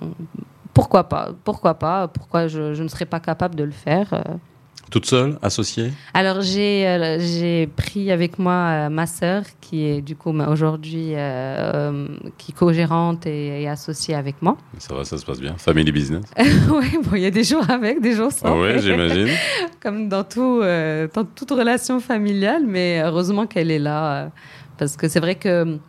pourquoi 0.73 1.05
pas 1.05 1.29
Pourquoi 1.43 1.75
pas 1.75 2.07
Pourquoi 2.07 2.47
je, 2.47 2.73
je 2.73 2.83
ne 2.83 2.87
serais 2.87 3.05
pas 3.05 3.19
capable 3.19 3.55
de 3.55 3.63
le 3.63 3.71
faire 3.71 4.13
euh. 4.13 4.21
Toute 4.91 5.07
seule, 5.07 5.39
associée? 5.41 5.91
Alors, 6.13 6.41
j'ai 6.41 6.87
euh, 6.87 7.17
j'ai 7.19 7.67
pris 7.67 8.11
avec 8.11 8.37
moi 8.37 8.53
euh, 8.53 8.89
ma 8.89 9.07
sœur, 9.07 9.43
qui 9.59 9.83
est 9.83 10.01
du 10.01 10.15
coup 10.15 10.29
aujourd'hui 10.29 11.13
euh, 11.15 12.07
qui 12.37 12.53
co-gérante 12.53 13.25
et, 13.25 13.63
et 13.63 13.67
associée 13.67 14.13
avec 14.13 14.41
moi. 14.41 14.57
Ça 14.77 14.93
va, 14.93 15.03
ça 15.03 15.17
se 15.17 15.25
passe 15.25 15.39
bien. 15.39 15.55
Family 15.57 15.91
business. 15.91 16.23
oui, 16.37 16.99
bon, 17.03 17.15
il 17.15 17.23
y 17.23 17.25
a 17.25 17.31
des 17.31 17.43
jours 17.43 17.67
avec, 17.69 17.99
des 17.99 18.13
jours 18.13 18.31
sans. 18.31 18.47
Ah 18.47 18.59
ouais, 18.59 18.79
j'imagine. 18.79 19.29
comme 19.81 20.07
dans, 20.07 20.23
tout, 20.23 20.61
dans 20.61 21.25
toute 21.35 21.51
relation 21.51 21.99
familiale, 21.99 22.63
mais 22.67 23.01
heureusement 23.03 23.47
qu'elle 23.47 23.71
est 23.71 23.79
là. 23.79 24.29
parce 24.77 24.95
que 24.97 25.07
c'est 25.07 25.19
vrai 25.19 25.35
que 25.35 25.79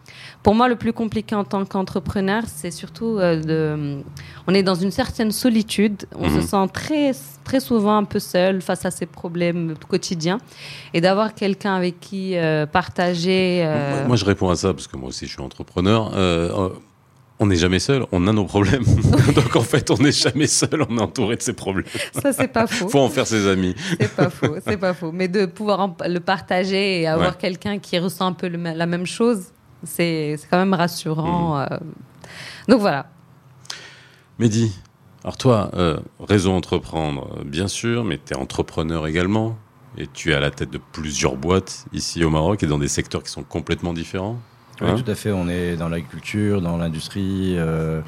pour 0.47 0.55
moi, 0.55 0.69
le 0.69 0.77
plus 0.77 0.93
compliqué 0.93 1.35
en 1.35 1.43
tant 1.43 1.65
qu'entrepreneur, 1.65 2.45
c'est 2.47 2.71
surtout 2.71 3.19
euh, 3.19 3.41
de. 3.43 4.03
On 4.47 4.55
est 4.55 4.63
dans 4.63 4.77
une 4.77 4.93
certaine 4.93 5.33
solitude. 5.33 6.07
On 6.15 6.31
Mhm. 6.31 6.41
se 6.41 6.47
sent 6.47 6.67
très, 6.73 7.11
très 7.43 7.59
souvent 7.59 7.97
un 7.97 8.05
peu 8.05 8.21
seul 8.21 8.63
face 8.63 8.85
à 8.87 8.93
ses 8.93 9.07
problèmes 9.07 9.75
quotidiens. 9.89 10.39
Et 10.95 11.01
d'avoir 11.01 11.35
quelqu'un 11.35 11.75
avec 11.75 11.99
qui 11.99 12.37
euh, 12.37 12.65
partager. 12.65 13.65
euh, 13.67 13.97
Moi, 13.99 14.07
moi, 14.07 14.17
je 14.17 14.25
réponds 14.25 14.49
à 14.49 14.55
ça 14.55 14.73
parce 14.73 14.87
que 14.87 14.97
moi 14.97 15.09
aussi, 15.09 15.27
je 15.27 15.33
suis 15.33 15.43
entrepreneur. 15.43 16.13
On 17.39 17.47
n'est 17.47 17.57
jamais 17.57 17.81
seul, 17.81 18.07
on 18.13 18.27
a 18.29 18.33
nos 18.33 18.45
problèmes. 18.45 18.85
Donc, 19.35 19.57
en 19.57 19.61
fait, 19.63 19.91
on 19.91 19.97
n'est 19.99 20.13
jamais 20.13 20.47
seul, 20.47 20.87
on 20.89 20.97
est 20.97 21.03
entouré 21.03 21.35
de 21.37 21.43
ses 21.43 21.53
problèmes. 21.55 21.85
ça, 22.23 22.33
c'est 22.33 22.49
pas 22.49 22.67
faux. 22.69 22.89
faut 22.93 23.01
en 23.01 23.11
faire 23.11 23.27
ses 23.27 23.49
amis. 23.49 23.75
C'est 24.01 24.15
pas 24.15 24.31
faux, 24.31 24.55
c'est 24.65 24.77
pas 24.79 24.95
faux. 24.95 25.11
Mais 25.13 25.27
de 25.29 25.45
pouvoir 25.45 25.91
le 26.07 26.21
partager 26.21 27.01
et 27.01 27.07
avoir 27.09 27.33
Ouais. 27.33 27.37
quelqu'un 27.39 27.79
qui 27.79 27.99
ressent 27.99 28.27
un 28.29 28.33
peu 28.33 28.47
le 28.49 28.57
la 28.63 28.87
même 28.87 29.07
chose, 29.07 29.41
c'est 29.87 30.37
c'est 30.37 30.49
quand 30.49 30.59
même 30.59 30.75
rassurant. 30.75 31.57
Mhm. 31.61 31.67
euh. 31.73 31.79
Donc 32.69 32.81
voilà. 32.81 33.07
Mehdi, 34.39 34.73
alors 35.25 35.37
toi, 35.37 35.71
euh, 35.75 35.99
réseau 36.21 36.53
entreprendre, 36.53 37.29
euh, 37.41 37.45
bien 37.45 37.69
sûr, 37.69 38.05
mais 38.05 38.19
tu 38.25 38.35
es 38.35 38.37
entrepreneur 38.37 39.07
également. 39.07 39.57
Et 39.99 40.07
tu 40.13 40.33
es 40.33 40.35
à 40.35 40.41
la 40.41 40.51
tête 40.51 40.71
de 40.71 40.79
plusieurs 40.93 41.37
boîtes 41.37 41.87
ici 41.95 42.23
au 42.23 42.29
Maroc 42.29 42.63
et 42.63 42.67
dans 42.67 42.79
des 42.79 42.89
secteurs 42.89 43.23
qui 43.23 43.31
sont 43.31 43.43
complètement 43.45 43.95
différents. 43.95 44.39
Oui, 44.83 44.89
Hein? 44.91 44.97
tout 45.03 45.11
à 45.11 45.15
fait. 45.15 45.33
On 45.33 45.49
est 45.49 45.77
dans 45.77 45.89
l'agriculture, 45.89 46.61
dans 46.61 46.77
l'industrie, 46.77 47.55
euh, 47.57 48.03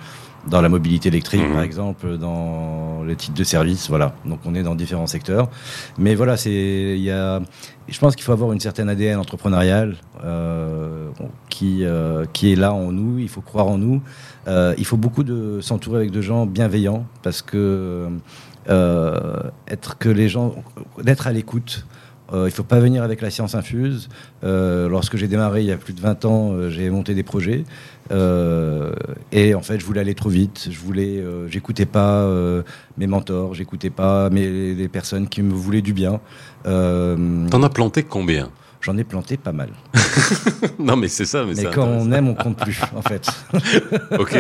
dans 0.47 0.61
la 0.61 0.69
mobilité 0.69 1.09
électrique, 1.09 1.43
Mhm. 1.43 1.53
par 1.53 1.63
exemple, 1.63 2.17
dans 2.19 3.03
les 3.07 3.17
titres 3.17 3.35
de 3.37 3.45
service. 3.45 3.89
Voilà. 3.89 4.15
Donc, 4.25 4.41
on 4.45 4.55
est 4.55 4.63
dans 4.63 4.75
différents 4.75 5.07
secteurs. 5.07 5.51
Mais 5.99 6.15
voilà, 6.15 6.37
c'est, 6.37 6.95
il 6.97 7.03
y 7.03 7.11
a, 7.11 7.41
je 7.89 7.99
pense 7.99 8.15
qu'il 8.17 8.25
faut 8.25 8.33
avoir 8.33 8.53
une 8.53 8.61
certaine 8.61 8.89
ADN 8.89 9.19
entrepreneuriale 9.19 9.97
euh, 10.25 11.09
qui, 11.51 11.85
euh, 11.85 12.25
qui 12.33 12.53
est 12.53 12.57
là 12.57 12.73
en 12.73 12.93
nous. 12.93 13.19
Il 13.19 13.29
faut 13.29 13.41
croire 13.41 13.67
en 13.67 13.79
nous. 13.79 14.01
Euh, 14.47 14.75
il 14.79 14.85
faut 14.87 14.97
beaucoup 14.97 15.25
de 15.25 15.61
s'entourer 15.61 15.99
avec 15.99 16.11
de 16.13 16.21
gens 16.23 16.47
bienveillants 16.47 17.05
parce 17.23 17.43
que 17.43 18.09
être 19.67 19.99
que 19.99 20.09
les 20.09 20.29
gens, 20.29 20.55
d'être 21.03 21.27
à 21.27 21.33
l'écoute. 21.33 21.87
Euh, 22.35 22.45
il 22.47 22.51
faut 22.51 22.63
pas 22.63 22.79
venir 22.79 23.03
avec 23.03 23.23
la 23.23 23.31
science 23.31 23.55
infuse. 23.55 24.11
Euh, 24.45 24.87
lorsque 24.89 25.17
j'ai 25.17 25.29
démarré 25.29 25.63
il 25.63 25.67
y 25.67 25.73
a 25.73 25.79
plus 25.79 25.95
de 25.95 26.01
20 26.01 26.27
ans, 26.27 26.53
euh, 26.53 26.69
j'ai 26.69 26.91
monté 26.91 27.15
des 27.15 27.23
projets. 27.23 27.65
Euh, 28.11 28.93
et 29.33 29.55
en 29.55 29.61
fait, 29.61 29.79
je 29.79 29.85
voulais 29.85 30.01
aller 30.01 30.15
trop 30.15 30.29
vite. 30.29 30.69
Je 30.71 30.79
voulais, 30.79 31.19
euh, 31.19 31.49
j'écoutais 31.49 31.87
pas 31.87 32.23
euh, 32.23 32.63
mes 32.97 33.07
mentors, 33.07 33.55
j'écoutais 33.55 33.91
pas 33.91 34.31
mes, 34.31 34.75
les 34.75 34.89
personnes 34.89 35.29
qui 35.29 35.43
me 35.43 35.53
voulaient 35.53 35.83
du 35.83 35.93
bien. 35.93 36.21
T'en 36.65 37.63
as 37.63 37.71
planté 37.71 38.03
combien? 38.03 38.51
J'en 38.81 38.97
ai 38.97 39.05
planté 39.05 39.37
pas 39.37 39.53
mal. 39.53 39.71
Non, 40.79 40.97
mais 40.97 41.09
c'est 41.09 41.25
ça. 41.25 41.45
Mais, 41.45 41.55
Mais 41.57 41.65
quand 41.65 41.87
on 41.87 42.13
aime, 42.13 42.29
on 42.29 42.35
compte 42.35 42.57
plus, 42.57 42.81
en 42.95 43.03
fait. 43.03 43.27
Ok. 44.19 44.37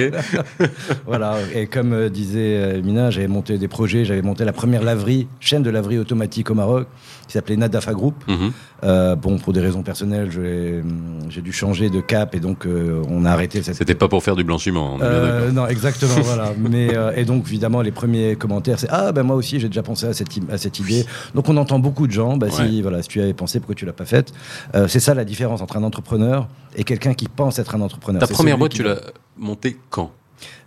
voilà. 1.07 1.37
Et 1.55 1.67
comme 1.67 2.09
disait 2.09 2.81
Mina, 2.83 3.11
j'avais 3.11 3.27
monté 3.27 3.59
des 3.59 3.67
projets. 3.67 4.05
J'avais 4.05 4.23
monté 4.23 4.45
la 4.45 4.53
première 4.53 4.83
laverie, 4.85 5.27
chaîne 5.41 5.63
de 5.63 5.71
laverie 5.71 5.99
automatique 5.99 6.51
au 6.51 6.55
Maroc, 6.55 6.87
qui 7.29 7.35
s'appelait 7.35 7.57
Nadafa 7.57 7.93
Group. 7.93 8.15
Mhm. 8.27 8.53
Euh, 8.85 9.15
bon, 9.15 9.39
pour 9.39 9.53
des 9.53 9.61
raisons 9.61 9.83
personnelles, 9.83 10.31
j'ai 10.33 10.83
j'ai 11.29 11.43
dû 11.43 11.53
changer 11.53 11.91
de 11.91 12.01
cap 12.01 12.35
et 12.35 12.41
donc 12.41 12.67
euh, 12.67 13.03
on 13.09 13.25
a 13.25 13.31
arrêté 13.31 13.63
cette. 13.63 13.77
C'était 13.77 13.95
pas 13.95 14.09
pour 14.09 14.23
faire 14.23 14.35
du 14.35 14.43
blanchiment. 14.45 14.95
on 14.95 15.01
Euh, 15.03 15.53
non, 15.53 15.67
exactement, 15.67 16.15
voilà. 16.23 16.53
Mais 16.59 16.97
euh, 16.97 17.13
et 17.15 17.25
donc 17.25 17.47
évidemment 17.47 17.83
les 17.83 17.93
premiers 17.93 18.35
commentaires, 18.37 18.79
c'est 18.81 18.89
ah 18.91 19.13
ben 19.13 19.23
moi 19.23 19.37
aussi 19.37 19.61
j'ai 19.61 19.69
déjà 19.69 19.83
pensé 19.83 20.07
à 20.07 20.13
cette 20.15 20.31
à 20.51 20.59
cette 20.59 20.81
idée. 20.81 21.05
Donc 21.35 21.49
on 21.49 21.57
entend 21.57 21.79
beaucoup 21.79 22.07
de 22.07 22.13
gens. 22.13 22.37
Bah 22.37 22.47
Ouais. 22.49 22.67
si 22.69 22.83
voilà, 22.83 23.03
si 23.03 23.09
tu 23.09 23.19
y 23.19 23.23
avais 23.23 23.35
pensé, 23.35 23.61
pourquoi 23.61 23.75
tu 23.75 23.85
l'as 23.85 23.93
pas 23.93 24.07
faite? 24.07 24.33
Euh, 24.75 24.89
C'est 24.89 25.01
ça 25.01 25.13
la 25.15 25.25
différence 25.25 25.61
entre 25.61 25.77
un 25.77 25.83
entrepreneur 25.83 26.49
et 26.77 26.85
quelqu'un 26.85 27.13
qui 27.15 27.29
pense 27.29 27.59
être 27.59 27.75
un 27.75 27.81
entrepreneur. 27.83 28.21
Ta 28.21 28.27
première 28.27 28.57
boîte, 28.59 28.73
qui 28.73 28.79
tu 28.79 28.85
l'as 28.85 29.01
montée 29.37 29.77
quand? 29.91 30.13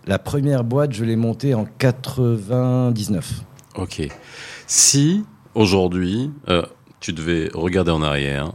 La 0.06 0.18
première 0.18 0.64
boîte, 0.64 0.92
je 0.92 1.04
l'ai 1.04 1.16
montée 1.16 1.54
en 1.54 1.66
99. 1.78 3.42
Ok. 3.76 4.02
Si 4.66 5.24
aujourd'hui, 5.54 6.30
euh, 6.48 6.62
tu 7.00 7.12
devais 7.12 7.50
regarder 7.52 7.90
en 7.90 8.02
arrière, 8.02 8.52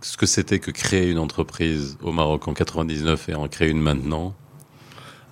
ce 0.00 0.16
que 0.16 0.26
c'était 0.26 0.58
que 0.58 0.70
créer 0.70 1.10
une 1.10 1.18
entreprise 1.18 1.98
au 2.02 2.12
Maroc 2.12 2.48
en 2.48 2.54
99 2.54 3.28
et 3.28 3.34
en 3.34 3.48
créer 3.48 3.70
une 3.70 3.80
maintenant, 3.80 4.34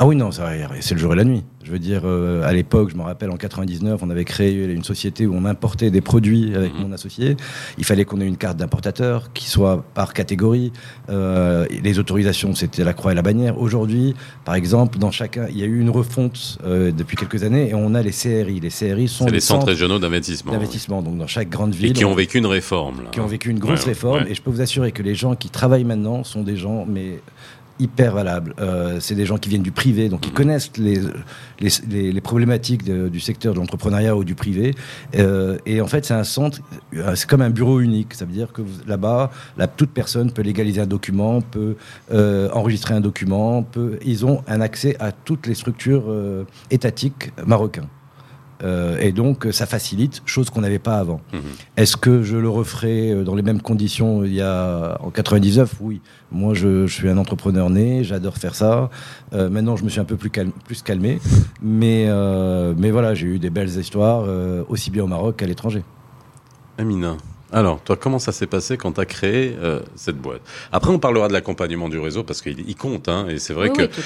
Ah 0.00 0.06
oui, 0.06 0.14
non, 0.14 0.30
c'est 0.30 0.94
le 0.94 1.00
jour 1.00 1.12
et 1.12 1.16
la 1.16 1.24
nuit. 1.24 1.42
Je 1.64 1.72
veux 1.72 1.80
dire, 1.80 2.02
euh, 2.04 2.42
à 2.48 2.52
l'époque, 2.52 2.90
je 2.90 2.96
me 2.96 3.02
rappelle, 3.02 3.30
en 3.30 3.36
99, 3.36 4.00
on 4.02 4.10
avait 4.10 4.24
créé 4.24 4.54
une 4.72 4.84
société 4.84 5.26
où 5.26 5.34
on 5.34 5.44
importait 5.44 5.90
des 5.90 6.00
produits 6.00 6.54
avec 6.54 6.72
Mhm. 6.72 6.82
mon 6.82 6.92
associé. 6.92 7.36
Il 7.78 7.84
fallait 7.84 8.04
qu'on 8.04 8.20
ait 8.20 8.26
une 8.26 8.36
carte 8.36 8.56
d'importateur 8.56 9.32
qui 9.32 9.48
soit 9.50 9.84
par 9.94 10.14
catégorie. 10.14 10.72
Euh, 11.10 11.66
et 11.70 11.80
les 11.80 11.98
autorisations, 11.98 12.54
c'était 12.54 12.84
la 12.84 12.92
croix 12.94 13.10
et 13.10 13.14
la 13.16 13.22
bannière. 13.22 13.60
Aujourd'hui, 13.60 14.14
par 14.44 14.54
exemple, 14.54 14.98
dans 14.98 15.10
chacun, 15.10 15.46
il 15.50 15.58
y 15.58 15.62
a 15.62 15.66
eu 15.66 15.80
une 15.80 15.90
refonte 15.90 16.58
euh, 16.64 16.92
depuis 16.92 17.16
quelques 17.16 17.42
années 17.42 17.70
et 17.70 17.74
on 17.74 17.92
a 17.96 18.00
les 18.00 18.12
CRI. 18.12 18.60
Les 18.60 18.70
CRI 18.70 19.08
sont 19.08 19.26
les 19.26 19.40
centres 19.40 19.66
régionaux 19.66 19.98
d'investissement. 19.98 20.52
d'investissement. 20.52 21.02
Donc, 21.02 21.18
dans 21.18 21.26
chaque 21.26 21.50
grande 21.50 21.74
Et 21.74 21.78
ville. 21.78 21.92
qui 21.92 22.04
ont 22.04 22.14
vécu 22.14 22.38
une 22.38 22.46
réforme. 22.46 23.02
là. 23.02 23.10
qui 23.10 23.18
ont 23.20 23.26
vécu 23.26 23.50
une 23.50 23.58
grosse 23.58 23.80
Ouais, 23.82 23.88
réforme. 23.90 24.22
ouais. 24.22 24.30
Et 24.30 24.34
je 24.34 24.42
peux 24.42 24.50
vous 24.52 24.60
assurer 24.60 24.92
que 24.92 25.02
les 25.02 25.16
gens 25.16 25.34
qui 25.34 25.50
travaillent 25.50 25.84
maintenant 25.84 26.22
sont 26.22 26.44
des 26.44 26.56
gens, 26.56 26.86
mais 26.88 27.18
hyper 27.78 28.14
valables. 28.14 28.54
Euh, 28.60 28.98
c'est 29.00 29.14
des 29.14 29.26
gens 29.26 29.38
qui 29.38 29.48
viennent 29.48 29.62
du 29.62 29.72
privé, 29.72 30.08
donc 30.08 30.26
ils 30.26 30.32
connaissent 30.32 30.70
les, 30.76 31.00
les, 31.60 31.70
les- 31.88 32.12
les 32.12 32.20
problématiques 32.20 32.84
du 32.84 33.20
secteur 33.20 33.54
de 33.54 33.58
l'entrepreneuriat 33.58 34.16
ou 34.16 34.24
du 34.24 34.34
privé. 34.34 34.74
Euh, 35.16 35.58
et 35.66 35.80
en 35.80 35.86
fait, 35.86 36.04
c'est 36.04 36.14
un 36.14 36.24
centre, 36.24 36.58
euh, 36.94 37.14
c'est 37.14 37.28
comme 37.28 37.42
un 37.42 37.50
bureau 37.50 37.80
unique. 37.80 38.14
Ça 38.14 38.24
veut 38.24 38.32
dire 38.32 38.52
que 38.52 38.62
là-bas, 38.86 39.30
là, 39.56 39.66
toute 39.66 39.90
personne 39.90 40.32
peut 40.32 40.42
légaliser 40.42 40.80
un 40.80 40.86
document, 40.86 41.40
peut 41.40 41.76
euh, 42.12 42.48
enregistrer 42.52 42.94
un 42.94 43.00
document, 43.00 43.62
peut, 43.62 43.98
ils 44.04 44.24
ont 44.26 44.42
un 44.48 44.60
accès 44.60 44.96
à 45.00 45.12
toutes 45.12 45.46
les 45.46 45.54
structures 45.54 46.04
euh, 46.08 46.44
étatiques 46.70 47.30
marocaines. 47.46 47.88
Euh, 48.64 48.98
et 48.98 49.12
donc, 49.12 49.46
ça 49.52 49.66
facilite, 49.66 50.22
chose 50.26 50.50
qu'on 50.50 50.60
n'avait 50.62 50.78
pas 50.80 50.98
avant. 50.98 51.20
Mhm. 51.32 51.40
Est-ce 51.76 51.96
que 51.96 52.22
je 52.22 52.36
le 52.36 52.48
referai 52.48 53.12
euh, 53.12 53.22
dans 53.24 53.34
les 53.34 53.42
mêmes 53.42 53.62
conditions 53.62 54.24
il 54.24 54.34
y 54.34 54.40
a 54.42 54.98
en 55.00 55.10
99 55.10 55.74
Oui. 55.80 56.00
Moi, 56.32 56.54
je, 56.54 56.86
je 56.86 56.92
suis 56.92 57.08
un 57.08 57.18
entrepreneur 57.18 57.70
né, 57.70 58.02
j'adore 58.04 58.36
faire 58.36 58.54
ça. 58.54 58.90
Euh, 59.32 59.48
maintenant, 59.48 59.76
je 59.76 59.84
me 59.84 59.88
suis 59.88 60.00
un 60.00 60.04
peu 60.04 60.16
plus, 60.16 60.30
calme, 60.30 60.50
plus 60.64 60.82
calmé. 60.82 61.20
Mais, 61.62 62.06
euh, 62.08 62.74
mais 62.76 62.90
voilà, 62.90 63.14
j'ai 63.14 63.26
eu 63.26 63.38
des 63.38 63.50
belles 63.50 63.78
histoires, 63.78 64.24
euh, 64.26 64.64
aussi 64.68 64.90
bien 64.90 65.04
au 65.04 65.08
Maroc 65.08 65.36
qu'à 65.36 65.46
l'étranger. 65.46 65.82
Amina. 66.78 67.16
Alors, 67.50 67.80
toi, 67.80 67.96
comment 67.96 68.18
ça 68.18 68.32
s'est 68.32 68.46
passé 68.46 68.76
quand 68.76 68.92
tu 68.92 69.00
as 69.00 69.06
créé 69.06 69.56
euh, 69.62 69.80
cette 69.94 70.18
boîte? 70.18 70.42
Après, 70.70 70.90
on 70.90 70.98
parlera 70.98 71.28
de 71.28 71.32
l'accompagnement 71.32 71.88
du 71.88 71.98
réseau 71.98 72.22
parce 72.22 72.42
qu'il 72.42 72.60
il 72.68 72.76
compte. 72.76 73.08
Hein, 73.08 73.26
et 73.28 73.38
c'est 73.38 73.54
vrai 73.54 73.70
Oui, 73.70 73.76
que 73.76 73.82
oui, 73.82 73.88
tout 73.88 74.02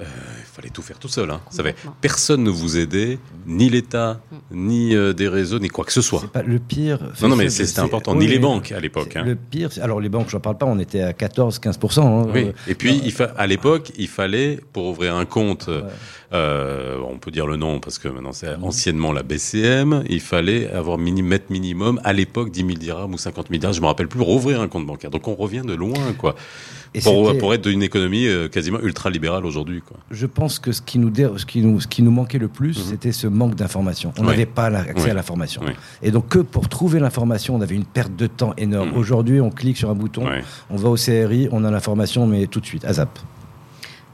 euh, 0.00 0.04
il 0.38 0.44
fallait 0.44 0.70
tout 0.70 0.82
faire 0.82 0.98
tout 0.98 1.08
seul. 1.08 1.30
Hein. 1.30 1.40
Ça 1.50 1.60
avait- 1.60 1.74
personne 2.00 2.42
ne 2.42 2.50
vous 2.50 2.78
aidait, 2.78 3.18
ni 3.46 3.68
l'État, 3.68 4.20
ni 4.50 4.94
euh, 4.94 5.12
des 5.12 5.28
réseaux, 5.28 5.58
ni 5.58 5.68
quoi 5.68 5.84
que 5.84 5.92
ce 5.92 6.00
soit. 6.02 6.20
C'est 6.20 6.30
pas 6.30 6.42
le 6.42 6.58
pire. 6.58 6.98
Non, 7.20 7.28
non, 7.28 7.36
mais 7.36 7.48
c'était 7.50 7.80
important. 7.80 8.12
oui, 8.12 8.18
Ni 8.24 8.26
les 8.28 8.38
banques 8.38 8.72
à 8.72 8.80
l'époque. 8.80 9.16
Hein. 9.16 9.24
Le 9.24 9.34
pire, 9.36 9.70
alors 9.80 10.00
les 10.00 10.08
banques, 10.08 10.28
je 10.30 10.36
n'en 10.36 10.40
parle 10.40 10.58
pas, 10.58 10.66
on 10.66 10.78
était 10.78 11.02
à 11.02 11.12
14-15%. 11.12 12.00
hein. 12.22 12.26
Oui. 12.34 12.44
Euh, 12.48 12.52
Et 12.68 12.74
puis, 12.74 13.00
il 13.04 13.12
fa- 13.12 13.32
à 13.36 13.46
l'époque, 13.46 13.92
il 13.96 14.08
fallait, 14.08 14.60
pour 14.72 14.86
ouvrir 14.86 15.14
un 15.14 15.24
compte, 15.26 15.66
euh, 15.68 15.82
Ouais. 15.82 15.88
euh, 16.32 16.98
on 17.08 17.18
peut 17.18 17.30
dire 17.30 17.46
le 17.46 17.56
nom 17.56 17.78
parce 17.80 17.98
que 17.98 18.08
maintenant 18.08 18.32
c'est 18.32 18.54
anciennement 18.62 19.12
la 19.12 19.22
BCM, 19.22 20.02
il 20.08 20.20
fallait 20.20 20.70
avoir 20.70 20.96
mini, 20.98 21.22
mettre 21.22 21.46
minimum, 21.50 22.00
à 22.04 22.12
l'époque, 22.14 22.50
10 22.50 22.60
000 22.60 22.72
dirhams 22.78 23.12
ou 23.12 23.18
50 23.18 23.48
000 23.48 23.58
dirhams, 23.60 23.74
je 23.74 23.80
me 23.82 23.86
rappelle 23.86 24.08
plus, 24.08 24.18
pour 24.18 24.30
ouvrir 24.30 24.60
un 24.60 24.68
compte 24.68 24.86
bancaire. 24.86 25.10
Donc 25.10 25.28
on 25.28 25.34
revient 25.34 25.62
de 25.64 25.74
loin, 25.74 26.12
quoi. 26.16 26.34
Et 26.94 27.00
Pour, 27.00 27.54
être 27.54 27.62
d'une 27.66 27.82
économie 27.82 28.26
euh, 28.26 28.48
quasiment 28.48 28.78
ultra-libérale 28.80 29.46
aujourd'hui. 29.46 29.82
Je 30.10 30.26
pense 30.26 30.58
que 30.58 30.72
ce 30.72 30.82
qui 30.82 30.98
nous, 30.98 31.08
dé- 31.08 31.26
ce 31.38 31.46
qui 31.46 31.62
nous, 31.62 31.80
ce 31.80 31.86
qui 31.86 32.02
nous 32.02 32.10
manquait 32.10 32.38
le 32.38 32.48
plus, 32.48 32.76
Mhm. 32.78 32.84
c'était 32.90 33.12
ce 33.12 33.26
manque 33.26 33.54
d'information. 33.54 34.12
On 34.18 34.22
Oui. 34.22 34.26
n'avait 34.28 34.44
pas 34.46 34.66
accès 34.66 35.04
Oui. 35.04 35.10
à 35.10 35.14
l'information. 35.14 35.62
Oui. 35.64 35.72
Et 36.02 36.10
donc, 36.10 36.28
que 36.28 36.40
pour 36.40 36.68
trouver 36.68 37.00
l'information, 37.00 37.54
on 37.56 37.60
avait 37.62 37.76
une 37.76 37.86
perte 37.86 38.14
de 38.14 38.26
temps 38.26 38.52
énorme. 38.58 38.90
Mhm. 38.90 38.96
Aujourd'hui, 38.98 39.40
on 39.40 39.48
clique 39.50 39.78
sur 39.78 39.88
un 39.88 39.94
bouton, 39.94 40.24
on 40.68 40.76
va 40.76 40.90
au 40.90 40.96
CRI, 40.96 41.48
on 41.50 41.64
a 41.64 41.70
l'information, 41.70 42.26
mais 42.26 42.46
tout 42.46 42.60
de 42.60 42.66
suite, 42.66 42.84
à 42.84 42.92
zap. 42.92 43.18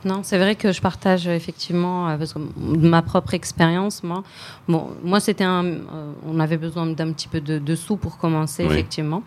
Non, 0.04 0.20
c'est 0.22 0.38
vrai 0.38 0.54
que 0.54 0.70
je 0.70 0.80
partage 0.80 1.26
euh, 1.26 1.32
effectivement, 1.34 2.08
euh, 2.08 2.16
parce 2.16 2.32
que 2.32 2.38
de 2.38 2.88
ma 2.88 3.02
propre 3.02 3.34
expérience, 3.34 4.04
moi, 4.04 4.22
bon, 4.68 4.88
moi 5.02 5.18
c'était 5.18 5.42
un, 5.42 5.64
euh, 5.64 6.12
on 6.24 6.38
avait 6.38 6.56
besoin 6.56 6.86
d'un 6.86 7.12
petit 7.12 7.26
peu 7.26 7.40
de, 7.40 7.58
de 7.58 7.74
sous 7.74 7.96
pour 7.96 8.16
commencer, 8.16 8.64
Oui. 8.64 8.72
effectivement, 8.74 9.24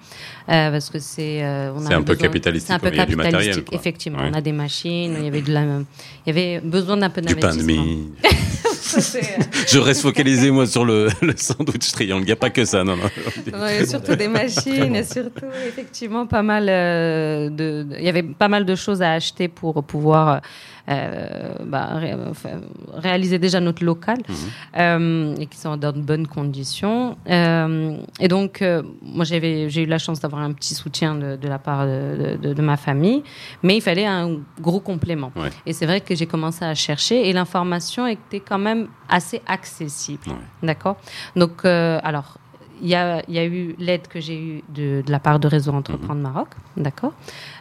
euh, 0.49 0.71
parce 0.71 0.89
que 0.89 0.99
c'est, 0.99 1.43
euh, 1.43 1.73
on 1.75 1.79
C'est 1.81 1.93
un 1.93 2.01
peu 2.01 2.15
capitalistique, 2.15 2.67
c'est 2.69 2.73
un 2.73 2.79
peu 2.79 2.87
il 2.87 2.95
y 2.95 2.99
a 3.01 3.05
du 3.05 3.17
matériel, 3.17 3.39
capitalistique, 3.39 3.69
quoi. 3.69 3.77
effectivement. 3.77 4.19
Ouais. 4.19 4.29
On 4.31 4.33
a 4.33 4.39
des 4.41 4.53
machines, 4.53 5.13
il 5.19 5.25
y 5.25 5.27
avait 5.27 5.41
de 5.41 5.51
la, 5.51 5.61
il 5.63 5.85
y 6.27 6.29
avait 6.29 6.61
besoin 6.61 6.95
d'un 6.95 7.09
peu 7.09 7.19
Du 7.21 7.35
pain 7.35 7.49
de 7.53 7.57
d'investissement. 7.57 7.83
mie. 7.83 8.09
Ça, 8.81 9.19
Je 9.67 9.79
reste 9.79 10.01
focalisé, 10.01 10.49
moi, 10.51 10.65
sur 10.65 10.83
le, 10.85 11.07
le 11.21 11.33
sandwich 11.37 11.91
triangle. 11.91 12.23
Il 12.23 12.27
n'y 12.27 12.31
a 12.31 12.35
pas 12.35 12.49
que 12.49 12.65
ça, 12.65 12.83
non, 12.83 12.95
non. 12.97 13.59
Ouais, 13.61 13.85
surtout 13.85 14.15
des 14.15 14.27
machines, 14.27 14.95
et 14.95 15.03
surtout 15.03 15.45
effectivement 15.67 16.25
pas 16.25 16.41
mal 16.41 16.67
euh, 16.69 17.49
de, 17.49 17.85
il 17.97 18.03
y 18.03 18.09
avait 18.09 18.23
pas 18.23 18.47
mal 18.47 18.65
de 18.65 18.75
choses 18.75 19.01
à 19.01 19.13
acheter 19.13 19.47
pour 19.47 19.83
pouvoir 19.83 20.41
euh, 20.89 21.53
bah, 21.65 21.89
ré- 21.93 22.15
enfin, 22.29 22.59
réaliser 22.93 23.37
déjà 23.39 23.59
notre 23.59 23.83
local 23.85 24.17
Mhm. 24.27 24.35
euh, 24.77 25.35
et 25.39 25.45
qui 25.45 25.57
sont 25.57 25.77
dans 25.77 25.91
de 25.91 26.01
bonnes 26.01 26.27
conditions. 26.27 27.17
Euh, 27.29 27.97
et 28.19 28.27
donc 28.27 28.63
moi 29.01 29.23
j'avais 29.25 29.69
j'ai 29.69 29.83
eu 29.83 29.85
la 29.85 29.99
chance 29.99 30.19
d'avoir 30.19 30.41
un 30.41 30.51
petit 30.53 30.73
soutien 30.73 31.13
de, 31.15 31.35
de 31.35 31.47
la 31.47 31.59
part 31.59 31.85
de, 31.85 32.37
de- 32.41 32.53
de 32.53 32.61
ma 32.61 32.77
famille, 32.77 33.21
mais 33.63 33.75
il 33.77 33.81
fallait 33.81 34.07
un 34.07 34.37
gros 34.59 34.79
complément. 34.79 35.31
Ouais. 35.35 35.49
Et 35.67 35.73
c'est 35.73 35.85
vrai 35.85 36.01
que 36.01 36.15
j'ai 36.15 36.25
commencé 36.25 36.65
à 36.65 36.73
chercher 36.73 37.29
et 37.29 37.33
l'information 37.33 38.07
était 38.07 38.39
quand 38.39 38.57
même 38.59 38.70
assez 39.09 39.41
accessible. 39.47 40.23
Ouais. 40.27 40.35
D'accord? 40.63 40.97
Donc, 41.35 41.65
euh, 41.65 41.99
alors, 42.03 42.37
il 42.81 42.89
y 42.89 42.95
a, 42.95 43.21
il 43.27 43.35
y 43.35 43.39
a 43.39 43.45
eu 43.45 43.75
l'aide 43.77 44.07
que 44.07 44.19
j'ai 44.19 44.37
eue 44.39 44.63
de, 44.69 45.03
de 45.05 45.11
la 45.11 45.19
part 45.19 45.39
de 45.39 45.47
Réseau 45.47 45.71
Entreprendre 45.71 46.19
Maroc, 46.21 46.47
d'accord? 46.77 47.13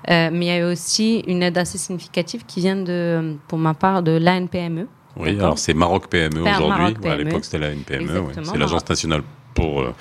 Euh, 0.09 0.31
Mais 0.33 0.47
il 0.47 0.49
y 0.49 0.51
a 0.51 0.59
eu 0.59 0.65
aussi 0.73 1.19
une 1.27 1.43
aide 1.43 1.59
assez 1.59 1.77
significative 1.79 2.45
qui 2.47 2.61
vient, 2.61 2.77
de, 2.77 3.37
pour 3.49 3.59
ma 3.59 3.75
part, 3.75 4.03
de 4.03 4.13
l'ANPME. 4.13 4.87
Oui, 5.17 5.31
alors 5.39 5.59
c'est 5.59 5.75
Maroc 5.75 6.07
PME 6.09 6.41
aujourd'hui. 6.41 6.85
Ouais, 7.03 7.11
à 7.11 7.17
PME. 7.17 7.25
l'époque, 7.25 7.45
c'était 7.45 7.59
la 7.59 7.71
NPME. 7.73 8.01
ouais. 8.07 8.19
Exactement, 8.29 8.53
C'est 8.53 8.59
l'Agence 8.59 8.89
nationale 8.89 9.23
pour 9.55 9.83
euh, 9.83 9.93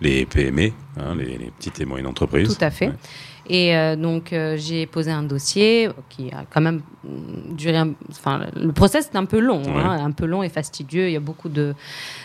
les 0.00 0.26
PME, 0.26 0.72
hein, 0.98 1.14
les, 1.16 1.38
les 1.38 1.50
petites 1.56 1.80
et 1.80 1.84
moyennes 1.86 2.08
entreprises. 2.08 2.54
Tout 2.58 2.64
à 2.64 2.70
fait. 2.70 2.92
Et 3.48 3.74
euh, 3.76 3.96
donc, 3.96 4.32
euh, 4.32 4.56
j'ai 4.58 4.86
posé 4.86 5.10
un 5.10 5.22
dossier 5.22 5.88
qui 6.10 6.30
a 6.30 6.44
quand 6.52 6.60
même 6.60 6.82
duré. 7.50 7.76
un- 7.78 7.94
Enfin, 8.10 8.42
le 8.54 8.72
process 8.72 9.10
est 9.12 9.16
un 9.16 9.24
peu 9.24 9.38
long, 9.40 9.62
Ouais. 9.62 9.70
hein, 9.82 10.04
un 10.04 10.10
peu 10.10 10.26
long 10.26 10.42
et 10.42 10.48
fastidieux. 10.48 11.06
Il 11.08 11.12
y 11.12 11.16
a 11.16 11.20
beaucoup 11.20 11.48
de 11.48 11.74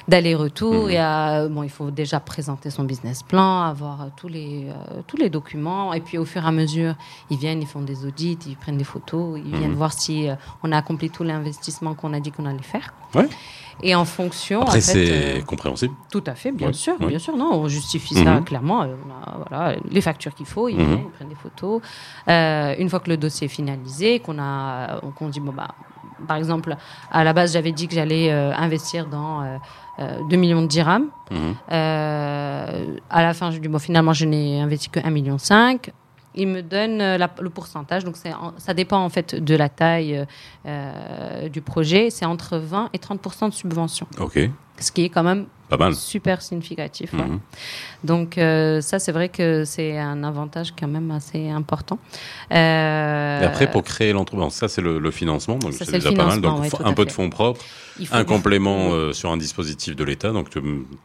d'allers-retours. 0.08 0.84
Mhm. 0.86 0.90
Il 0.90 0.94
y 0.94 0.98
a, 0.98 1.48
bon, 1.48 1.64
il 1.64 1.70
faut 1.70 1.92
déjà 1.92 2.20
présenter 2.20 2.70
son 2.70 2.84
business 2.84 3.24
plan, 3.24 3.62
avoir 3.62 4.02
euh, 4.02 4.06
tous 4.18 4.28
les 4.28 4.66
euh, 4.70 5.02
tous 5.08 5.18
les 5.18 5.30
documents, 5.30 5.94
et 5.94 6.02
puis 6.02 6.18
au 6.18 6.26
fur 6.26 6.44
et 6.44 6.48
à 6.48 6.52
mesure, 6.52 6.96
ils 7.30 7.38
viennent, 7.38 7.62
ils 7.62 7.68
font 7.68 7.82
des 7.82 8.06
audits, 8.06 8.38
ils 8.48 8.56
prennent 8.58 8.78
des 8.78 8.84
photos, 8.84 9.40
ils 9.44 9.56
viennent 9.56 9.72
Mhm. 9.72 9.78
voir 9.78 9.94
si 9.94 10.30
euh, 10.30 10.36
on 10.64 10.72
a 10.72 10.78
accompli 10.78 11.10
tout 11.10 11.24
l'investissement 11.24 11.94
qu'on 11.94 12.14
a 12.14 12.20
dit 12.20 12.32
qu'on 12.32 12.46
allait 12.46 12.62
faire. 12.62 12.94
Ouais. 13.16 13.28
Et 13.82 13.96
en 13.96 14.06
fonction, 14.06 14.62
Après, 14.62 14.78
en 14.78 14.82
fait, 14.82 14.94
c'est 14.94 15.40
euh, 15.40 15.42
compréhensible. 15.42 15.96
tout 16.12 16.24
à 16.28 16.36
fait, 16.36 16.52
bien 16.52 16.68
Ouais, 16.68 16.74
sûr, 16.74 16.94
ouais. 17.02 17.08
bien 17.08 17.20
sûr. 17.20 17.36
Non, 17.36 17.50
on 17.54 17.68
justifie 17.68 18.14
ça 18.14 18.36
Mhm. 18.36 18.46
clairement. 18.46 18.84
euh, 18.84 18.96
voilà, 19.50 19.76
les 19.90 20.00
factures 20.02 20.34
qu'il 20.36 20.46
faut, 20.46 20.70
ils 20.70 20.78
Mhm. 20.78 20.86
viennent, 20.86 21.04
ils 21.08 21.12
prennent 21.12 21.30
des 21.30 21.36
photos. 21.36 21.82
Euh, 22.30 22.76
une 22.78 22.90
fois 22.90 23.00
que 23.00 23.10
le 23.10 23.18
dossier 23.18 23.46
est 23.46 23.50
finalisé, 23.50 24.20
qu'on 24.20 24.38
a, 24.40 25.02
qu'on 25.16 25.28
dit 25.28 25.40
bon 25.40 25.52
bah, 25.54 25.70
par 26.28 26.38
exemple, 26.38 26.78
à 27.12 27.24
la 27.24 27.34
base, 27.34 27.52
j'avais 27.54 27.72
dit 27.74 27.88
que 27.88 27.96
j'allais 27.96 28.32
euh, 28.32 28.54
investir 28.56 29.08
dans 29.08 29.42
euh, 29.42 29.58
euh, 30.00 30.20
2 30.30 30.38
millions 30.38 30.62
de 30.62 30.68
dirhams. 30.68 31.08
Mhm. 31.32 31.56
Euh, 31.72 32.96
à 33.10 33.22
la 33.24 33.34
fin, 33.34 33.52
je 33.52 33.58
dis 33.58 33.68
bon, 33.68 33.80
finalement, 33.80 34.14
je 34.14 34.26
n'ai 34.26 34.62
investi 34.62 34.90
que 34.90 35.00
1,5 35.00 35.10
million. 35.12 35.38
Il 36.36 36.48
me 36.48 36.62
donne 36.62 37.00
euh, 37.02 37.18
la- 37.18 37.30
le 37.42 37.50
pourcentage, 37.50 38.04
donc 38.04 38.16
en- 38.26 38.54
ça 38.58 38.74
dépend 38.74 39.00
en 39.04 39.10
fait 39.10 39.36
de 39.36 39.56
la 39.56 39.70
taille 39.70 40.18
euh, 40.18 40.26
euh, 40.66 41.50
du 41.50 41.62
projet. 41.62 42.10
C'est 42.10 42.26
entre 42.26 42.58
20 42.58 42.90
et 42.94 42.98
30% 42.98 43.50
de 43.50 43.54
subvention, 43.54 44.08
Ok, 44.20 44.40
ce 44.80 44.92
qui 44.92 45.04
est 45.06 45.10
quand 45.10 45.24
même 45.24 45.46
pas 45.78 45.86
mal. 45.86 45.96
super 45.96 46.42
significatif. 46.42 47.14
ouais. 47.14 47.20
Mhm. 47.26 47.40
Donc 48.04 48.38
euh, 48.38 48.82
ça, 48.82 49.00
c'est 49.00 49.12
vrai 49.12 49.30
que 49.30 49.64
c'est 49.66 49.98
un 49.98 50.24
avantage 50.24 50.74
quand 50.78 50.88
même 50.88 51.10
assez 51.12 51.50
important. 51.50 52.00
Euh, 52.52 53.42
Et 53.42 53.46
après, 53.46 53.70
pour 53.72 53.84
créer 53.84 54.14
l'entreprise, 54.14 54.52
ça 54.54 54.68
c'est 54.68 54.82
le, 54.82 55.00
le 55.00 55.12
financement, 55.12 55.58
donc 55.58 55.74
c'est 55.74 55.90
déjà 55.92 56.12
pas 56.12 56.26
mal. 56.26 56.42
Donc 56.42 56.62
ouais, 56.62 56.70
un 56.84 56.94
peu 56.94 57.06
de 57.06 57.12
fonds 57.12 57.30
propres, 57.30 57.62
un 58.12 58.24
complément 58.26 58.92
euh, 58.92 59.14
sur 59.14 59.32
un 59.32 59.38
dispositif 59.38 59.96
de 59.96 60.04
l'État. 60.04 60.32
Donc 60.32 60.50
tu 60.50 60.60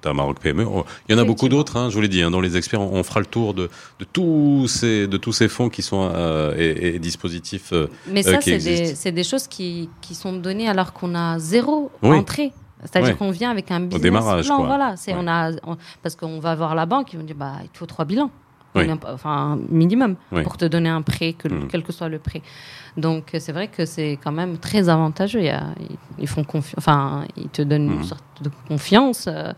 as 0.05 0.13
Maroc 0.13 0.41
PME. 0.41 0.65
Oh, 0.67 0.85
Il 1.09 1.15
y 1.15 1.19
en 1.19 1.23
a 1.23 1.25
beaucoup 1.25 1.49
d'autres. 1.49 1.77
Hein, 1.77 1.89
je 1.91 1.95
vous 1.95 2.01
l'ai 2.01 2.09
dit, 2.09 2.23
hein, 2.23 2.31
dans 2.31 2.41
les 2.41 2.57
experts, 2.57 2.81
on, 2.81 2.93
on 2.99 3.03
fera 3.03 3.21
le 3.21 3.27
tour 3.27 3.55
de, 3.55 3.71
de 4.01 4.05
tous 4.05 4.67
ces 4.69 5.07
de 5.07 5.17
tous 5.17 5.33
ces 5.33 5.49
fonds 5.49 5.69
qui 5.69 5.83
sont 5.83 6.11
et, 6.57 6.95
et 6.95 6.99
dispositifs. 6.99 7.73
Mais 8.09 8.23
ça, 8.23 8.41
c'est 8.41 8.59
des, 8.59 9.13
des 9.13 9.25
choses 9.25 9.47
qui, 9.47 9.89
qui 10.01 10.15
sont 10.15 10.33
données 10.33 10.69
alors 10.69 10.93
qu'on 10.93 11.15
a 11.15 11.39
zéro 11.39 11.91
Oui. 12.03 12.17
entrée. 12.17 12.53
C'est-à-dire 12.83 13.11
Ouais. 13.11 13.17
qu'on 13.17 13.31
vient 13.31 13.51
avec 13.51 13.71
un 13.71 13.81
business 13.81 14.03
démarrage, 14.03 14.47
plan, 14.47 14.59
quoi. 14.59 14.67
voilà. 14.67 14.97
C'est 14.97 15.13
Ouais. 15.13 15.19
on 15.23 15.27
a 15.29 15.51
on- 15.67 15.77
parce 16.03 16.15
qu'on 16.17 16.39
va 16.41 16.55
voir 16.55 16.75
la 16.75 16.87
banque, 16.87 17.13
ils 17.13 17.19
vont 17.19 17.25
dire 17.25 17.37
bah 17.37 17.55
il 17.63 17.69
te 17.69 17.79
faut 17.79 17.87
trois 17.87 18.05
bilans, 18.05 18.31
Oui. 18.75 18.85
Enfin 19.07 19.31
un 19.31 19.59
minimum 19.71 20.15
Oui. 20.31 20.43
pour 20.43 20.57
te 20.57 20.65
donner 20.67 20.89
un 20.91 21.03
prêt, 21.03 21.33
que, 21.33 21.49
Mhm. 21.49 21.69
quel 21.69 21.83
que 21.83 21.93
soit 21.93 22.09
le 22.09 22.19
prêt. 22.19 22.43
Donc 22.97 23.31
c'est 23.39 23.51
vrai 23.53 23.67
que 23.69 23.85
c'est 23.87 24.19
quand 24.23 24.31
même 24.33 24.59
très 24.59 24.89
avantageux. 24.89 25.41
Il 25.41 25.47
y 25.47 25.51
a- 25.51 25.75
ils, 26.19 26.29
font 26.29 26.45
enfin 26.77 27.25
ils 27.37 27.49
te 27.49 27.63
donnent 27.63 27.91
une 27.93 28.05
sorte 28.05 28.23
de 28.43 28.51
confiance. 28.69 29.27
euh, 29.29 29.53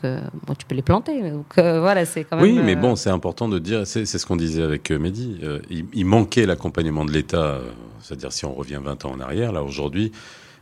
que, 0.00 0.18
bon, 0.46 0.54
tu 0.54 0.64
peux 0.64 0.76
les 0.76 0.82
planter, 0.82 1.28
donc, 1.28 1.58
euh, 1.58 1.80
voilà, 1.80 2.04
c'est 2.04 2.22
quand 2.22 2.36
même. 2.36 2.44
Oui, 2.44 2.60
mais 2.62 2.76
euh, 2.76 2.80
bon, 2.80 2.94
c'est 2.94 3.10
important 3.10 3.48
de 3.48 3.58
dire, 3.58 3.84
c'est 3.84 4.06
ce 4.06 4.24
qu'on 4.24 4.36
disait 4.36 4.62
avec 4.62 4.92
euh, 4.92 4.98
Mehdi, 5.00 5.40
il, 5.70 5.86
il 5.92 6.04
manquait 6.06 6.46
l'accompagnement 6.46 7.04
de 7.04 7.10
l'État, 7.10 7.58
c'est-à-dire 8.00 8.30
si 8.32 8.44
on 8.44 8.52
revient 8.54 8.78
20 8.80 9.04
ans 9.06 9.10
en 9.10 9.18
arrière, 9.18 9.50
là 9.50 9.64
aujourd'hui, 9.64 10.12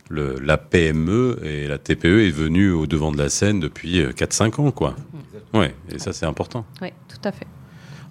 le- 0.09 0.37
la 0.39 0.57
PME 0.57 1.39
et 1.43 1.67
la 1.67 1.77
TPE 1.77 2.27
est 2.27 2.31
venue 2.31 2.71
au 2.71 2.87
devant 2.87 3.11
de 3.11 3.17
la 3.17 3.29
scène 3.29 3.59
depuis 3.59 3.99
euh, 4.01 4.11
4-5 4.11 4.59
ans, 4.61 4.71
quoi. 4.71 4.95
Ouais, 5.53 5.73
et 5.91 5.99
ça 5.99 6.13
c'est 6.13 6.25
important. 6.25 6.65
Oui, 6.81 6.89
tout 7.07 7.21
à 7.27 7.31
fait. 7.31 7.47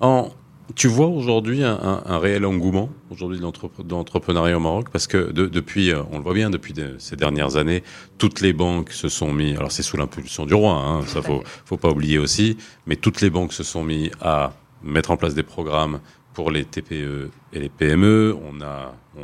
En, 0.01 0.31
tu 0.75 0.89
vois 0.89 1.07
aujourd'hui 1.07 1.63
un, 1.63 1.75
un- 1.81 2.03
un 2.07 2.19
réel 2.19 2.45
engouement 2.45 2.91
aujourd'hui 3.11 3.39
de 3.39 3.45
l'entrepreneuriat 3.91 4.57
au 4.57 4.61
Maroc? 4.61 4.89
Parce 4.91 5.07
que 5.07 5.31
de- 5.33 5.47
depuis, 5.47 5.91
euh, 5.93 6.03
on 6.11 6.19
le 6.19 6.23
voit 6.25 6.35
bien 6.35 6.51
depuis 6.51 6.73
de- 6.75 6.97
ces 6.99 7.17
dernières 7.17 7.57
années, 7.57 7.83
toutes 8.19 8.41
les 8.41 8.53
banques 8.53 8.91
se 8.93 9.09
sont 9.09 9.33
mis. 9.33 9.57
Alors 9.57 9.71
c'est 9.73 9.83
sous 9.83 9.97
l'impulsion 9.97 10.45
du 10.45 10.55
roi, 10.55 10.73
hein, 10.75 11.03
ça 11.07 11.23
faut 11.23 11.43
faut 11.65 11.77
pas 11.77 11.91
oublier 11.91 12.19
aussi, 12.19 12.57
mais 12.87 12.97
toutes 12.97 13.21
les 13.21 13.31
banques 13.31 13.53
se 13.53 13.63
sont 13.63 13.85
mis 13.85 14.11
à 14.21 14.53
mettre 14.83 15.11
en 15.13 15.17
place 15.17 15.35
des 15.35 15.43
programmes 15.45 16.01
pour 16.35 16.51
les 16.51 16.65
TPE 16.65 17.31
et 17.53 17.61
les 17.61 17.69
PME. 17.71 18.37
On 18.51 18.61
a 18.61 18.95
on 19.17 19.23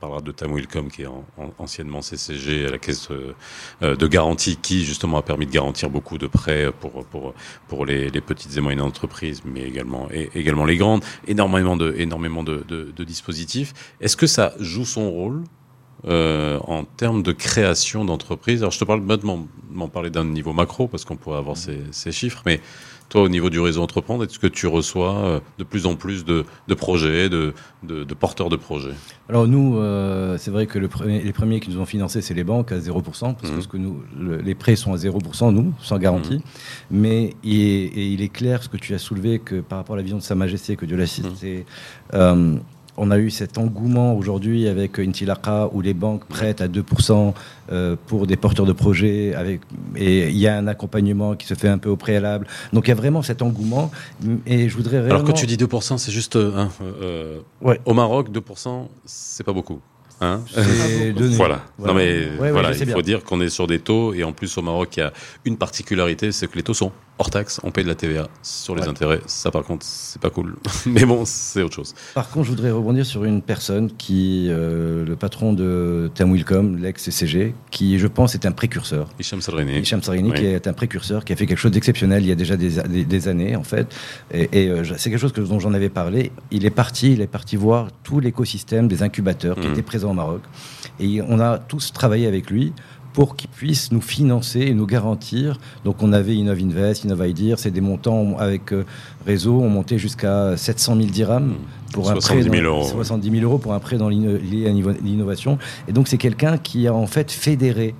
parlera 0.00 0.20
de 0.22 0.32
Tamwilcom 0.32 0.88
qui 0.90 1.02
est 1.02 1.06
en- 1.06 1.24
en- 1.36 1.52
anciennement 1.58 2.00
CCG 2.02 2.66
à 2.66 2.70
la 2.70 2.78
caisse 2.78 3.10
euh, 3.10 3.34
euh, 3.82 3.96
de 3.96 4.06
garantie 4.06 4.56
qui 4.56 4.84
justement 4.84 5.18
a 5.18 5.22
permis 5.22 5.46
de 5.46 5.52
garantir 5.52 5.90
beaucoup 5.90 6.18
de 6.18 6.26
prêts 6.26 6.72
pour 6.80 7.04
pour 7.06 7.34
pour 7.68 7.86
les, 7.86 8.08
les 8.08 8.20
petites 8.20 8.56
et 8.56 8.60
moyennes 8.60 8.80
entreprises, 8.80 9.42
mais 9.44 9.62
également 9.62 10.08
et 10.12 10.30
également 10.34 10.64
les 10.64 10.76
grandes. 10.76 11.04
Énormément 11.26 11.76
de 11.76 11.94
énormément 11.98 12.42
de, 12.42 12.64
de, 12.66 12.92
de 12.96 13.04
dispositifs. 13.04 13.72
Est-ce 14.00 14.16
que 14.16 14.26
ça 14.26 14.54
joue 14.58 14.84
son 14.84 15.10
rôle 15.10 15.44
euh, 16.06 16.58
en 16.66 16.84
termes 16.84 17.22
de 17.22 17.32
création 17.32 18.06
d'entreprise 18.06 18.62
Alors 18.62 18.72
je 18.72 18.78
te 18.78 18.84
parle 18.84 19.02
maintenant 19.02 19.46
m'en 19.70 19.88
parler 19.88 20.08
d'un 20.08 20.24
niveau 20.24 20.54
macro 20.54 20.88
parce 20.88 21.04
qu'on 21.04 21.16
pourrait 21.16 21.36
avoir 21.38 21.58
ces, 21.58 21.78
ces 21.90 22.10
chiffres, 22.10 22.42
mais 22.46 22.60
toi, 23.10 23.22
au 23.22 23.28
niveau 23.28 23.50
du 23.50 23.60
réseau 23.60 23.82
Entreprendre, 23.82 24.24
est-ce 24.24 24.38
que 24.38 24.46
tu 24.46 24.66
reçois 24.66 25.16
euh, 25.16 25.40
de 25.58 25.64
plus 25.64 25.84
en 25.84 25.96
plus 25.96 26.24
de, 26.24 26.44
de 26.68 26.74
projets, 26.74 27.28
de, 27.28 27.52
de, 27.82 28.04
de, 28.04 28.14
porteurs 28.14 28.48
de 28.48 28.56
projets? 28.56 28.94
Alors 29.28 29.48
nous, 29.48 29.78
euh, 29.78 30.38
c'est 30.38 30.52
vrai 30.52 30.66
que 30.66 30.78
le 30.78 30.88
premier, 30.88 31.20
les 31.20 31.32
premiers 31.32 31.60
qui 31.60 31.70
nous 31.70 31.80
ont 31.80 31.86
financé, 31.86 32.22
c'est 32.22 32.34
les 32.34 32.44
banques 32.44 32.70
à 32.70 32.78
0%, 32.78 33.34
parce 33.34 33.50
mmh. 33.50 33.66
que 33.66 33.76
nous, 33.76 34.00
le, 34.18 34.36
les 34.36 34.54
prêts 34.54 34.76
sont 34.76 34.92
à 34.92 34.96
0%, 34.96 35.52
nous, 35.52 35.74
sans 35.80 35.98
garantie. 35.98 36.36
Mmh. 36.36 36.42
Mais 36.92 37.34
il 37.42 37.60
est, 37.60 37.84
et 37.84 38.06
il 38.06 38.22
est 38.22 38.28
clair, 38.28 38.62
ce 38.62 38.68
que 38.68 38.76
tu 38.76 38.94
as 38.94 38.98
soulevé, 38.98 39.40
que 39.40 39.60
par 39.60 39.78
rapport 39.78 39.94
à 39.94 39.96
la 39.96 40.02
vision 40.02 40.18
de 40.18 40.22
Sa 40.22 40.36
Majesté, 40.36 40.76
que 40.76 40.86
Dieu 40.86 40.96
la 40.96 41.06
cite, 41.06 41.26
mmh. 41.26 41.36
c'est... 41.36 41.66
Euh, 42.14 42.56
on 43.02 43.10
a 43.10 43.18
eu 43.18 43.30
cet 43.30 43.56
engouement 43.56 44.14
aujourd'hui 44.14 44.68
avec 44.68 44.98
Intilaka 44.98 45.70
où 45.72 45.80
les 45.80 45.94
banques 45.94 46.26
prêtent 46.26 46.60
à 46.60 46.68
2% 46.68 47.32
euh, 47.72 47.96
pour 48.06 48.26
des 48.26 48.36
porteurs 48.36 48.66
de 48.66 48.74
projets 48.74 49.34
avec, 49.34 49.62
et 49.96 50.28
il 50.28 50.36
y 50.36 50.46
a 50.46 50.56
un 50.56 50.66
accompagnement 50.66 51.34
qui 51.34 51.46
se 51.46 51.54
fait 51.54 51.68
un 51.68 51.78
peu 51.78 51.88
au 51.88 51.96
préalable. 51.96 52.46
Donc 52.74 52.86
il 52.86 52.90
y 52.90 52.92
a 52.92 52.96
vraiment 52.96 53.22
cet 53.22 53.40
engouement 53.40 53.90
et 54.44 54.68
je 54.68 54.76
voudrais 54.76 54.98
réellement... 54.98 55.14
Alors 55.14 55.26
quand 55.26 55.32
tu 55.32 55.46
dis 55.46 55.56
2%, 55.56 55.96
c'est 55.96 56.12
juste... 56.12 56.36
Hein, 56.36 56.68
euh, 56.82 57.40
ouais. 57.62 57.80
Au 57.86 57.94
Maroc, 57.94 58.28
2%, 58.30 58.88
c'est 59.06 59.44
pas 59.44 59.54
beaucoup. 59.54 59.80
Hein 60.20 60.42
voilà. 60.56 61.62
voilà. 61.78 61.92
Non 61.92 61.94
mais 61.94 62.28
ouais, 62.38 62.50
voilà, 62.50 62.72
il 62.72 62.78
faut 62.78 62.94
bien. 62.94 63.02
dire 63.02 63.24
qu'on 63.24 63.40
est 63.40 63.48
sur 63.48 63.66
des 63.66 63.78
taux 63.78 64.12
et 64.12 64.22
en 64.22 64.32
plus 64.32 64.58
au 64.58 64.62
Maroc 64.62 64.96
il 64.96 65.00
y 65.00 65.02
a 65.02 65.12
une 65.44 65.56
particularité, 65.56 66.30
c'est 66.32 66.46
que 66.50 66.56
les 66.56 66.62
taux 66.62 66.74
sont 66.74 66.92
hors 67.20 67.30
taxe, 67.30 67.60
on 67.64 67.70
paye 67.70 67.84
de 67.84 67.88
la 67.88 67.94
TVA 67.94 68.28
sur 68.42 68.74
les 68.74 68.82
ouais. 68.82 68.88
intérêts. 68.88 69.20
Ça, 69.26 69.50
par 69.50 69.62
contre, 69.62 69.84
c'est 69.84 70.20
pas 70.20 70.30
cool. 70.30 70.56
Mais 70.86 71.04
bon, 71.04 71.24
c'est 71.26 71.62
autre 71.62 71.74
chose. 71.74 71.94
Par 72.14 72.30
contre, 72.30 72.46
je 72.46 72.50
voudrais 72.50 72.70
rebondir 72.70 73.04
sur 73.04 73.24
une 73.24 73.42
personne 73.42 73.90
qui, 73.92 74.46
euh, 74.48 75.04
le 75.04 75.16
patron 75.16 75.52
de 75.52 76.10
Tamwilcom, 76.14 76.78
l'ex-CCG, 76.78 77.54
qui, 77.70 77.98
je 77.98 78.06
pense, 78.06 78.34
est 78.34 78.46
un 78.46 78.52
précurseur. 78.52 79.08
Hicham 79.18 79.42
Sarrini. 79.42 79.78
Hicham 79.80 80.02
Sarrini, 80.02 80.30
oui. 80.30 80.38
qui 80.38 80.46
est 80.46 80.66
un 80.66 80.72
précurseur, 80.72 81.26
qui 81.26 81.34
a 81.34 81.36
fait 81.36 81.46
quelque 81.46 81.58
chose 81.58 81.72
d'exceptionnel 81.72 82.22
il 82.22 82.28
y 82.28 82.32
a 82.32 82.36
déjà 82.36 82.56
des, 82.56 82.82
des, 82.88 83.04
des 83.04 83.28
années, 83.28 83.54
en 83.54 83.64
fait. 83.64 83.94
Et, 84.32 84.48
et 84.52 84.70
euh, 84.70 84.82
c'est 84.96 85.10
quelque 85.10 85.20
chose 85.20 85.32
que, 85.32 85.42
dont 85.42 85.60
j'en 85.60 85.74
avais 85.74 85.90
parlé. 85.90 86.32
Il 86.50 86.64
est 86.64 86.70
parti, 86.70 87.12
il 87.12 87.20
est 87.20 87.26
parti 87.26 87.56
voir 87.56 87.88
tout 88.02 88.20
l'écosystème 88.20 88.88
des 88.88 89.02
incubateurs 89.02 89.56
qui 89.60 89.68
mmh. 89.68 89.72
étaient 89.72 89.82
présents 89.82 90.09
au 90.10 90.14
Maroc. 90.14 90.42
Et 90.98 91.22
on 91.22 91.40
a 91.40 91.58
tous 91.58 91.92
travaillé 91.92 92.26
avec 92.26 92.50
lui 92.50 92.72
pour 93.12 93.36
qu'ils 93.36 93.50
puissent 93.50 93.90
nous 93.92 94.00
financer 94.00 94.60
et 94.60 94.74
nous 94.74 94.86
garantir. 94.86 95.58
Donc 95.84 96.02
on 96.02 96.12
avait 96.12 96.34
Innov 96.34 96.58
Invest, 96.58 97.04
Innov 97.04 97.22
c'est 97.56 97.70
des 97.70 97.80
montants 97.80 98.36
avec 98.38 98.72
euh, 98.72 98.84
réseau, 99.26 99.60
on 99.60 99.68
montait 99.68 99.98
jusqu'à 99.98 100.56
700 100.56 100.96
000 100.96 101.08
dirhams 101.08 101.54
pour 101.92 102.06
70 102.06 102.46
un 102.46 102.50
prêt 102.50 102.60
000 102.60 102.72
euros. 102.72 102.84
70 102.84 103.30
000 103.30 103.44
euros 103.44 103.58
pour 103.58 103.74
un 103.74 103.80
prêt 103.80 103.98
dans 103.98 104.08
lié 104.08 104.66
à 104.66 104.70
l'innovation. 105.02 105.58
Et 105.88 105.92
donc 105.92 106.08
c'est 106.08 106.18
quelqu'un 106.18 106.56
qui 106.56 106.86
a 106.86 106.94
en 106.94 107.06
fait 107.06 107.32
fédéré 107.32 107.94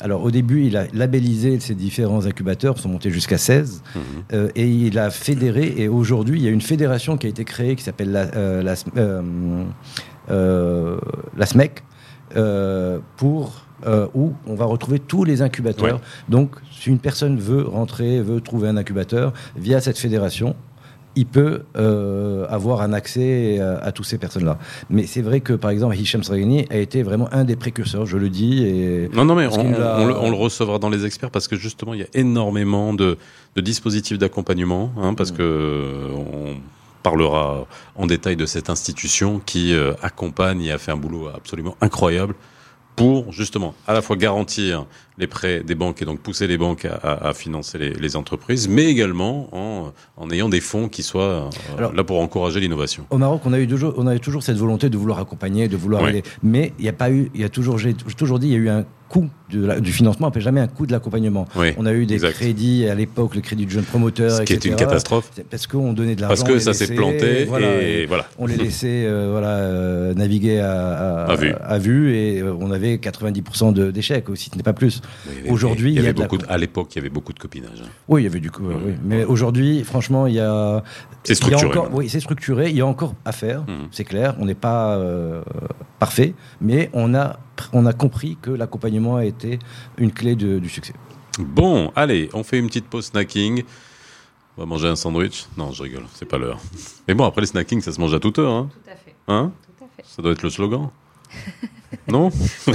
alors 0.00 0.22
au 0.22 0.30
début, 0.30 0.64
il 0.64 0.76
a 0.76 0.86
labellisé 0.92 1.60
ces 1.60 1.74
différents 1.74 2.26
incubateurs, 2.26 2.78
sont 2.78 2.88
montés 2.88 3.10
jusqu'à 3.10 3.38
16, 3.38 3.82
mmh. 3.82 3.98
euh, 4.32 4.48
et 4.56 4.66
il 4.66 4.98
a 4.98 5.10
fédéré. 5.10 5.74
Et 5.76 5.88
aujourd'hui, 5.88 6.38
il 6.38 6.44
y 6.44 6.48
a 6.48 6.50
une 6.50 6.62
fédération 6.62 7.16
qui 7.16 7.26
a 7.26 7.30
été 7.30 7.44
créée 7.44 7.76
qui 7.76 7.82
s'appelle 7.82 8.10
la, 8.10 8.34
euh, 8.34 8.62
la, 8.62 8.74
euh, 8.96 9.22
la, 10.30 11.46
SMEC 11.46 11.82
pour 13.16 13.64
euh, 13.86 14.08
où 14.12 14.34
on 14.46 14.54
va 14.54 14.66
retrouver 14.66 14.98
tous 14.98 15.24
les 15.24 15.40
incubateurs. 15.40 15.94
Ouais. 15.94 16.00
Donc, 16.28 16.56
si 16.70 16.90
une 16.90 16.98
personne 16.98 17.38
veut 17.38 17.62
rentrer, 17.62 18.20
veut 18.20 18.42
trouver 18.42 18.68
un 18.68 18.76
incubateur 18.76 19.32
via 19.56 19.80
cette 19.80 19.96
fédération, 19.96 20.54
il 21.16 21.24
peut 21.24 21.62
euh, 21.76 22.46
avoir 22.50 22.82
un 22.82 22.92
accès 22.92 23.58
à, 23.58 23.78
à 23.78 23.92
toutes 23.92 24.04
ces 24.04 24.18
personnes-là. 24.18 24.58
Mais 24.90 25.06
c'est 25.06 25.22
vrai 25.22 25.40
que, 25.40 25.54
par 25.54 25.70
exemple, 25.70 25.96
Hicham 25.96 26.22
Sragani 26.22 26.66
a 26.68 26.76
été 26.76 27.02
vraiment 27.02 27.32
un 27.32 27.44
des 27.44 27.56
précurseurs, 27.56 28.04
je 28.04 28.18
le 28.18 28.28
dis. 28.28 28.64
Et 28.64 29.08
non, 29.14 29.24
non, 29.24 29.34
mais 29.34 29.46
on, 29.46 29.60
on, 29.60 30.06
le, 30.06 30.14
on, 30.14 30.30
le, 30.30 30.36
recevra 30.36 30.78
dans 30.78 30.90
les 30.90 31.06
experts 31.06 31.30
parce 31.30 31.48
que 31.48 31.56
justement, 31.56 31.94
il 31.94 32.00
y 32.00 32.04
a 32.04 32.08
énormément 32.12 32.92
de, 32.92 33.16
de 33.56 33.60
dispositifs 33.62 34.18
d'accompagnement, 34.18 34.92
hein, 34.98 35.14
parce 35.14 35.32
mmh. 35.32 35.36
que 35.36 36.06
on 36.14 36.56
parlera 37.02 37.66
en 37.96 38.06
détail 38.06 38.36
de 38.36 38.46
cette 38.46 38.70
institution 38.70 39.40
qui 39.40 39.74
euh, 39.74 39.94
accompagne 40.02 40.62
et 40.62 40.72
a 40.72 40.78
fait 40.78 40.92
un 40.92 40.96
boulot 40.96 41.28
absolument 41.28 41.76
incroyable 41.80 42.34
pour 42.96 43.32
justement 43.32 43.74
à 43.86 43.94
la 43.94 44.02
fois 44.02 44.16
garantir 44.16 44.86
les 45.20 45.26
prêts 45.26 45.62
des 45.62 45.74
banques 45.74 46.02
et 46.02 46.04
donc 46.04 46.20
pousser 46.20 46.46
les 46.46 46.58
banques 46.58 46.84
à, 46.84 46.94
à, 46.94 47.28
à 47.28 47.34
financer 47.34 47.78
les, 47.78 47.90
les, 47.90 48.16
entreprises, 48.16 48.68
mais 48.68 48.86
également 48.86 49.48
en, 49.52 49.92
en, 50.16 50.30
ayant 50.30 50.48
des 50.48 50.60
fonds 50.60 50.88
qui 50.88 51.02
soient 51.02 51.22
euh, 51.22 51.50
Alors, 51.78 51.92
là 51.94 52.02
pour 52.02 52.20
encourager 52.20 52.60
l'innovation. 52.60 53.06
Au 53.10 53.18
Maroc, 53.18 53.42
on 53.44 53.52
a 53.52 53.60
eu 53.60 53.68
toujours, 53.68 53.94
on 53.96 54.06
avait 54.06 54.18
toujours 54.18 54.42
cette 54.42 54.56
volonté 54.56 54.88
de 54.88 54.96
vouloir 54.96 55.18
accompagner, 55.18 55.68
de 55.68 55.76
vouloir 55.76 56.02
ouais. 56.02 56.10
aider, 56.10 56.22
mais 56.42 56.72
il 56.78 56.82
n'y 56.82 56.88
a 56.88 56.94
pas 56.94 57.10
eu, 57.10 57.30
il 57.34 57.40
y 57.40 57.44
a 57.44 57.48
toujours, 57.48 57.78
j'ai 57.78 57.94
toujours 57.94 58.38
dit, 58.38 58.48
il 58.48 58.52
y 58.52 58.56
a 58.56 58.58
eu 58.58 58.68
un 58.68 58.84
coût 59.10 59.28
de 59.50 59.66
la, 59.66 59.80
du 59.80 59.92
financement, 59.92 60.30
ne 60.34 60.40
jamais 60.40 60.60
un 60.60 60.68
coût 60.68 60.86
de 60.86 60.92
l'accompagnement. 60.92 61.46
Oui, 61.56 61.72
on 61.76 61.84
a 61.84 61.92
eu 61.92 62.06
des 62.06 62.14
exact. 62.14 62.34
crédits 62.34 62.86
à 62.86 62.94
l'époque, 62.94 63.34
le 63.34 63.40
crédit 63.40 63.66
de 63.66 63.70
jeunes 63.70 63.84
promoteurs, 63.84 64.30
ce 64.30 64.42
qui 64.42 64.52
etc. 64.52 64.68
est 64.68 64.70
une 64.70 64.76
catastrophe. 64.76 65.30
Parce 65.50 65.66
qu'on 65.66 65.92
donnait 65.92 66.14
de 66.14 66.20
l'argent. 66.20 66.44
Parce 66.44 66.48
que 66.48 66.58
ça 66.60 66.72
s'est 66.72 66.94
planté 66.94 67.44
voilà, 67.44 67.82
et, 67.82 68.06
voilà. 68.06 68.26
On 68.38 68.46
les 68.46 68.56
laissait 68.56 69.04
euh, 69.04 69.30
voilà, 69.32 69.56
euh, 69.56 70.14
naviguer 70.14 70.60
à, 70.60 71.24
à, 71.24 71.32
à, 71.32 71.36
vue. 71.36 71.52
à, 71.60 71.78
vue. 71.78 72.14
et 72.14 72.42
on 72.44 72.70
avait 72.70 72.96
90% 72.96 73.90
d'échecs 73.90 74.30
aussi, 74.30 74.48
ce 74.52 74.56
n'est 74.56 74.62
pas 74.62 74.72
plus. 74.72 75.02
Aujourd'hui, 75.48 75.92
il 75.92 75.96
y 75.96 75.98
avait, 75.98 76.12
beaucoup 76.12 76.38
de, 76.38 76.46
à 76.48 76.58
l'époque, 76.58 76.88
il 76.92 76.96
y 76.96 77.00
avait 77.00 77.10
beaucoup 77.10 77.32
de 77.32 77.38
copinage. 77.38 77.82
Hein. 77.82 77.88
Oui, 78.08 78.22
il 78.22 78.24
y 78.24 78.26
avait 78.26 78.40
du 78.40 78.50
coup, 78.50 78.62
mmh. 78.62 78.82
oui. 78.84 78.92
mais 79.04 79.24
aujourd'hui, 79.24 79.84
franchement, 79.84 80.26
il 80.26 80.34
y 80.34 80.40
a. 80.40 80.82
C'est 81.24 81.34
structuré. 81.34 81.78
Encore, 81.78 81.88
oui, 81.92 82.08
c'est 82.08 82.20
structuré. 82.20 82.70
Il 82.70 82.76
y 82.76 82.80
a 82.80 82.86
encore 82.86 83.14
à 83.24 83.32
faire, 83.32 83.62
mmh. 83.62 83.88
c'est 83.90 84.04
clair. 84.04 84.34
On 84.38 84.46
n'est 84.46 84.54
pas 84.54 84.96
euh, 84.96 85.42
parfait, 85.98 86.34
mais 86.60 86.90
on 86.92 87.14
a 87.14 87.38
on 87.72 87.86
a 87.86 87.92
compris 87.92 88.38
que 88.40 88.50
l'accompagnement 88.50 89.16
a 89.16 89.24
été 89.24 89.58
une 89.98 90.12
clé 90.12 90.34
de, 90.34 90.58
du 90.58 90.68
succès. 90.68 90.94
Bon, 91.38 91.92
allez, 91.94 92.28
on 92.32 92.42
fait 92.42 92.58
une 92.58 92.66
petite 92.66 92.86
pause 92.86 93.06
snacking. 93.06 93.64
On 94.56 94.62
va 94.62 94.66
manger 94.66 94.88
un 94.88 94.96
sandwich. 94.96 95.46
Non, 95.56 95.72
je 95.72 95.82
rigole, 95.82 96.04
c'est 96.14 96.26
pas 96.26 96.38
l'heure. 96.38 96.58
Mais 97.08 97.14
bon, 97.14 97.24
après 97.24 97.40
le 97.40 97.46
snacking, 97.46 97.80
ça 97.80 97.92
se 97.92 98.00
mange 98.00 98.14
à 98.14 98.20
toute 98.20 98.38
heure. 98.38 98.52
Hein 98.52 98.70
Tout 98.72 98.90
à 98.90 98.96
fait. 98.96 99.14
Hein 99.28 99.52
Tout 99.78 99.84
à 99.84 99.88
fait. 99.96 100.04
Ça 100.06 100.22
doit 100.22 100.32
être 100.32 100.42
le 100.42 100.50
slogan. 100.50 100.90
non 102.08 102.30
Il 102.66 102.72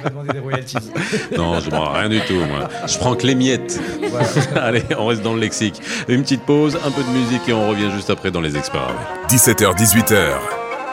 va 0.00 0.10
demander 0.10 0.32
des 0.32 0.38
royalties. 0.38 0.76
Non, 1.36 1.60
je 1.60 1.70
prends 1.70 1.92
rien 1.92 2.08
du 2.08 2.20
tout, 2.20 2.34
moi. 2.34 2.68
Je 2.86 2.98
prends 2.98 3.14
que 3.14 3.26
les 3.26 3.34
miettes. 3.34 3.80
Voilà. 4.10 4.26
Allez, 4.62 4.82
on 4.98 5.06
reste 5.06 5.22
dans 5.22 5.34
le 5.34 5.40
lexique. 5.40 5.80
Une 6.08 6.22
petite 6.22 6.42
pause, 6.42 6.78
un 6.84 6.90
peu 6.90 7.02
de 7.02 7.10
musique 7.10 7.48
et 7.48 7.52
on 7.52 7.68
revient 7.68 7.90
juste 7.94 8.10
après 8.10 8.30
dans 8.30 8.40
les 8.40 8.56
experts. 8.56 8.94
17h, 9.28 9.76
18h. 9.76 10.32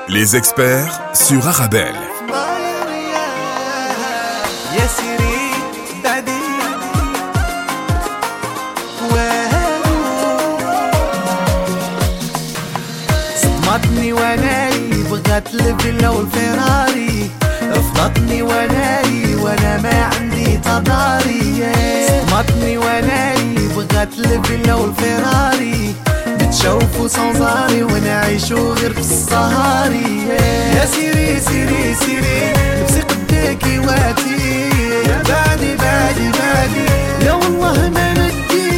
Les 0.10 0.36
experts 0.36 1.02
sur 1.14 1.48
Arabelle. 1.48 1.96
صدمتني 13.66 14.14
وناري 14.14 15.04
بغت 15.12 15.54
الفيلا 15.54 16.10
والفيراري 16.10 17.30
افضتني 17.62 18.42
وناري 18.42 19.36
وأنا 19.36 19.78
ما 19.78 20.10
عندي 20.16 20.58
تضاري. 20.58 21.64
صدمتني 22.08 22.78
وناري 22.78 23.70
بغت 23.76 24.10
الفيلا 24.20 24.76
والفيراري 24.76 25.96
بتشوفوا 26.28 27.08
صنزاري 27.08 27.84
ونعيشوا 27.84 28.74
غير 28.74 28.94
في 28.94 29.00
الصهاري. 29.00 30.28
يا 30.76 30.86
سيري 30.86 31.40
سيري 31.40 31.96
سيري 31.96 32.54
نفسي 32.82 33.02
قداكي 33.02 33.80
واتي. 33.80 34.70
بعدي 35.08 35.76
بعدي 35.76 36.32
بعدي 36.40 36.86
يا 37.26 37.34
والله 37.34 37.90
ما 37.90 38.14
ندي. 38.14 38.70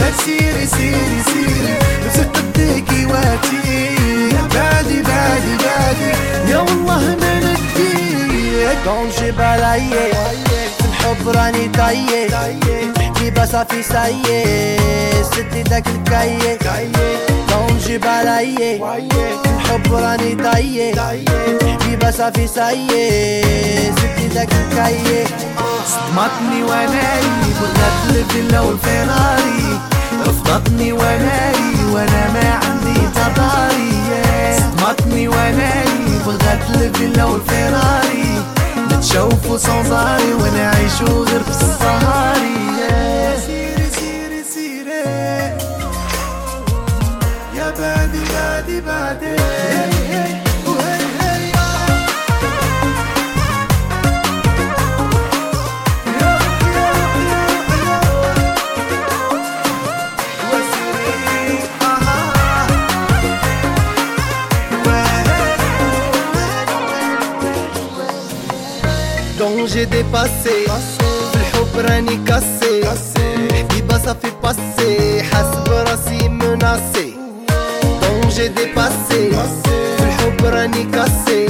يا 0.00 0.12
سيري 0.24 0.66
سيري 0.66 1.22
سيري. 1.26 1.85
تقديك 2.16 2.90
واتي 3.10 3.90
بادي 4.54 4.98
بادي 5.08 5.54
بادي. 5.62 6.10
يا 6.50 6.58
والله 6.58 7.16
ما 7.20 7.32
نديك 7.38 8.84
عنجب 8.86 9.40
علي. 9.40 9.90
في 10.78 10.84
الحب 10.88 11.28
راني 11.28 11.68
ضيق 11.68 12.34
نحكي 12.98 13.30
بس 13.30 13.56
في 13.56 13.82
سيء 13.82 15.22
ستي 15.22 15.62
داك 15.62 15.86
الكيك 15.86 16.66
عنجب 17.52 18.04
علي. 18.06 18.78
في 19.42 19.50
الحب 19.56 19.94
راني 19.94 20.34
ضيق 20.34 20.98
نحكي 21.64 21.96
بس 21.96 22.20
في 22.22 22.46
سيء 22.46 23.92
ستي 23.98 24.26
داك 24.34 24.52
الكيك 24.52 25.34
صدمتني 25.86 26.62
وأنا 26.62 26.86
نايم 26.86 27.54
ولا 27.62 27.88
الفيلا 28.20 28.60
والفيراري 28.60 29.80
رفضتني 30.26 30.92
وأنا 30.92 31.18
نايم 31.24 31.75
وأنا 31.92 32.24
ما 32.34 32.48
عندي 32.64 32.98
تضاري. 33.14 33.92
صدمتني 34.58 35.28
وناري 35.28 36.20
بغات 36.26 36.62
الفيلا 36.70 37.24
والفيراري. 37.24 38.42
صنزاري 39.56 40.32
ونعيشوا 40.32 41.24
غير 41.24 41.42
في 41.42 41.50
الصهاري. 41.50 42.56
سيري 43.46 43.88
سيري 43.98 44.42
سيري. 44.54 45.04
يا 47.56 47.70
بادي 47.78 48.22
بادي 48.32 48.80
بادي. 48.80 49.95
J'ai 69.66 69.86
dépassé 69.86 70.66
في 71.32 71.36
الحب 71.40 71.78
راني 71.88 72.16
كاسي 72.26 72.84
حبيبة 73.52 73.98
صافي 73.98 74.30
باسي 74.42 75.22
حاسب 75.22 75.68
راسي 75.68 76.28
مناسي 76.28 77.14
j'ai 78.36 78.48
dépassé 78.48 79.20
في 79.96 80.02
الحب 80.04 80.44
راني 80.44 80.84
كاسي 80.84 81.48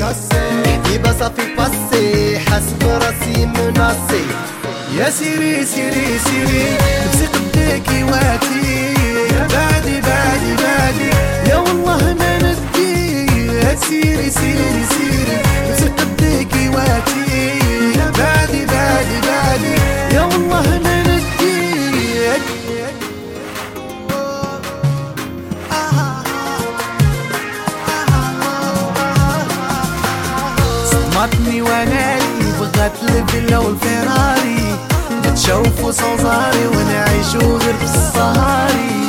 حبيبة 0.67 1.13
صافي 1.21 1.43
باسي 1.59 2.39
حاسب 2.39 2.83
راسي 2.83 3.47
مناسي 3.47 4.25
يا 4.99 5.11
سيري 5.11 5.65
سيري 5.65 6.19
سيري 6.19 6.65
نفسي 7.07 7.27
قديك 7.27 7.89
واتي 7.89 8.95
بعدي 9.53 10.01
بعدي 10.01 10.53
بعدي 10.63 11.11
يا 11.51 11.57
والله 11.57 12.15
ما 12.15 12.39
ندي 12.39 13.27
يا 13.65 13.75
سيري 13.75 14.31
سيري 14.31 14.83
سيري 14.95 15.39
نفسي 15.71 15.89
قديك 15.99 16.55
واتي 16.75 17.66
بادي 18.11 18.67
بادي 18.67 19.21
بادي. 19.27 19.75
يا 20.15 20.23
والله 20.23 20.79
من 20.79 21.07
الدين 21.07 22.43
صمتني 30.91 31.63
وأنا 31.63 32.19
بغت 32.61 32.93
الفيلا 33.03 33.59
والفيراري 33.59 34.77
بتشوفوا 35.25 35.93
صوصاري 35.93 36.67
ونعيشوا 36.67 37.59
غير 37.59 37.75
في 37.75 37.85
الصهاري. 37.85 39.06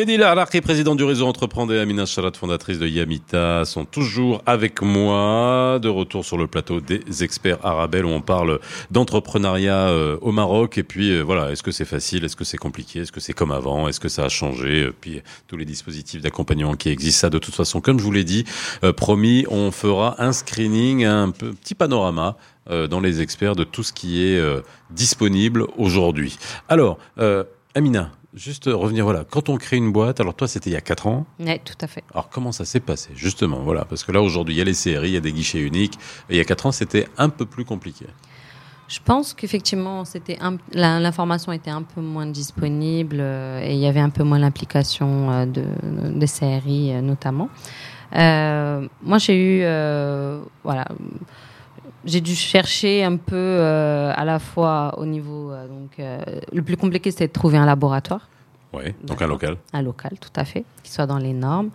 Mehdi 0.00 0.16
Laraki, 0.16 0.62
président 0.62 0.94
du 0.94 1.04
réseau 1.04 1.26
Entreprendre 1.26 1.74
et 1.74 1.78
Amina 1.78 2.06
Charat, 2.06 2.32
fondatrice 2.32 2.78
de 2.78 2.88
Yamita, 2.88 3.66
sont 3.66 3.84
toujours 3.84 4.40
avec 4.46 4.80
moi, 4.80 5.78
de 5.78 5.90
retour 5.90 6.24
sur 6.24 6.38
le 6.38 6.46
plateau 6.46 6.80
des 6.80 7.02
experts 7.22 7.58
Arabelle 7.62 8.06
où 8.06 8.08
on 8.08 8.22
parle 8.22 8.60
d'entrepreneuriat 8.90 9.90
euh, 9.90 10.16
au 10.22 10.32
Maroc. 10.32 10.78
Et 10.78 10.84
puis 10.84 11.10
euh, 11.10 11.20
voilà, 11.20 11.50
est-ce 11.50 11.62
que 11.62 11.70
c'est 11.70 11.84
facile, 11.84 12.24
est-ce 12.24 12.34
que 12.34 12.44
c'est 12.44 12.56
compliqué, 12.56 13.00
est-ce 13.00 13.12
que 13.12 13.20
c'est 13.20 13.34
comme 13.34 13.52
avant, 13.52 13.88
est-ce 13.88 14.00
que 14.00 14.08
ça 14.08 14.24
a 14.24 14.30
changé? 14.30 14.84
Euh, 14.84 14.94
Puis 14.98 15.20
tous 15.48 15.58
les 15.58 15.66
dispositifs 15.66 16.22
d'accompagnement 16.22 16.76
qui 16.76 16.88
existent, 16.88 17.20
ça 17.20 17.28
de 17.28 17.38
toute 17.38 17.54
façon, 17.54 17.82
comme 17.82 17.98
je 17.98 18.04
vous 18.04 18.12
l'ai 18.12 18.24
dit, 18.24 18.46
euh, 18.82 18.94
promis, 18.94 19.44
on 19.50 19.70
fera 19.70 20.14
un 20.16 20.32
screening, 20.32 21.04
un 21.04 21.30
petit 21.30 21.74
panorama 21.74 22.38
euh, 22.70 22.86
dans 22.86 23.00
les 23.00 23.20
experts 23.20 23.54
de 23.54 23.64
tout 23.64 23.82
ce 23.82 23.92
qui 23.92 24.24
est 24.24 24.38
euh, 24.38 24.62
disponible 24.88 25.66
aujourd'hui. 25.76 26.38
Alors, 26.70 26.96
Amina, 27.74 28.10
juste 28.34 28.66
revenir, 28.66 29.04
voilà, 29.04 29.24
quand 29.24 29.48
on 29.48 29.56
crée 29.56 29.76
une 29.76 29.92
boîte, 29.92 30.20
alors 30.20 30.34
toi 30.34 30.46
c'était 30.48 30.70
il 30.70 30.74
y 30.74 30.76
a 30.76 30.80
4 30.80 31.06
ans, 31.06 31.26
Oui, 31.38 31.58
tout 31.64 31.74
à 31.80 31.86
fait. 31.86 32.04
alors 32.12 32.28
comment 32.28 32.52
ça 32.52 32.64
s'est 32.64 32.80
passé 32.80 33.10
Justement, 33.14 33.58
voilà, 33.60 33.84
parce 33.84 34.04
que 34.04 34.12
là 34.12 34.22
aujourd'hui 34.22 34.54
il 34.54 34.58
y 34.58 34.60
a 34.60 34.64
les 34.64 34.74
séries, 34.74 35.08
il 35.10 35.14
y 35.14 35.16
a 35.16 35.20
des 35.20 35.32
guichets 35.32 35.60
uniques, 35.60 35.94
et 36.28 36.34
il 36.34 36.36
y 36.36 36.40
a 36.40 36.44
4 36.44 36.66
ans 36.66 36.72
c'était 36.72 37.08
un 37.18 37.28
peu 37.28 37.46
plus 37.46 37.64
compliqué. 37.64 38.06
Je 38.90 38.98
pense 39.04 39.34
qu'effectivement, 39.34 40.04
c'était 40.04 40.36
l'information 40.72 41.52
était 41.52 41.70
un 41.70 41.82
peu 41.82 42.00
moins 42.00 42.26
disponible 42.26 43.18
euh, 43.20 43.62
et 43.62 43.74
il 43.74 43.78
y 43.78 43.86
avait 43.86 44.00
un 44.00 44.10
peu 44.10 44.24
moins 44.24 44.40
l'implication 44.40 45.30
euh, 45.30 45.46
de, 45.46 45.64
des 46.18 46.26
séries 46.26 46.92
euh, 46.92 47.00
notamment. 47.00 47.48
Moi, 48.12 49.18
j'ai 49.18 49.36
eu, 49.36 49.60
voilà, 50.64 50.88
j'ai 52.04 52.20
dû 52.20 52.34
chercher 52.34 53.04
un 53.04 53.16
peu 53.16 53.36
euh, 53.36 54.12
à 54.16 54.24
la 54.24 54.38
fois 54.38 54.94
au 54.98 55.04
niveau, 55.04 55.50
euh, 55.52 55.66
donc 55.68 55.90
euh, 55.98 56.20
le 56.52 56.62
plus 56.62 56.76
compliqué, 56.76 57.10
c'était 57.10 57.26
de 57.28 57.32
trouver 57.32 57.58
un 57.58 57.66
laboratoire 57.66 58.28
Oui, 58.72 58.84
donc 59.04 59.20
un 59.22 59.26
local. 59.26 59.56
un 59.72 59.82
local, 59.82 60.12
tout 60.20 60.30
à 60.36 60.44
fait, 60.44 60.64
qui 60.82 60.90
soit 60.90 61.06
dans 61.06 61.18
les 61.18 61.32
normes. 61.32 61.70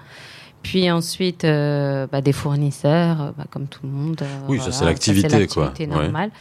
Puis 0.63 0.89
ensuite, 0.89 1.43
bah, 1.45 2.21
des 2.21 2.31
fournisseurs, 2.33 3.33
bah, 3.37 3.43
comme 3.51 3.67
tout 3.67 3.81
le 3.83 3.89
monde. 3.89 4.23
Oui, 4.47 4.59
ça, 4.59 4.71
c'est 4.71 4.83
l'activité, 4.85 5.45
quoi. 5.45 5.65
l'activité 5.65 5.93
Ouais. 5.95 6.01
normale. 6.03 6.31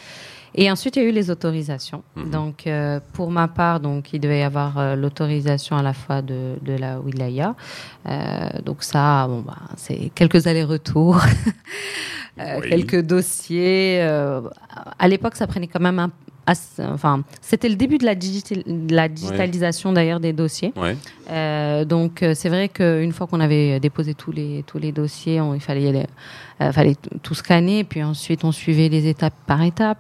Et 0.55 0.71
ensuite, 0.71 0.97
il 0.97 1.03
y 1.03 1.07
a 1.07 1.09
eu 1.09 1.13
les 1.13 1.31
autorisations. 1.31 2.03
Mhm. 2.17 2.31
Donc, 2.31 2.69
pour 3.13 3.31
ma 3.31 3.49
part, 3.49 3.81
donc, 3.81 4.15
il 4.15 4.21
devait 4.21 4.39
y 4.39 4.43
avoir 4.43 4.97
l'autorisation 4.97 5.77
à 5.77 5.83
la 5.83 5.93
fois 5.93 6.23
de, 6.23 6.55
de 6.63 6.73
la 6.73 7.01
wilaya. 7.01 7.55
Donc 8.65 8.83
ça, 8.83 9.27
bon, 9.29 9.41
bah, 9.43 9.59
c'est 9.77 10.11
quelques 10.15 10.47
allers-retours, 10.47 11.21
euh, 12.39 12.61
Oui. 12.63 12.69
quelques 12.71 13.03
dossiers. 13.03 13.99
euh, 14.03 14.41
à 14.99 15.09
l'époque, 15.09 15.37
ça 15.37 15.47
prenait 15.47 15.67
quand 15.69 15.81
même 15.81 15.99
un... 15.99 16.11
Enfin, 16.79 17.23
c'était 17.41 17.71
le 17.71 17.75
début 17.75 17.97
de 17.97 18.05
la, 18.05 18.15
digita- 18.15 18.55
de 18.67 18.95
la 18.95 19.09
digitalisation 19.09 19.95
d'ailleurs 19.95 20.21
des 20.21 20.35
dossiers. 20.35 20.75
Ouais. 20.77 20.95
Euh, 21.31 21.87
donc 21.87 22.23
euh, 22.23 22.35
c'est 22.35 22.51
vrai 22.51 22.69
qu'une 22.69 23.13
fois 23.13 23.27
qu'on 23.27 23.41
avait 23.41 23.81
déposé 23.81 24.13
tous 24.13 24.31
les 24.31 24.63
tous 24.67 24.77
les 24.79 24.93
dossiers, 24.93 25.41
on- 25.41 25.55
il 25.55 25.61
fallait 25.63 25.91
les- 25.91 26.73
fallait 26.73 26.97
tout 27.23 27.33
scanner, 27.35 27.83
puis 27.85 28.03
ensuite 28.05 28.45
on 28.45 28.53
suivait 28.53 28.91
les 28.91 29.07
étapes 29.09 29.33
par 29.47 29.63
étape. 29.63 29.97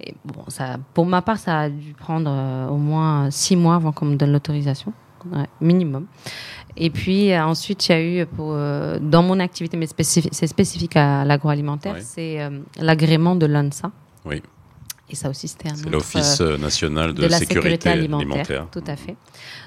Et 0.00 0.14
bon, 0.24 0.42
ça, 0.48 0.76
pour 0.92 1.06
ma 1.06 1.22
part, 1.22 1.38
ça 1.38 1.60
a 1.60 1.68
dû 1.68 1.92
prendre 1.92 2.32
au 2.68 2.78
moins 2.78 3.30
six 3.30 3.54
mois 3.54 3.76
avant 3.76 3.92
qu'on 3.92 4.06
me 4.06 4.16
donne 4.16 4.32
l'autorisation, 4.32 4.92
Ouais, 5.32 5.46
minimum. 5.60 6.06
Et 6.76 6.90
puis 6.90 7.32
euh, 7.32 7.44
ensuite, 7.44 7.88
il 7.88 7.92
y 7.92 7.94
a 7.94 8.02
eu 8.22 8.26
pour, 8.26 8.50
euh, 8.52 8.98
dans 9.00 9.22
mon 9.22 9.40
activité, 9.40 9.76
mais 9.76 9.86
spécifi- 9.86 10.28
c'est 10.32 10.46
spécifique 10.46 10.96
à 10.96 11.24
l'agroalimentaire, 11.24 11.94
c'est 12.02 12.40
euh, 12.40 12.50
l'agrément 12.78 13.34
de 13.36 13.46
l'ANSA. 13.46 13.90
Oui. 14.24 14.42
Et 15.08 15.14
ça 15.14 15.30
aussi, 15.30 15.46
c'était 15.48 15.70
un 15.70 15.76
C'est 15.76 15.88
l'Office 15.88 16.40
national 16.40 17.14
de, 17.14 17.22
de 17.22 17.26
la 17.28 17.38
sécurité, 17.38 17.60
sécurité 17.70 17.88
alimentaire. 17.90 18.28
alimentaire, 18.28 18.66
tout 18.72 18.82
à 18.88 18.96
fait. 18.96 19.16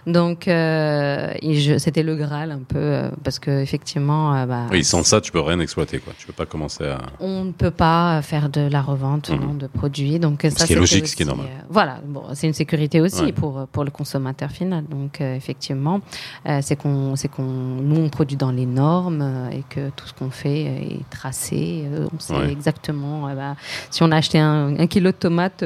Donc, 0.08 0.48
euh, 0.48 1.34
c'était 1.78 2.04
le 2.04 2.16
Graal 2.16 2.52
un 2.52 2.60
peu, 2.68 2.78
euh, 2.78 3.10
parce 3.24 3.40
que 3.40 3.62
effectivement, 3.62 4.36
euh, 4.36 4.46
bah, 4.46 4.66
Oui, 4.72 4.84
sans 4.84 5.04
ça, 5.04 5.22
tu 5.22 5.32
peux 5.32 5.40
rien 5.42 5.60
exploiter, 5.60 6.00
quoi. 6.00 6.14
Tu 6.18 6.26
peux 6.28 6.34
pas 6.34 6.46
commencer 6.46 6.86
à. 6.86 7.00
on 7.20 7.46
ne 7.46 7.52
peut 7.52 7.72
pas 7.72 8.22
faire 8.22 8.50
de 8.50 8.62
la 8.62 8.82
revente 8.82 9.30
Mhm. 9.30 9.40
non, 9.40 9.54
de 9.54 9.68
produits. 9.68 10.20
Donc, 10.20 10.42
ça, 10.50 10.66
qui 10.66 10.74
est 10.74 10.76
logique, 10.76 11.08
ce 11.08 11.16
qui 11.16 11.24
est 11.24 11.26
aussi, 11.26 11.36
normal. 11.36 11.48
euh, 11.58 11.62
voilà, 11.70 12.00
bon, 12.06 12.24
c'est 12.34 12.48
une 12.48 12.54
sécurité 12.54 13.02
aussi 13.02 13.24
Ouais. 13.24 13.32
pour, 13.32 13.68
pour 13.72 13.84
le 13.84 13.92
consommateur 13.92 14.50
final. 14.52 14.86
Donc, 14.86 15.22
euh, 15.22 15.36
effectivement, 15.36 16.02
euh, 16.48 16.60
c'est 16.62 16.76
qu'on, 16.76 17.16
c'est 17.16 17.28
qu'on, 17.28 17.44
nous, 17.44 17.98
on 18.02 18.10
produit 18.10 18.38
dans 18.38 18.52
les 18.52 18.66
normes 18.66 19.22
euh, 19.22 19.50
et 19.50 19.64
que 19.70 19.90
tout 19.96 20.08
ce 20.08 20.14
qu'on 20.14 20.30
fait 20.32 20.62
est 20.62 21.10
tracé. 21.10 21.84
euh, 21.92 22.08
on 22.16 22.20
sait 22.20 22.34
Ouais. 22.34 22.52
exactement 22.52 23.28
euh, 23.28 23.36
bah, 23.36 23.56
si 23.90 24.02
on 24.04 24.12
a 24.12 24.18
acheté 24.18 24.40
un, 24.40 24.78
un 24.80 24.88
kilo 24.88 25.12
de 25.12 25.16
tomates. 25.16 25.64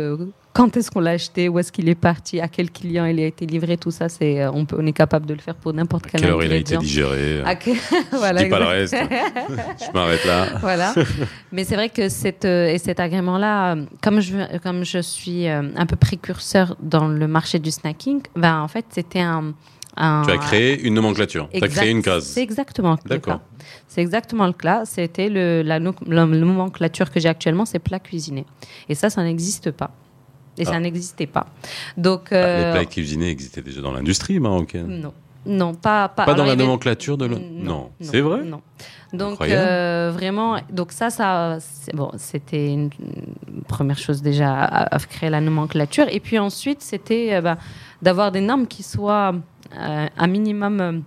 Euh, 0.56 0.60
quand 0.64 0.78
est-ce 0.78 0.92
qu'on 0.92 1.00
l'a 1.00 1.12
acheté, 1.12 1.50
où 1.50 1.60
est-ce 1.60 1.72
qu'il 1.72 1.90
est 1.90 1.96
parti, 1.96 2.40
à 2.40 2.48
quel 2.48 2.72
client 2.72 3.06
il 3.06 3.20
a 3.20 3.26
été 3.26 3.46
livré, 3.46 3.78
tout 3.78 3.92
ça, 3.92 4.10
c'est, 4.10 4.42
euh, 4.42 4.52
on, 4.54 4.66
peut, 4.66 4.78
on 4.80 4.86
est 4.86 4.94
capable 4.94 5.26
de 5.26 5.34
le 5.34 5.40
faire 5.40 5.56
pour 5.56 5.74
n'importe 5.74 6.06
À 6.06 6.10
quel 6.10 6.22
quelle 6.22 6.30
heure 6.30 6.44
il 6.44 6.52
a 6.52 6.56
été 6.56 6.78
digéré 6.78 7.42
À 7.46 7.56
quel- 7.56 7.76
Je 8.12 8.44
dis 8.44 8.50
pas 8.50 8.60
le 8.60 8.66
reste. 8.66 8.96
Je 8.96 9.92
m'arrête 9.94 10.26
là. 10.26 10.48
voilà. 10.62 10.94
Mais 11.52 11.64
c'est 11.64 11.76
vrai 11.76 11.90
que 11.90 12.10
cette, 12.10 12.46
euh, 12.46 12.68
et 12.68 12.78
cet 12.78 13.00
agrément-là, 13.00 13.76
euh, 13.76 13.86
comme 14.02 14.20
je, 14.22 14.58
comme 14.60 14.84
je 14.84 15.00
suis 15.00 15.48
euh, 15.48 15.70
un 15.76 15.86
peu 15.86 15.96
précurseur 15.96 16.76
dans 16.82 17.08
le 17.08 17.28
marché 17.28 17.60
du 17.60 17.72
snacking, 17.72 18.22
ben, 18.36 18.62
en 18.62 18.68
fait, 18.68 18.86
c'était 18.90 19.20
un, 19.22 19.54
un- 19.98 20.24
Tu 20.26 20.32
as 20.32 20.38
créé 20.38 20.82
une 20.82 20.94
nomenclature. 20.94 21.50
Tu 21.54 21.64
as 21.64 21.68
créé 21.68 21.90
une 21.92 22.02
case. 22.02 22.26
C'est 22.26 22.42
exactement 22.44 22.98
le 23.06 23.10
D'accord. 23.10 23.36
cas. 23.40 23.42
C'est 23.88 24.02
exactement 24.02 24.46
le 24.48 24.54
cas. 24.54 24.86
C'était 24.86 25.30
le, 25.30 25.62
la, 25.62 25.80
la 25.80 26.26
nomenclature 26.26 27.12
que 27.12 27.20
j'ai 27.20 27.30
actuellement, 27.30 27.66
c'est 27.66 27.80
plat 27.80 28.00
cuisiné. 28.00 28.46
Et 28.90 28.96
ça, 28.96 29.10
ça 29.10 29.24
n'existe 29.24 29.72
pas. 29.72 29.92
Et 30.58 30.64
Ah. 30.68 30.72
ça 30.72 30.80
n'existait 30.80 31.26
pas. 31.28 31.48
Donc, 31.98 32.32
euh, 32.32 32.68
Les 32.68 32.72
plats 32.80 32.86
cuisinés 32.86 33.30
existaient 33.30 33.62
déjà 33.62 33.82
dans 33.82 33.92
l'industrie 33.92 34.40
marocaine. 34.40 35.00
non. 35.02 35.14
Non, 35.46 35.74
pas, 35.74 36.08
pas, 36.08 36.24
Pas 36.24 36.36
dans 36.36 36.46
la 36.46 36.56
nomenclature 36.56 37.18
de. 37.18 37.26
le- 37.26 37.38
Non, 37.38 37.90
c'est 38.00 38.22
vrai 38.22 38.46
Non. 38.46 38.62
Donc 39.12 39.42
euh, 39.42 40.10
vraiment, 40.14 40.58
donc 40.72 40.94
ça, 40.94 41.10
ça, 41.10 41.58
bon, 41.94 42.10
c'était 42.18 42.72
une, 42.72 42.90
première 43.68 43.98
chose 43.98 44.22
déjà 44.22 44.54
à, 44.64 44.96
à 44.96 45.00
créer 45.00 45.30
la 45.30 45.42
nomenclature, 45.42 46.06
et 46.10 46.22
puis 46.22 46.40
ensuite 46.40 46.82
c'était 46.82 47.34
euh, 47.34 47.42
bah, 47.42 47.58
d'avoir 48.02 48.32
des 48.32 48.40
normes 48.40 48.68
qui 48.68 48.84
soient 48.84 49.36
euh, 49.78 50.08
un 50.18 50.28
minimum 50.28 51.04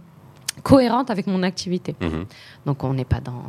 cohérente 0.70 1.10
avec 1.10 1.26
mon 1.28 1.42
activité. 1.44 1.94
Mhm. 2.00 2.24
Donc 2.66 2.82
on 2.82 2.92
n'est 2.98 3.04
pas 3.14 3.20
dans, 3.20 3.42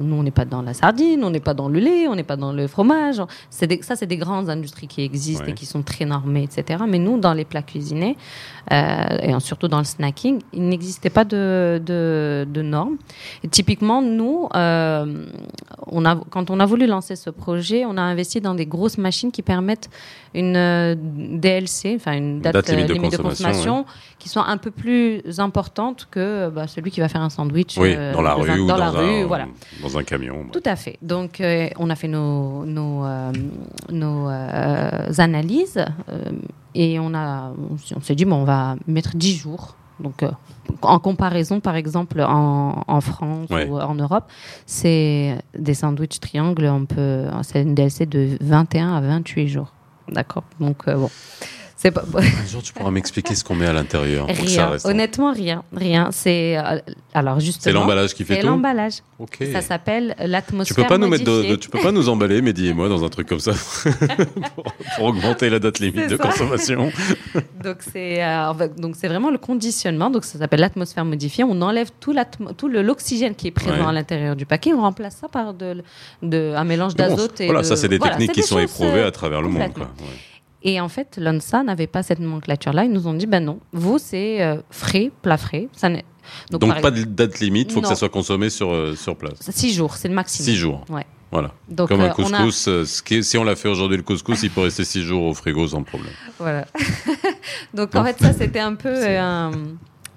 nous 0.00 0.16
on 0.16 0.22
n'est 0.22 0.30
pas 0.40 0.46
dans 0.46 0.62
la 0.62 0.72
sardine, 0.72 1.22
on 1.22 1.28
n'est 1.28 1.46
pas 1.48 1.52
dans 1.60 1.68
le 1.68 1.78
lait, 1.78 2.08
on 2.08 2.14
n'est 2.14 2.22
pas 2.32 2.36
dans 2.44 2.52
le 2.60 2.66
fromage. 2.66 3.20
C'est 3.50 3.66
des- 3.66 3.82
ça, 3.82 3.94
c'est 3.94 4.06
des 4.06 4.16
grandes 4.16 4.48
industries 4.48 4.88
qui 4.88 5.02
existent 5.02 5.44
Ouais. 5.44 5.50
et 5.50 5.54
qui 5.60 5.66
sont 5.66 5.82
très 5.82 6.06
normées, 6.06 6.44
etc. 6.44 6.82
Mais 6.88 6.98
nous, 6.98 7.18
dans 7.18 7.34
les 7.34 7.44
plats 7.44 7.60
cuisinés 7.70 8.16
euh, 8.72 9.18
et 9.26 9.38
surtout 9.40 9.68
dans 9.68 9.78
le 9.78 9.84
snacking, 9.84 10.40
il 10.54 10.64
n'existait 10.70 11.10
pas 11.10 11.24
de, 11.24 11.80
de, 11.84 12.46
de 12.50 12.62
normes. 12.62 12.96
Et 13.44 13.48
typiquement, 13.48 14.00
nous, 14.00 14.48
euh, 14.54 15.26
on 15.88 16.04
a, 16.06 16.16
quand 16.30 16.48
on 16.50 16.58
a 16.58 16.66
voulu 16.66 16.86
lancer 16.86 17.16
ce 17.16 17.28
projet, 17.28 17.84
on 17.84 17.96
a 17.98 18.02
investi 18.02 18.40
dans 18.40 18.54
des 18.54 18.66
grosses 18.66 18.96
machines 18.98 19.30
qui 19.30 19.42
permettent 19.42 19.90
une 20.34 20.56
euh, 20.56 20.94
DLC, 20.98 21.94
enfin 21.96 22.14
une 22.16 22.40
date, 22.40 22.54
Date 22.54 22.68
limite 22.70 22.88
de 22.88 22.94
consommation, 22.94 23.28
consommation, 23.28 23.84
qui 24.18 24.28
sont 24.28 24.40
un 24.40 24.56
peu 24.56 24.70
plus 24.70 25.22
importantes 25.38 26.08
que 26.10 26.45
bah, 26.50 26.66
celui 26.66 26.90
qui 26.90 27.00
va 27.00 27.08
faire 27.08 27.20
un 27.22 27.30
sandwich 27.30 27.76
Oui, 27.78 27.94
euh, 27.96 28.12
dans 28.12 28.22
la 28.22 28.34
rue 28.34 28.50
un- 28.50 28.58
ou 28.58 28.66
dans 28.66 28.74
dans, 28.76 28.84
la 28.84 28.90
rue, 28.90 29.22
un, 29.22 29.26
voilà. 29.26 29.46
dans 29.82 29.96
un 29.98 30.02
camion. 30.04 30.46
Tout 30.52 30.62
à 30.64 30.76
fait. 30.76 30.98
Donc, 31.02 31.40
euh, 31.40 31.68
on 31.78 31.90
a 31.90 31.94
fait 31.96 32.08
nos, 32.08 32.64
nos, 32.64 33.04
euh, 33.04 33.32
nos 33.90 34.28
analyses 35.18 35.84
et 36.74 36.98
on, 36.98 37.14
a, 37.14 37.52
on 37.96 38.00
s'est 38.00 38.14
dit, 38.14 38.24
bon, 38.24 38.36
on 38.36 38.44
va 38.44 38.76
mettre 38.86 39.16
10 39.16 39.36
jours. 39.36 39.76
Donc, 39.98 40.22
en 40.82 40.98
comparaison, 40.98 41.60
par 41.60 41.74
exemple, 41.74 42.20
en, 42.20 42.82
en 42.86 43.00
France 43.00 43.48
Ouais. 43.50 43.66
ou 43.66 43.78
en 43.78 43.94
Europe, 43.94 44.24
c'est 44.66 45.38
des 45.58 45.72
sandwichs 45.74 46.20
triangles, 46.20 46.66
on 46.66 46.84
peut, 46.84 47.24
c'est 47.42 47.62
une 47.62 47.74
DLC 47.74 48.04
de 48.04 48.36
21 48.42 48.94
à 48.94 49.00
28 49.00 49.48
jours. 49.48 49.72
D'accord 50.12 50.42
Donc, 50.60 50.84
bon. 50.88 51.08
C'est 51.78 51.90
pas, 51.90 52.02
Un 52.16 52.46
jour, 52.46 52.62
tu 52.62 52.72
pourras 52.72 52.90
m'expliquer 52.90 53.34
ce 53.34 53.44
qu'on 53.44 53.54
met 53.54 53.66
à 53.66 53.72
l'intérieur. 53.74 54.26
rien. 54.28 54.76
Honnêtement, 54.84 55.32
rien. 55.34 55.62
Rien. 55.74 56.08
C'est, 56.10 56.56
euh, 56.56 56.78
alors, 57.12 57.38
justement. 57.38 57.62
C'est 57.64 57.72
l'emballage 57.72 58.14
qui 58.14 58.24
fait 58.24 58.36
C'est 58.36 58.40
tout. 58.40 58.46
l'emballage. 58.46 58.94
Ok. 59.18 59.44
Ça 59.52 59.60
s'appelle 59.60 60.14
Tu 60.18 60.26
l'atmosphère. 60.26 60.76
peux 60.76 60.86
pas 60.88 60.96
nous 60.96 61.06
mettre 61.08 61.24
de, 61.24 61.30
modifiée. 61.30 61.50
de- 61.50 61.56
tu 61.56 61.68
peux 61.68 61.78
pas 61.80 61.92
nous 61.92 62.08
emballer, 62.08 62.40
Mehdi 62.40 62.68
et 62.68 62.72
moi, 62.74 62.88
dans 62.88 63.04
un 63.04 63.08
truc 63.10 63.28
comme 63.28 63.40
ça 63.40 63.52
pour, 64.54 64.64
pour 64.96 65.04
augmenter 65.04 65.50
la 65.50 65.58
date 65.58 65.78
limite 65.80 65.96
C'est 66.08 66.08
de 66.08 66.16
ça. 66.16 66.22
consommation. 66.22 66.90
Donc 67.62 67.76
c'est 67.92 68.24
euh, 68.24 68.52
donc 68.78 68.94
c'est 68.96 69.08
vraiment 69.08 69.30
le 69.30 69.38
conditionnement. 69.38 70.08
Donc 70.10 70.24
ça 70.24 70.38
s'appelle 70.38 70.60
l'atmosphère 70.60 71.04
modifiée. 71.04 71.44
On 71.44 71.60
enlève 71.62 71.90
tout, 72.00 72.14
tout 72.56 72.68
l'oxygène 72.68 73.34
qui 73.34 73.48
est 73.48 73.50
présent 73.50 73.76
Ouais. 73.84 73.88
à 73.88 73.92
l'intérieur 73.92 74.36
du 74.36 74.46
paquet. 74.46 74.72
On 74.72 74.80
remplace 74.80 75.16
ça 75.20 75.28
par 75.28 75.52
de, 75.52 75.82
de- 76.22 76.54
un 76.56 76.64
mélange 76.64 76.92
Mais 76.96 77.08
bon, 77.08 77.16
d'azote 77.16 77.40
et 77.40 77.46
voilà, 77.46 77.60
de- 77.60 77.66
ça 77.66 77.76
c'est 77.76 77.88
des 77.88 77.98
voilà, 77.98 78.12
techniques 78.14 78.30
c'est 78.30 78.34
qui 78.34 78.40
des 78.42 78.46
sont 78.46 78.58
éprouvées 78.60 79.00
euh, 79.00 79.08
à 79.08 79.10
travers 79.10 79.42
le 79.42 79.48
monde. 79.48 79.62
complètement. 79.64 79.84
Quoi. 79.96 80.06
Ouais. 80.06 80.12
Et 80.68 80.80
en 80.80 80.88
fait, 80.88 81.16
l'ONSA 81.20 81.62
n'avait 81.62 81.86
pas 81.86 82.02
cette 82.02 82.18
nomenclature-là. 82.18 82.84
Ils 82.84 82.90
nous 82.92 83.06
ont 83.06 83.14
dit 83.14 83.26
ben 83.26 83.42
non, 83.44 83.60
vous 83.72 83.98
c'est 83.98 84.42
euh, 84.42 84.56
frais, 84.70 85.12
plat 85.22 85.36
frais. 85.38 85.68
Ça 85.72 85.88
donc, 85.88 86.60
Donc 86.60 86.80
pas 86.80 86.90
de 86.90 87.04
date 87.04 87.38
limite, 87.38 87.70
faut 87.70 87.80
que 87.80 87.86
ça 87.86 87.94
soit 87.94 88.08
consommé 88.08 88.50
sur, 88.50 88.72
euh, 88.72 88.96
sur 88.96 89.16
place. 89.16 89.38
six 89.50 89.72
jours, 89.72 89.94
c'est 89.94 90.08
le 90.08 90.14
maximum. 90.14 90.44
Six 90.44 90.56
jours. 90.56 90.84
Ouais. 90.90 91.06
Voilà. 91.30 91.52
Donc 91.68 91.88
Comme 91.88 92.00
euh, 92.00 92.04
un 92.08 92.14
on 92.18 92.32
a- 92.32 92.38
couscous, 92.42 92.66
euh, 92.68 92.84
ce 92.84 93.00
qui 93.02 93.16
est- 93.16 93.22
si 93.22 93.38
on 93.38 93.44
l'a 93.44 93.54
fait 93.54 93.68
aujourd'hui 93.68 93.96
le 93.96 94.02
couscous, 94.02 94.42
il 94.42 94.50
peut 94.50 94.62
rester 94.62 94.84
six 94.84 95.02
jours 95.02 95.22
au 95.24 95.34
frigo 95.34 95.66
sans 95.68 95.82
problème. 95.84 96.12
Voilà. 96.38 96.66
Donc 97.74 97.94
Non. 97.94 98.00
en 98.00 98.04
fait, 98.04 98.18
ça 98.20 98.32
c'était 98.32 98.58
un 98.60 98.74
peu 98.74 98.92
un- 99.18 99.52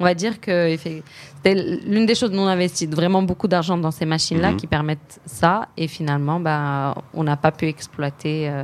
On 0.01 0.05
va 0.05 0.13
dire 0.13 0.39
que 0.39 0.75
c'était 0.77 1.53
l'une 1.85 2.05
des 2.05 2.15
choses 2.15 2.31
dont 2.31 2.43
on 2.43 2.47
investit 2.47 2.85
vraiment 2.87 3.21
beaucoup 3.21 3.49
d'argent 3.49 3.77
dans 3.77 3.91
ces 3.91 4.05
machines-là 4.05 4.51
Mhm. 4.51 4.57
qui 4.57 4.65
permettent 4.65 5.19
ça. 5.25 5.67
Et 5.75 5.87
finalement, 5.89 6.39
bah, 6.39 6.95
on 7.13 7.23
n'a 7.23 7.35
pas 7.35 7.51
pu 7.51 7.67
exploiter 7.67 8.49
euh, 8.49 8.63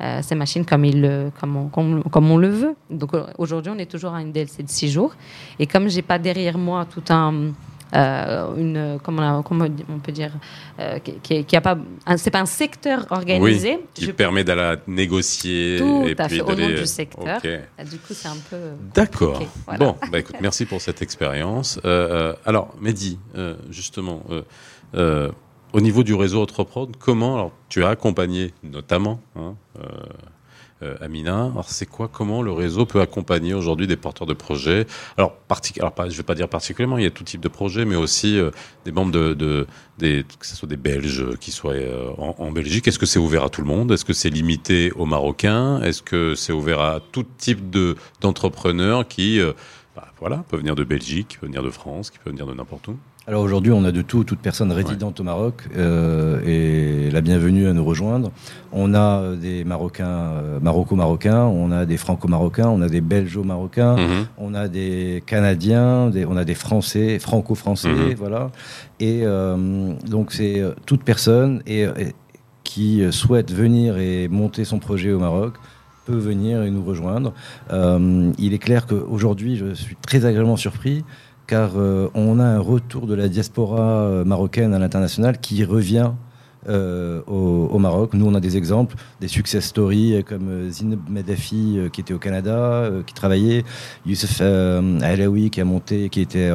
euh, 0.00 0.20
ces 0.22 0.34
machines 0.34 0.64
comme, 0.64 0.84
il, 0.84 1.00
le- 1.00 1.30
comme, 1.40 1.56
on, 1.56 1.68
comme, 1.68 2.02
comme 2.04 2.30
on 2.30 2.36
le 2.36 2.48
veut. 2.48 2.74
Donc 2.90 3.14
euh, 3.14 3.24
aujourd'hui, 3.38 3.72
on 3.74 3.78
est 3.78 3.90
toujours 3.90 4.14
à 4.14 4.20
une 4.22 4.32
DLC 4.32 4.62
de 4.62 4.68
6 4.70 4.90
jours. 4.90 5.14
Et 5.58 5.66
comme 5.66 5.88
j'ai 5.88 6.02
pas 6.02 6.18
derrière 6.18 6.56
moi 6.58 6.86
tout 6.92 7.02
un. 7.12 7.52
euh, 7.94 8.54
une 8.56 8.98
comment 9.02 9.38
on, 9.38 9.42
comment 9.42 9.64
on 9.88 9.98
peut 9.98 10.12
dire 10.12 10.32
euh, 10.78 10.98
qui, 11.22 11.42
qui, 11.44 11.56
a 11.56 11.60
pas 11.62 11.78
un- 12.06 12.18
c'est 12.18 12.30
pas 12.30 12.40
un 12.40 12.44
secteur 12.46 13.06
organisé 13.10 13.80
Qui 13.94 14.04
Je- 14.04 14.10
permet 14.12 14.44
d'aller 14.44 14.76
négocier 14.86 15.78
Tout 15.78 16.04
et 16.06 16.12
à 16.20 16.26
puis 16.28 16.36
fait, 16.36 16.42
au 16.42 16.54
nom 16.54 16.68
du 16.68 16.86
secteur. 16.86 17.40
Du 17.40 17.96
coup 17.98 18.12
c'est 18.12 18.28
un 18.28 18.36
peu 18.50 18.58
D'accord. 18.94 19.42
Voilà. 19.66 19.78
Bon, 19.78 19.96
bah 20.12 20.18
écoute, 20.18 20.36
merci 20.40 20.66
pour 20.66 20.82
cette 20.82 21.00
expérience. 21.00 21.80
Euh, 21.86 22.34
alors, 22.44 22.74
Mehdi, 22.80 23.18
justement, 23.70 24.22
au 25.72 25.80
niveau 25.80 26.02
du 26.02 26.14
réseau 26.14 26.42
Entreprod, 26.42 26.96
comment 26.98 27.34
alors 27.34 27.52
tu 27.68 27.84
as 27.84 27.88
accompagné 27.88 28.52
notamment 28.62 29.20
hein, 29.36 29.54
euh, 29.78 29.84
euh, 30.82 30.96
Amina. 31.00 31.46
Alors, 31.46 31.68
c'est 31.68 31.86
quoi 31.86 32.08
Comment 32.08 32.40
le 32.40 32.52
réseau 32.52 32.86
peut 32.86 33.00
accompagner 33.00 33.52
aujourd'hui 33.52 33.88
des 33.88 33.96
porteurs 33.96 34.28
de 34.28 34.34
projets? 34.34 34.86
Alors, 35.16 35.36
partic- 35.48 35.80
je 36.08 36.16
vais 36.16 36.22
pas 36.22 36.36
dire 36.36 36.48
particulièrement, 36.48 36.98
il 36.98 37.04
y 37.04 37.06
a 37.06 37.10
tout 37.10 37.24
type 37.24 37.40
de 37.40 37.48
projets, 37.48 37.84
mais 37.84 37.96
aussi 37.96 38.38
euh, 38.38 38.50
des 38.84 38.92
membres 38.92 39.10
de, 39.10 39.66
que 39.98 40.46
ce 40.46 40.54
soit 40.54 40.68
des 40.68 40.76
Belges 40.76 41.36
qui 41.40 41.50
soient 41.50 41.74
en, 42.16 42.52
Belgique. 42.52 42.86
Est-ce 42.86 42.98
que 42.98 43.06
c'est 43.06 43.18
ouvert 43.18 43.42
à 43.42 43.50
tout 43.50 43.60
le 43.60 43.66
monde? 43.66 43.90
Est-ce 43.90 44.04
que 44.04 44.12
c'est 44.12 44.30
limité 44.30 44.92
aux 44.92 45.06
Marocains? 45.06 45.82
Est-ce 45.82 46.02
que 46.02 46.36
c'est 46.36 46.52
ouvert 46.52 46.80
à 46.80 47.00
tout 47.00 47.26
type 47.38 47.70
de 47.70 47.96
d'entrepreneurs 48.20 49.08
qui 49.08 49.40
bah, 49.96 50.12
voilà, 50.20 50.44
peuvent 50.48 50.60
venir 50.60 50.76
de 50.76 50.84
Belgique, 50.84 51.28
qui 51.28 51.38
peuvent 51.38 51.48
venir 51.48 51.64
de 51.64 51.70
France, 51.70 52.10
qui 52.10 52.18
peuvent 52.18 52.32
venir 52.32 52.46
de 52.46 52.54
n'importe 52.54 52.86
où? 52.86 52.96
Alors 53.28 53.42
aujourd'hui, 53.42 53.72
on 53.72 53.84
a 53.84 53.92
de 53.92 54.00
tout, 54.00 54.24
toute 54.24 54.38
personne 54.38 54.72
résidente 54.72 55.20
au 55.20 55.22
Maroc 55.22 55.68
euh, 55.76 56.40
et 56.46 57.10
la 57.10 57.20
bienvenue 57.20 57.68
à 57.68 57.74
nous 57.74 57.84
rejoindre. 57.84 58.32
On 58.72 58.94
a 58.94 59.20
euh, 59.20 59.36
des 59.36 59.64
Marocains, 59.64 60.06
euh, 60.08 60.58
Maroco-Marocains, 60.62 61.44
on 61.44 61.70
a 61.70 61.84
des 61.84 61.98
Franco-Marocains, 61.98 62.68
on 62.70 62.80
a 62.80 62.88
des 62.88 63.02
Belgeo-Marocains, 63.02 63.96
Mhm. 63.96 64.26
on 64.38 64.54
a 64.54 64.66
des 64.68 65.22
Canadiens, 65.26 66.08
des- 66.08 66.24
on 66.24 66.38
a 66.38 66.46
des 66.46 66.54
Français, 66.54 67.18
Franco-Français, 67.18 67.90
Mhm. 67.92 68.14
voilà. 68.16 68.50
Et 68.98 69.20
euh, 69.24 69.92
donc 70.08 70.32
c'est 70.32 70.60
euh, 70.60 70.70
toute 70.86 71.02
personne 71.02 71.62
et, 71.66 71.82
et 71.82 72.14
qui 72.64 73.02
souhaite 73.10 73.52
venir 73.52 73.98
et 73.98 74.28
monter 74.28 74.64
son 74.64 74.78
projet 74.78 75.12
au 75.12 75.18
Maroc 75.18 75.52
peut 76.06 76.16
venir 76.16 76.62
et 76.62 76.70
nous 76.70 76.82
rejoindre. 76.82 77.34
Il 78.38 78.54
est 78.54 78.58
clair 78.58 78.86
qu'aujourd'hui, 78.86 79.56
je 79.56 79.74
suis 79.74 79.94
très 79.96 80.24
agréablement 80.24 80.56
surpris 80.56 81.04
car 81.48 81.72
euh, 81.76 82.08
on 82.14 82.38
a 82.38 82.44
un 82.44 82.60
retour 82.60 83.06
de 83.08 83.14
la 83.14 83.28
diaspora 83.28 84.02
euh, 84.02 84.24
marocaine 84.24 84.74
à 84.74 84.78
l'international 84.78 85.40
qui 85.40 85.64
revient 85.64 86.12
euh, 86.68 87.22
au, 87.26 87.78
Maroc. 87.78 88.12
Nous, 88.12 88.26
on 88.26 88.34
a 88.34 88.40
des 88.40 88.58
exemples, 88.58 88.96
des 89.20 89.28
success 89.28 89.64
stories 89.64 90.22
comme 90.24 90.68
Zineb 90.68 91.00
Medafi 91.08 91.78
qui 91.92 92.00
était 92.02 92.12
au 92.12 92.18
Canada, 92.18 92.90
qui 93.06 93.14
travaillait, 93.14 93.64
Youssef 94.04 94.42
Alaoui 94.42 95.48
qui 95.48 95.60
a 95.62 95.64
monté, 95.64 96.10
qui 96.10 96.20
était, 96.20 96.50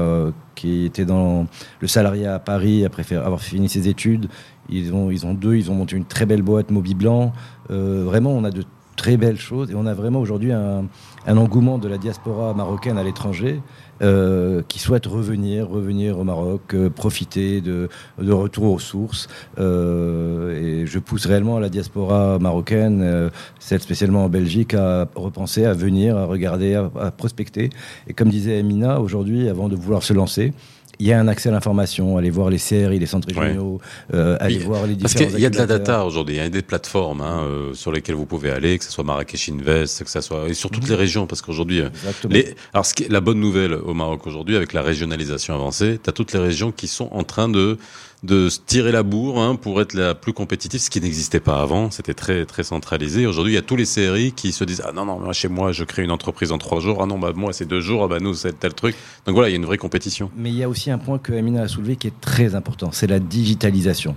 qui 0.53 0.85
était 0.85 1.05
dans 1.05 1.47
le 1.79 1.87
salariat 1.87 2.35
à 2.35 2.39
Paris 2.39 2.85
après 2.85 3.11
avoir 3.15 3.41
fini 3.41 3.69
ses 3.69 3.87
études. 3.87 4.27
Ils 4.69 4.93
ont, 4.93 5.09
ils 5.09 5.25
ont 5.25 5.33
deux, 5.33 5.55
ils 5.55 5.71
ont 5.71 5.75
monté 5.75 5.95
une 5.95 6.05
très 6.05 6.27
belle 6.27 6.43
boîte, 6.43 6.69
Moby 6.69 6.93
Blanc. 6.93 7.33
Vraiment, 7.69 8.33
on 8.33 8.43
a 8.43 8.51
de 8.51 8.63
très 8.97 9.17
belles 9.17 9.39
choses 9.39 9.71
et 9.71 9.75
on 9.75 9.87
a 9.87 9.95
vraiment 9.95 10.19
aujourd'hui 10.19 10.51
un 10.51 10.87
engouement 11.25 11.79
de 11.79 11.87
la 11.87 11.97
diaspora 11.97 12.53
marocaine 12.53 12.99
à 12.99 13.03
l'étranger 13.03 13.61
euh, 14.01 14.61
qui 14.67 14.79
souhaite 14.79 15.05
revenir, 15.05 15.69
revenir 15.69 16.19
au 16.19 16.23
Maroc, 16.23 16.73
euh, 16.73 16.89
profiter 16.89 17.61
de, 17.61 17.89
de 18.19 18.31
retour 18.31 18.71
aux 18.71 18.79
sources. 18.79 19.27
Euh, 19.59 20.81
et 20.83 20.85
je 20.87 20.99
pousse 20.99 21.25
réellement 21.25 21.59
la 21.59 21.69
diaspora 21.69 22.39
marocaine, 22.39 23.29
celle 23.59 23.81
spécialement 23.81 24.25
en 24.25 24.29
Belgique, 24.29 24.73
à 24.73 25.07
repenser, 25.15 25.65
à 25.65 25.73
venir, 25.73 26.17
à 26.17 26.25
regarder, 26.25 26.75
à, 26.75 26.89
à 26.99 27.11
prospecter. 27.11 27.69
Et 28.07 28.13
comme 28.13 28.29
disait 28.29 28.59
Emina, 28.59 28.99
aujourd'hui, 28.99 29.49
avant 29.49 29.69
de 29.69 29.75
vouloir 29.75 30.03
se 30.03 30.13
lancer, 30.13 30.53
il 30.99 31.07
y 31.07 31.13
a 31.13 31.19
un 31.19 31.27
accès 31.27 31.49
à 31.49 31.51
l'information, 31.51 32.17
aller 32.17 32.29
voir 32.29 32.49
les 32.49 32.57
CRI, 32.57 32.99
les 32.99 33.05
centres 33.05 33.27
Ouais. 33.35 33.39
régionaux, 33.47 33.79
euh, 34.13 34.37
aller 34.39 34.57
Oui, 34.57 34.63
voir 34.63 34.85
les 34.87 34.95
Parce 34.95 35.13
différents 35.13 35.31
qu'il 35.31 35.39
y 35.41 35.45
a 35.45 35.49
de 35.49 35.57
la 35.57 35.65
data 35.65 36.05
aujourd'hui, 36.05 36.35
il 36.35 36.37
y 36.37 36.41
a 36.41 36.49
des 36.49 36.61
plateformes 36.61 37.21
hein, 37.21 37.41
euh, 37.43 37.73
sur 37.73 37.91
lesquelles 37.91 38.15
vous 38.15 38.25
pouvez 38.25 38.51
aller, 38.51 38.77
que 38.77 38.83
ce 38.85 38.91
soit 38.91 39.03
Marrakech 39.03 39.49
Invest, 39.49 40.03
que 40.03 40.09
ce 40.09 40.21
soit 40.21 40.47
et 40.47 40.53
sur 40.53 40.69
toutes 40.69 40.83
Mhm. 40.83 40.89
les 40.89 40.95
régions, 40.95 41.27
parce 41.27 41.41
qu'aujourd'hui, 41.41 41.81
euh, 41.81 41.89
Exactement. 41.89 42.33
les, 42.33 42.55
alors 42.73 42.85
ce 42.85 42.93
qui 42.93 43.03
est 43.03 43.11
la 43.11 43.21
bonne 43.21 43.39
nouvelle 43.39 43.73
au 43.73 43.93
Maroc 43.93 44.25
aujourd'hui, 44.27 44.55
avec 44.55 44.73
la 44.73 44.81
régionalisation 44.81 45.53
avancée, 45.55 45.99
tu 46.03 46.09
as 46.09 46.13
toutes 46.13 46.33
les 46.33 46.39
régions 46.39 46.71
qui 46.71 46.87
sont 46.87 47.09
en 47.11 47.23
train 47.23 47.49
de 47.49 47.77
de 48.23 48.49
se 48.49 48.59
tirer 48.65 48.91
la 48.91 49.03
bourre 49.03 49.41
hein, 49.41 49.55
pour 49.55 49.81
être 49.81 49.93
la 49.93 50.15
plus 50.15 50.33
compétitive, 50.33 50.79
ce 50.79 50.89
qui 50.89 51.01
n'existait 51.01 51.41
pas 51.41 51.61
avant. 51.61 51.91
C'était 51.91 52.13
très 52.13 52.45
très 52.45 52.63
centralisé. 52.63 53.27
Aujourd'hui, 53.27 53.53
il 53.53 53.55
y 53.55 53.59
a 53.59 53.61
tous 53.61 53.75
les 53.75 53.85
CRI 53.85 54.31
qui 54.31 54.53
se 54.53 54.63
disent 54.63 54.81
ah 54.85 54.93
non 54.93 55.05
non 55.05 55.19
moi 55.19 55.33
chez 55.33 55.49
moi 55.49 55.71
je 55.71 55.83
crée 55.83 56.03
une 56.03 56.11
entreprise 56.11 56.51
en 56.51 56.57
trois 56.57 56.79
jours. 56.79 57.01
Ah 57.01 57.05
non 57.05 57.19
bah 57.19 57.33
moi 57.35 57.51
c'est 57.53 57.65
deux 57.65 57.81
jours. 57.81 58.03
Ah 58.03 58.07
bah 58.07 58.19
nous 58.19 58.33
c'est 58.33 58.57
tel 58.59 58.73
truc. 58.73 58.95
Donc 59.25 59.35
voilà, 59.35 59.49
il 59.49 59.51
y 59.51 59.55
a 59.55 59.57
une 59.57 59.65
vraie 59.65 59.77
compétition. 59.77 60.31
Mais 60.37 60.49
il 60.49 60.55
y 60.55 60.63
a 60.63 60.69
aussi 60.69 60.89
un 60.89 60.97
point 60.97 61.17
que 61.17 61.33
Amina 61.33 61.63
a 61.63 61.67
soulevé 61.67 61.97
qui 61.97 62.07
est 62.07 62.21
très 62.21 62.55
important, 62.55 62.91
c'est 62.91 63.07
la 63.07 63.19
digitalisation. 63.19 64.15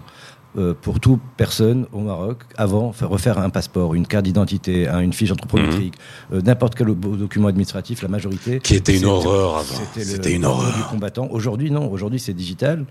Euh, 0.59 0.73
pour 0.81 1.01
toute 1.01 1.21
personne 1.37 1.87
au 1.93 2.01
Maroc, 2.01 2.45
avant, 2.57 2.91
faire 2.93 3.11
refaire 3.11 3.39
un 3.39 3.51
passeport, 3.51 3.95
une 3.95 4.07
carte 4.07 4.25
d'identité, 4.25 4.89
un- 4.89 5.01
une 5.01 5.13
fiche 5.13 5.31
anthropométrique, 5.31 5.95
euh, 6.33 6.41
n'importe 6.41 6.75
quel 6.75 6.87
document 6.95 7.49
administratif, 7.49 8.01
la 8.03 8.09
majorité. 8.09 8.55
Mhm. 8.55 8.61
Qui 8.61 8.75
était 8.77 8.97
une 8.97 9.05
horreur 9.05 9.57
avant. 9.59 9.85
C'était 9.97 10.33
une 10.33 10.45
horreur. 10.47 10.75
du 10.75 10.83
combattant. 10.85 11.29
Aujourd'hui, 11.31 11.71
non. 11.71 11.91
Aujourd'hui, 11.93 12.19
c'est 12.19 12.33
digital. 12.33 12.87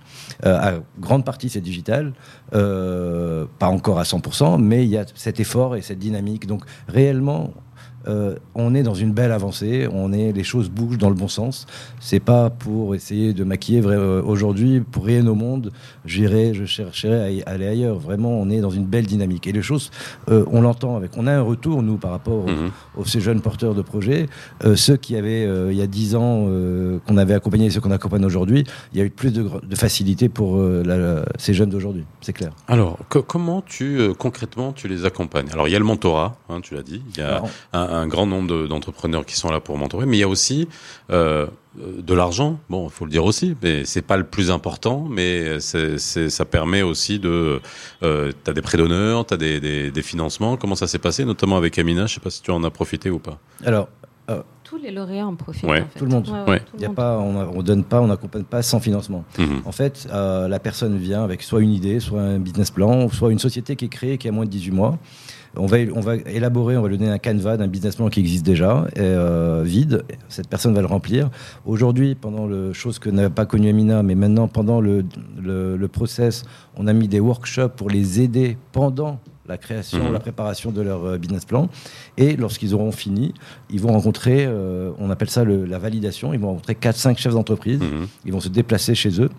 Euh, 0.46 0.58
à 0.60 0.74
grande 1.00 1.26
partie, 1.26 1.50
c'est 1.50 1.62
digital. 1.62 2.14
Pas 2.52 3.68
encore 3.68 4.00
à 4.00 4.04
100%, 4.04 4.58
mais 4.58 4.84
il 4.86 4.90
y 4.90 4.98
a 4.98 5.06
cet 5.16 5.40
effort 5.40 5.76
et 5.76 5.82
cette 5.82 6.00
dynamique. 6.00 6.48
Donc, 6.48 6.64
réellement, 6.88 7.54
euh, 8.08 8.36
on 8.56 8.74
est 8.76 8.84
dans 8.84 8.94
une 8.94 9.12
belle 9.12 9.32
avancée. 9.32 9.88
On 9.92 10.14
est, 10.14 10.32
les 10.32 10.44
choses 10.44 10.70
bougent 10.70 10.98
dans 10.98 11.10
le 11.10 11.16
bon 11.16 11.28
sens. 11.28 11.66
C'est 12.00 12.20
pas 12.20 12.50
pour 12.50 12.96
essayer 12.96 13.34
de 13.34 13.44
maquiller 13.44 13.82
euh, 13.86 14.22
aujourd'hui 14.24 14.80
pour 14.82 15.06
rien 15.06 15.26
au 15.28 15.36
monde. 15.36 15.72
J'irai, 16.06 16.54
je 16.54 16.66
chercherai 16.66 17.42
à 17.46 17.50
aller 17.50 17.68
ailleurs. 17.68 17.98
Vraiment, 18.00 18.32
on 18.32 18.50
est 18.50 18.60
dans 18.62 18.70
une 18.70 18.86
belle 18.86 19.06
dynamique. 19.06 19.48
Et 19.48 19.52
les 19.52 19.62
choses, 19.62 19.92
euh, 20.30 20.46
on 20.52 20.62
l'entend 20.62 20.96
avec. 20.98 21.12
On 21.18 21.28
a 21.28 21.34
un 21.34 21.42
retour 21.42 21.82
nous 21.84 21.98
par 21.98 22.12
rapport 22.12 22.46
aux, 22.46 22.50
Mhm. 22.50 22.72
aux- 22.98 23.06
ces 23.06 23.22
jeunes 23.22 23.42
porteurs 23.42 23.76
de 23.76 23.82
projets. 23.82 24.28
Ceux 24.76 24.98
qui 24.98 25.16
avaient 25.16 25.48
il 25.72 25.78
y 25.78 25.82
a 25.82 25.88
10 25.88 26.16
ans 26.16 26.48
qu'on 27.06 27.18
avait 27.18 27.34
accompagnés 27.34 27.66
et 27.66 27.70
ceux 27.70 27.82
qu'on 27.82 27.92
accompagne 27.92 28.26
aujourd'hui, 28.26 28.64
il 28.94 29.00
y 29.00 29.02
a 29.02 29.06
eu 29.06 29.10
plus 29.10 29.32
de, 29.32 29.46
facilité 29.76 30.30
pour 30.30 30.58
la- 30.58 30.98
la- 30.98 31.26
ces 31.38 31.54
jeunes 31.54 31.70
d'aujourd'hui. 31.70 32.04
C'est 32.22 32.34
clair. 32.34 32.52
Alors, 32.68 32.98
co- 33.10 33.22
comment 33.24 33.62
tu 33.62 34.00
concrètement 34.18 34.74
tu 34.74 34.88
les 34.88 35.06
accompagnes? 35.06 35.48
Alors, 35.52 35.68
il 35.68 35.72
y 35.72 35.76
a 35.76 35.80
le 35.80 35.86
mentorat, 35.86 36.38
hein, 36.50 36.60
tu 36.62 36.74
l'as 36.76 36.82
dit. 36.84 37.02
Il 37.14 37.20
y 37.20 37.22
a 37.24 37.36
Alors, 37.38 37.50
un, 37.74 37.82
un 37.82 37.95
grand 38.08 38.26
nombre 38.26 38.48
de- 38.48 38.68
d'entrepreneurs 38.68 39.26
qui 39.26 39.36
sont 39.36 39.50
là 39.50 39.60
pour 39.60 39.78
mentorer, 39.78 40.06
mais 40.06 40.18
il 40.18 40.20
y 40.20 40.24
a 40.24 40.28
aussi 40.28 40.68
euh, 41.12 41.48
euh, 41.80 42.02
de 42.02 42.14
l'argent. 42.14 42.60
Bon, 42.70 42.88
il 42.88 42.92
faut 42.92 43.06
le 43.06 43.12
dire 43.12 43.26
aussi, 43.26 43.56
mais 43.64 43.86
c'est 43.86 44.02
pas 44.02 44.18
le 44.18 44.24
plus 44.26 44.52
important, 44.52 45.06
mais 45.10 45.60
c'est, 45.60 45.98
ça 45.98 46.46
permet 46.46 46.82
aussi 46.82 47.20
de. 47.20 47.62
Euh, 48.04 48.32
t'as 48.44 48.54
des 48.54 48.62
prêts 48.62 48.78
d'honneur, 48.78 49.26
t'as 49.26 49.38
des, 49.38 49.60
des, 49.60 49.92
des 49.92 50.02
financements. 50.02 50.58
Comment 50.58 50.76
ça 50.76 50.88
s'est 50.88 51.00
passé, 51.00 51.26
notamment 51.26 51.58
avec 51.58 51.78
Amina? 51.80 52.06
Je 52.08 52.16
sais 52.16 52.20
pas 52.22 52.30
si 52.30 52.42
tu 52.42 52.52
en 52.52 52.64
as 52.64 52.70
profité 52.72 53.10
ou 53.10 53.20
pas. 53.20 53.40
alors 53.66 53.88
Tous 54.64 54.78
les 54.78 54.90
lauréats 54.92 55.28
en 55.28 55.36
profitent. 55.36 55.64
Ouais. 55.70 55.82
en 55.82 55.86
fait. 55.88 56.00
Tout 56.00 56.06
le 56.06 56.12
monde. 56.12 56.28
Ouais. 56.48 56.60
tout 56.60 56.66
le 56.74 56.80
il 56.80 56.82
y 56.82 56.86
a 56.86 56.88
monde. 56.88 56.96
pas, 56.96 57.20
on, 57.20 57.58
on 57.60 57.62
donne 57.62 57.84
pas, 57.84 58.02
on 58.02 58.08
n'accompagne 58.08 58.44
pas 58.44 58.64
sans 58.64 58.80
financement. 58.80 59.24
Mhm. 59.38 59.62
En 59.66 59.72
fait, 59.72 60.08
euh, 60.12 60.48
la 60.48 60.58
personne 60.60 60.98
vient 60.98 61.24
avec 61.24 61.44
soit 61.44 61.62
une 61.62 61.72
idée, 61.74 62.00
soit 62.00 62.22
un 62.22 62.40
business 62.40 62.72
plan, 62.72 63.08
soit 63.10 63.32
une 63.32 63.38
société 63.40 63.76
qui 63.76 63.86
est 63.86 63.90
créée 63.90 64.18
qui 64.18 64.28
a 64.28 64.32
moins 64.32 64.46
de 64.46 64.50
18 64.50 64.72
mois. 64.72 64.98
On 65.58 65.66
va, 65.66 65.78
on 65.96 66.00
va 66.02 66.16
élaborer, 66.16 66.78
on 66.78 66.82
va 66.82 66.88
lui 66.90 66.98
donner 66.98 67.12
un 67.12 67.18
canevas 67.18 67.58
d'un 67.58 67.68
business 67.68 67.96
plan 67.96 68.10
qui 68.10 68.20
existe 68.20 68.46
déjà, 68.46 68.86
et, 68.96 69.00
euh, 69.00 69.62
vide. 69.66 70.04
Cette 70.30 70.48
personne 70.48 70.74
va 70.74 70.82
le 70.82 70.88
remplir. 70.88 71.30
Aujourd'hui, 71.66 72.16
pendant 72.16 72.46
le 72.46 72.74
chose 72.74 73.00
que 73.00 73.10
n'avait 73.10 73.30
pas 73.30 73.46
connu 73.46 73.70
Amina, 73.70 74.04
mais 74.04 74.16
maintenant 74.16 74.48
pendant 74.48 74.82
le, 74.82 75.06
le, 75.42 75.78
le 75.78 75.88
process, 75.88 76.44
on 76.76 76.88
a 76.88 76.94
mis 76.94 77.08
des 77.08 77.20
workshops 77.20 77.76
pour 77.76 77.90
les 77.90 78.22
aider 78.22 78.58
pendant 78.72 79.20
la 79.48 79.58
création, 79.58 80.06
Mhm. 80.06 80.14
la 80.14 80.20
préparation 80.20 80.72
de 80.72 80.82
leur 80.82 81.06
euh, 81.06 81.18
business 81.20 81.46
plan. 81.46 81.70
Et 82.18 82.36
lorsqu'ils 82.36 82.74
auront 82.74 82.92
fini, 82.92 83.32
ils 83.70 83.80
vont 83.80 83.92
rencontrer, 83.94 84.46
euh, 84.48 84.90
on 84.98 85.12
appelle 85.12 85.30
ça 85.30 85.44
le- 85.44 85.66
la 85.66 85.78
validation, 85.78 86.34
ils 86.34 86.40
vont 86.40 86.48
rencontrer 86.50 86.74
4-5 86.74 87.20
chefs 87.20 87.34
d'entreprise. 87.34 87.80
Mhm. 87.80 88.08
Ils 88.26 88.34
vont 88.34 88.40
se 88.40 88.50
déplacer 88.50 88.96
chez 88.96 89.22
eux. 89.22 89.30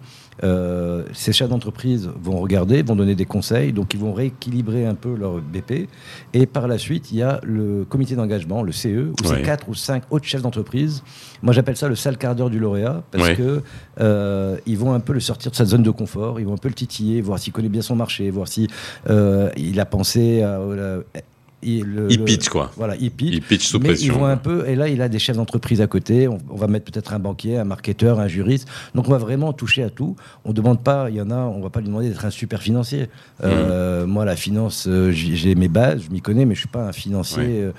Euh, 0.45 1.05
ces 1.15 1.33
chefs 1.33 1.49
d'entreprise 1.49 2.11
vont 2.23 2.37
regarder, 2.39 2.83
vont 2.83 2.97
donner 2.97 3.15
des 3.15 3.25
conseils, 3.25 3.73
donc 3.73 3.95
ils 3.95 4.01
vont 4.01 4.13
rééquilibrer 4.13 4.85
un 4.87 4.95
peu 4.95 5.15
leur 5.15 5.41
BP. 5.41 5.89
Et 6.35 6.47
par 6.47 6.69
la 6.69 6.79
suite, 6.79 7.11
il 7.13 7.19
y 7.19 7.23
a 7.23 7.41
le 7.43 7.85
comité 7.89 8.17
d'engagement, 8.17 8.63
le 8.63 8.73
CE, 8.73 8.87
où 8.89 9.15
Ouais. 9.27 9.37
c'est 9.37 9.43
quatre 9.43 9.69
ou 9.69 9.75
cinq 9.75 10.03
autres 10.11 10.27
chefs 10.27 10.43
d'entreprise. 10.43 11.03
Moi, 11.43 11.53
j'appelle 11.53 11.77
ça 11.77 11.89
le 11.89 11.95
sale 11.97 12.19
quart 12.19 12.35
d'heure 12.35 12.51
du 12.51 12.59
lauréat, 12.59 13.03
parce 13.11 13.25
Ouais. 13.29 13.37
que 13.37 13.63
euh, 14.01 14.57
ils 14.67 14.77
vont 14.79 14.93
un 14.93 15.01
peu 15.01 15.13
le 15.13 15.21
sortir 15.21 15.51
de 15.51 15.57
sa 15.57 15.65
zone 15.65 15.83
de 15.83 15.91
confort, 15.91 16.39
ils 16.41 16.47
vont 16.47 16.55
un 16.55 16.59
peu 16.59 16.69
le 16.69 16.75
titiller, 16.75 17.21
voir 17.21 17.39
s'il 17.39 17.53
connaît 17.53 17.69
bien 17.69 17.83
son 17.83 17.97
marché, 17.97 18.29
voir 18.31 18.49
si 18.49 18.69
euh, 19.09 19.51
il 19.57 19.81
a 19.81 19.87
pensé 19.87 20.43
à. 20.43 20.57
à- 20.57 21.21
il, 21.67 21.85
le- 21.85 22.11
Il 22.13 22.19
le- 22.21 22.25
pitch, 22.25 22.49
quoi. 22.49 22.71
Voilà, 22.77 22.97
il 23.01 23.11
pitch. 23.11 23.35
Il 23.35 23.43
pitch 23.43 23.67
sous 23.67 23.79
Mais 23.79 23.89
pression. 23.89 24.15
ils 24.15 24.19
vont 24.19 24.27
un 24.27 24.37
peu, 24.37 24.67
et 24.69 24.75
là, 24.77 24.89
il 24.89 25.03
a 25.03 25.09
des 25.09 25.19
chefs 25.19 25.37
d'entreprise 25.37 25.81
à 25.81 25.87
côté. 25.87 26.29
On, 26.29 26.39
on 26.51 26.57
va 26.57 26.67
mettre 26.67 26.91
peut-être 26.91 27.13
un 27.13 27.19
banquier, 27.19 27.59
un 27.59 27.65
marketeur, 27.65 28.21
un 28.21 28.29
juriste. 28.29 28.69
Donc, 28.95 29.09
on 29.09 29.11
va 29.11 29.19
vraiment 29.19 29.53
toucher 29.53 29.83
à 29.83 29.91
tout. 29.91 30.17
On 30.45 30.53
demande 30.53 30.83
pas, 30.83 31.09
il 31.11 31.17
y 31.17 31.21
en 31.21 31.31
a, 31.31 31.37
on 31.37 31.61
va 31.61 31.71
pas 31.71 31.81
lui 31.81 31.87
demander 31.89 32.09
d'être 32.09 32.25
un 32.25 32.31
super 32.31 32.63
financier. 32.63 33.09
Euh, 33.45 34.07
Moi, 34.07 34.25
la 34.25 34.37
finance, 34.37 34.87
euh, 34.89 35.11
j'ai 35.13 35.55
mes 35.55 35.69
bases, 35.69 36.03
je 36.07 36.11
m'y 36.11 36.21
connais, 36.21 36.45
mais 36.45 36.55
je 36.55 36.61
suis 36.61 36.69
pas 36.69 36.87
un 36.87 36.93
financier. 36.93 37.63
Euh, 37.63 37.73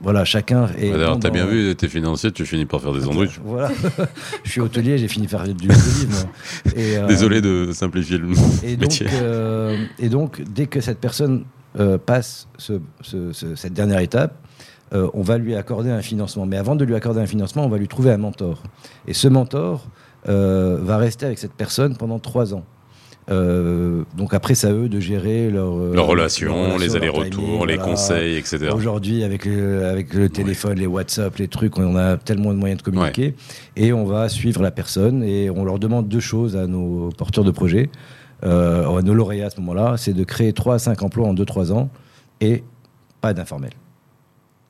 voilà, 0.00 0.24
chacun. 0.26 0.68
est 0.76 0.90
D'ailleurs, 0.90 1.14
bon 1.14 1.20
t'as 1.20 1.30
bien 1.30 1.46
vu, 1.46 1.74
t'es 1.76 1.88
financier, 1.88 2.30
tu 2.30 2.44
finis 2.44 2.66
par 2.66 2.82
faire 2.82 2.92
des 2.92 3.00
sandwichs. 3.00 3.40
Voilà. 3.44 3.70
je 4.42 4.50
suis 4.50 4.60
hôtelier, 4.60 4.98
j'ai 4.98 5.08
fini 5.08 5.26
par 5.28 5.44
faire 5.46 5.54
du 5.54 5.68
euh, 6.76 7.06
Désolé 7.06 7.40
de 7.40 7.70
simplifier 7.72 8.18
le 8.18 8.28
et 8.64 8.72
donc, 8.76 8.80
métier. 8.80 9.06
euh, 9.14 9.82
et 9.98 10.08
donc, 10.10 10.42
dès 10.42 10.66
que 10.66 10.80
cette 10.80 10.98
personne 11.00 11.44
euh, 11.78 11.98
passe 11.98 12.48
ce- 12.58 12.80
ce- 13.00 13.32
ce- 13.32 13.54
cette 13.54 13.72
dernière 13.72 13.98
étape, 14.00 14.34
euh, 14.92 15.08
on 15.14 15.22
va 15.22 15.38
lui 15.38 15.54
accorder 15.56 15.90
un 15.90 16.02
financement. 16.02 16.46
Mais 16.46 16.56
avant 16.56 16.76
de 16.76 16.84
lui 16.84 16.94
accorder 16.94 17.20
un 17.20 17.26
financement, 17.26 17.64
on 17.64 17.68
va 17.68 17.78
lui 17.78 17.88
trouver 17.88 18.10
un 18.12 18.16
mentor. 18.18 18.62
Et 19.08 19.14
ce 19.14 19.28
mentor 19.28 19.86
euh, 20.28 20.78
va 20.80 20.96
rester 20.96 21.26
avec 21.26 21.38
cette 21.38 21.52
personne 21.54 21.96
pendant 21.96 22.18
trois 22.18 22.54
ans. 22.54 22.64
Euh, 23.30 24.02
donc 24.16 24.34
après, 24.34 24.54
c'est 24.54 24.66
à 24.66 24.72
eux 24.72 24.88
de 24.88 25.00
gérer 25.00 25.50
leur, 25.50 25.76
euh, 25.78 25.94
Leurs 25.94 26.06
relations, 26.06 26.54
leurs 26.54 26.64
relations, 26.74 26.78
les 26.86 26.96
allers-retours, 26.96 27.66
les 27.66 27.76
voilà. 27.76 27.90
conseils, 27.90 28.36
etc. 28.36 28.68
Aujourd'hui, 28.74 29.24
avec 29.24 29.46
le, 29.46 29.86
avec 29.86 30.12
le 30.12 30.28
téléphone, 30.28 30.78
les 30.78 30.86
WhatsApp, 30.86 31.36
les 31.36 31.48
trucs, 31.48 31.78
on 31.78 31.96
a 31.96 32.16
tellement 32.18 32.52
de 32.52 32.58
moyens 32.58 32.78
de 32.82 32.84
communiquer. 32.84 33.34
Et 33.76 33.92
on 33.94 34.04
va 34.04 34.28
suivre 34.28 34.62
la 34.62 34.70
personne 34.70 35.22
et 35.22 35.48
on 35.50 35.64
leur 35.64 35.78
demande 35.78 36.06
deux 36.08 36.20
choses 36.20 36.54
à 36.56 36.66
nos 36.66 37.08
porteurs 37.16 37.44
de 37.44 37.50
projets, 37.50 37.88
euh, 38.44 39.02
nos 39.02 39.14
lauréats 39.14 39.46
à 39.46 39.50
ce 39.50 39.60
moment-là 39.60 39.96
c'est 39.96 40.12
de 40.12 40.24
créer 40.24 40.52
3 40.52 40.74
à 40.74 40.78
5 40.78 41.02
emplois 41.02 41.28
en 41.28 41.34
2-3 41.34 41.72
ans 41.72 41.90
et 42.40 42.64
pas 43.20 43.32
d'informel. 43.32 43.72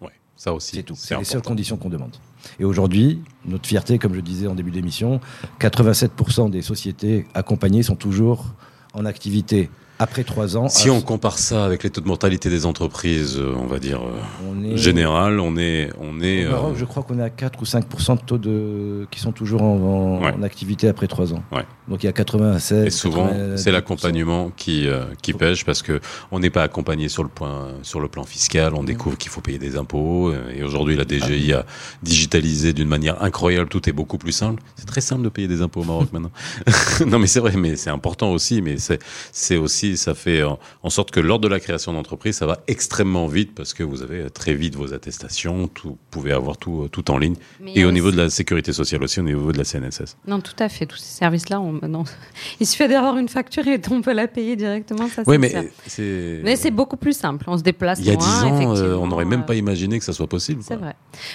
Ouais, 0.00 0.12
ça 0.36 0.52
aussi. 0.52 0.76
C'est 0.76 0.82
tout. 0.82 0.94
C'est 0.96 1.18
les 1.18 1.24
seules 1.24 1.42
conditions 1.42 1.76
qu'on 1.76 1.88
demande. 1.88 2.16
Et 2.60 2.64
aujourd'hui, 2.64 3.20
notre 3.46 3.66
fierté, 3.66 3.98
comme 3.98 4.14
je 4.14 4.20
disais 4.20 4.46
en 4.46 4.54
début 4.54 4.70
d'émission, 4.70 5.20
87% 5.60 6.50
des 6.50 6.62
sociétés 6.62 7.26
accompagnées 7.34 7.82
sont 7.82 7.96
toujours 7.96 8.54
en 8.92 9.06
activité 9.06 9.70
après 9.98 10.24
3 10.24 10.56
ans. 10.56 10.68
Si 10.68 10.88
À- 10.88 10.92
on 10.92 11.00
compare 11.00 11.38
ça 11.38 11.64
avec 11.64 11.82
les 11.84 11.90
taux 11.90 12.00
de 12.00 12.06
mortalité 12.08 12.50
des 12.50 12.66
entreprises, 12.66 13.36
euh, 13.38 13.54
on 13.56 13.66
va 13.66 13.78
dire 13.78 14.00
euh, 14.02 14.18
on 14.50 14.62
est- 14.64 14.76
général, 14.76 15.38
on 15.40 15.56
est, 15.56 15.90
on 16.00 16.20
est. 16.20 16.46
Au 16.46 16.50
Maroc, 16.50 16.72
euh, 16.74 16.78
je 16.78 16.84
crois 16.84 17.02
qu'on 17.02 17.18
est 17.18 17.22
à 17.22 17.30
4 17.30 17.60
ou 17.62 17.64
5% 17.64 18.16
de 18.16 18.20
taux 18.22 18.38
de... 18.38 19.06
qui 19.10 19.20
sont 19.20 19.32
toujours 19.32 19.62
en, 19.62 19.76
en- 19.76 20.22
Ouais. 20.24 20.32
en 20.32 20.42
activité 20.42 20.88
après 20.88 21.06
3 21.06 21.32
ans. 21.32 21.42
Ouais. 21.52 21.64
Donc 21.88 22.02
il 22.02 22.06
y 22.06 22.08
a 22.08 22.12
96. 22.12 22.86
Et 22.86 22.90
souvent, 22.90 23.26
90%. 23.28 23.56
c'est 23.56 23.70
l'accompagnement 23.72 24.50
qui 24.56 24.86
euh, 24.88 25.04
qui 25.22 25.32
pêche 25.32 25.64
parce 25.64 25.82
que 25.82 26.00
on 26.32 26.38
n'est 26.40 26.50
pas 26.50 26.62
accompagné 26.62 27.08
sur 27.08 27.22
le 27.22 27.28
point 27.28 27.68
sur 27.82 28.00
le 28.00 28.08
plan 28.08 28.24
fiscal. 28.24 28.74
On 28.74 28.84
découvre 28.84 29.16
qu'il 29.18 29.30
faut 29.30 29.40
payer 29.42 29.58
des 29.58 29.76
impôts. 29.76 30.32
Et 30.54 30.62
aujourd'hui, 30.62 30.96
la 30.96 31.04
DGI 31.04 31.52
a 31.52 31.66
digitalisé 32.02 32.72
d'une 32.72 32.88
manière 32.88 33.22
incroyable. 33.22 33.68
Tout 33.68 33.88
est 33.88 33.92
beaucoup 33.92 34.18
plus 34.18 34.32
simple. 34.32 34.62
C'est 34.76 34.86
très 34.86 35.00
simple 35.00 35.22
de 35.22 35.28
payer 35.28 35.48
des 35.48 35.60
impôts 35.62 35.80
au 35.82 35.84
Maroc 35.84 36.08
maintenant. 36.12 36.30
non, 37.06 37.18
mais 37.18 37.26
c'est 37.26 37.40
vrai, 37.40 37.52
mais 37.56 37.76
c'est 37.76 37.90
important 37.90 38.30
aussi. 38.32 38.62
Mais 38.62 38.78
c'est 38.78 38.98
c'est 39.32 39.56
aussi 39.56 39.83
ça 39.96 40.14
fait 40.14 40.42
en, 40.42 40.58
en 40.82 40.90
sorte 40.90 41.10
que 41.10 41.20
lors 41.20 41.38
de 41.38 41.48
la 41.48 41.60
création 41.60 41.92
d'entreprise, 41.92 42.36
ça 42.36 42.46
va 42.46 42.58
extrêmement 42.66 43.26
vite 43.26 43.54
parce 43.54 43.74
que 43.74 43.82
vous 43.82 44.02
avez 44.02 44.30
très 44.30 44.54
vite 44.54 44.74
vos 44.76 44.92
attestations. 44.92 45.68
Tout, 45.68 45.88
vous 45.90 45.98
pouvez 46.10 46.32
avoir 46.32 46.56
tout 46.56 46.88
tout 46.90 47.10
en 47.10 47.18
ligne. 47.18 47.36
Mais 47.60 47.72
Et 47.74 47.84
au 47.84 47.92
niveau 47.92 48.10
de 48.10 48.16
la 48.16 48.30
sécurité 48.30 48.72
sociale 48.72 49.02
aussi, 49.02 49.20
au 49.20 49.22
niveau 49.24 49.52
de 49.52 49.58
la 49.58 49.64
CNSS. 49.64 50.16
Non, 50.26 50.40
tout 50.40 50.56
à 50.58 50.68
fait. 50.68 50.86
Tous 50.86 50.96
ces 50.96 51.18
services-là, 51.18 51.60
on... 51.60 51.72
non. 51.86 52.04
il 52.60 52.66
suffit 52.66 52.88
d'avoir 52.88 53.16
une 53.18 53.28
facture 53.28 53.66
et 53.66 53.80
on 53.90 54.00
peut 54.02 54.12
la 54.14 54.26
payer 54.28 54.56
directement. 54.56 55.08
Ça, 55.08 55.22
Oui, 55.26 55.38
mais 55.38 55.52
c'est. 55.86 56.40
Mais 56.42 56.56
c'est 56.56 56.70
beaucoup 56.70 56.96
plus 56.96 57.16
simple. 57.16 57.44
On 57.48 57.56
se 57.58 57.62
déplace 57.62 57.98
Il 58.00 58.06
y 58.06 58.10
a 58.10 58.16
dix 58.16 58.42
ans, 58.44 58.74
euh, 58.76 58.96
on 58.96 59.06
n'aurait 59.06 59.24
même 59.24 59.40
euh, 59.40 59.44
pas 59.44 59.54
imaginé 59.54 59.98
que 59.98 60.04
ça 60.04 60.12
soit 60.12 60.26
possible. 60.26 60.62
C'est 60.64 60.76
vrai. 60.76 60.94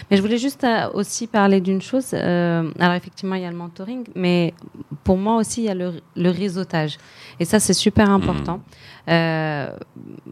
Mais 0.10 0.18
je 0.18 0.22
voulais 0.22 0.38
juste 0.38 0.64
euh, 0.64 0.90
aussi 0.94 1.28
parler 1.28 1.62
d'une 1.62 1.82
chose. 1.82 2.08
euh, 2.14 2.70
alors 2.80 2.96
effectivement, 2.96 3.36
il 3.36 3.42
y 3.42 3.46
a 3.46 3.52
le 3.52 3.58
mentoring, 3.58 4.04
mais 4.16 4.54
pour 5.04 5.18
moi 5.18 5.36
aussi, 5.38 5.62
il 5.62 5.66
y 5.66 5.70
a 5.70 5.74
le, 5.76 5.94
le 6.16 6.30
réseautage. 6.30 6.98
Et 7.40 7.46
ça, 7.46 7.60
c'est 7.60 7.74
super 7.74 8.10
important. 8.10 8.39
Euh, 9.10 9.70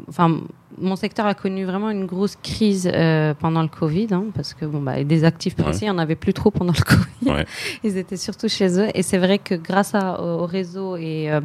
Enfin, 0.10 0.40
mon 0.80 0.96
secteur 0.96 1.26
a 1.26 1.34
connu 1.34 1.66
vraiment 1.66 1.90
une 1.90 2.06
grosse 2.06 2.36
crise 2.42 2.90
euh, 2.94 3.34
pendant 3.34 3.62
le 3.62 3.68
Covid, 3.68 4.08
hein, 4.12 4.26
parce 4.34 4.54
que 4.54 4.66
bon, 4.66 4.82
bah, 4.82 5.04
des 5.04 5.24
actifs 5.24 5.56
financiers, 5.56 5.88
il 5.88 5.92
n'y 5.92 5.96
en 5.96 6.00
avait 6.02 6.16
plus 6.16 6.34
trop 6.34 6.52
pendant 6.52 6.74
le 6.74 6.84
Covid. 6.84 7.38
Ouais. 7.38 7.46
Ils 7.84 7.98
étaient 7.98 8.16
surtout 8.18 8.48
chez 8.48 8.80
eux. 8.80 8.88
Et 8.94 9.04
c'est 9.04 9.18
vrai 9.18 9.38
que 9.40 9.56
grâce 9.56 9.96
à- 9.96 10.22
au, 10.22 10.44
au 10.44 10.46
réseau 10.46 10.96
et, 10.98 11.30
euh, 11.32 11.42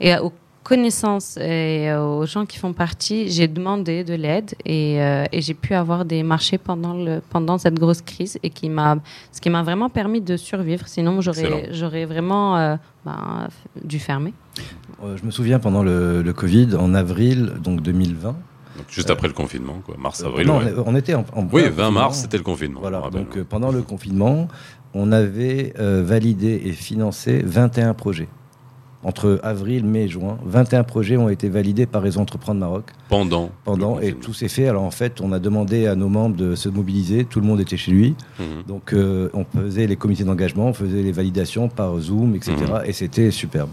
et 0.00 0.16
aux 0.18 0.32
connaissances 0.62 1.38
et 1.38 1.90
aux 1.94 2.26
gens 2.26 2.44
qui 2.44 2.58
font 2.58 2.74
partie, 2.74 3.28
j'ai 3.30 3.48
demandé 3.48 4.04
de 4.04 4.12
l'aide 4.14 4.54
et, 4.66 5.00
euh, 5.02 5.24
et 5.32 5.40
j'ai 5.40 5.54
pu 5.54 5.72
avoir 5.74 6.04
des 6.04 6.22
marchés 6.22 6.58
pendant, 6.58 6.92
le, 6.92 7.20
pendant 7.30 7.56
cette 7.58 7.78
grosse 7.80 8.02
crise 8.02 8.38
et 8.42 8.50
qui 8.50 8.68
m'a, 8.68 8.98
ce 9.32 9.40
qui 9.40 9.48
m'a 9.48 9.62
vraiment 9.62 9.88
permis 9.88 10.20
de 10.20 10.36
survivre. 10.36 10.86
Sinon, 10.86 11.20
j'aurais, 11.22 11.68
j'aurais 11.72 12.04
vraiment 12.04 12.56
euh, 12.58 12.76
ben, 13.06 13.48
dû 13.82 13.98
fermer. 13.98 14.34
Euh, 15.04 15.16
je 15.16 15.24
me 15.24 15.30
souviens 15.30 15.58
pendant 15.58 15.82
le, 15.82 16.22
le 16.22 16.32
Covid, 16.32 16.70
en 16.78 16.94
avril 16.94 17.52
donc 17.62 17.82
2020. 17.82 18.28
Donc, 18.30 18.86
juste 18.88 19.10
après 19.10 19.26
le 19.28 19.34
confinement, 19.34 19.80
quoi. 19.84 19.96
Mars, 19.98 20.22
avril. 20.24 20.46
non, 20.46 20.58
ouais. 20.58 20.72
on, 20.86 20.94
était 20.94 21.14
en, 21.14 21.24
en 21.34 21.42
Oui, 21.42 21.48
plein 21.48 21.62
20 21.62 21.68
confinement. 21.70 21.90
mars, 21.92 22.18
c'était 22.20 22.36
le 22.38 22.42
confinement. 22.44 22.80
Voilà, 22.80 23.02
donc 23.10 23.36
euh, 23.36 23.44
pendant 23.48 23.72
le 23.72 23.82
confinement, 23.82 24.48
on 24.94 25.10
avait 25.12 25.74
euh, 25.78 26.02
validé 26.04 26.62
et 26.64 26.72
financé 26.72 27.42
21 27.44 27.94
projets. 27.94 28.28
Entre 29.04 29.38
avril, 29.44 29.84
mai, 29.84 30.08
juin, 30.08 30.38
21 30.44 30.82
projets 30.82 31.16
ont 31.16 31.28
été 31.28 31.48
validés 31.48 31.86
par 31.86 32.02
Réseau 32.02 32.18
Entreprendre 32.20 32.58
Maroc 32.58 32.86
pendant. 33.08 33.50
pendant 33.64 34.00
et 34.00 34.12
tout 34.12 34.34
s'est 34.34 34.48
fait. 34.48 34.66
Alors 34.66 34.82
en 34.82 34.90
fait, 34.90 35.20
on 35.20 35.30
a 35.30 35.38
demandé 35.38 35.86
à 35.86 35.94
nos 35.94 36.08
membres 36.08 36.34
de 36.36 36.56
se 36.56 36.68
mobiliser, 36.68 37.24
tout 37.24 37.38
le 37.40 37.46
monde 37.46 37.60
était 37.60 37.76
chez 37.76 37.92
lui. 37.92 38.16
Mhm. 38.40 38.46
Donc 38.66 38.92
euh, 38.92 39.28
on 39.34 39.44
faisait 39.44 39.86
les 39.86 39.94
comités 39.94 40.24
d'engagement, 40.24 40.66
on 40.66 40.72
faisait 40.72 41.02
les 41.02 41.12
validations 41.12 41.68
par 41.68 41.96
Zoom, 42.00 42.34
etc. 42.34 42.56
Mhm. 42.60 42.80
Et 42.86 42.92
c'était 42.92 43.30
superbe. 43.30 43.70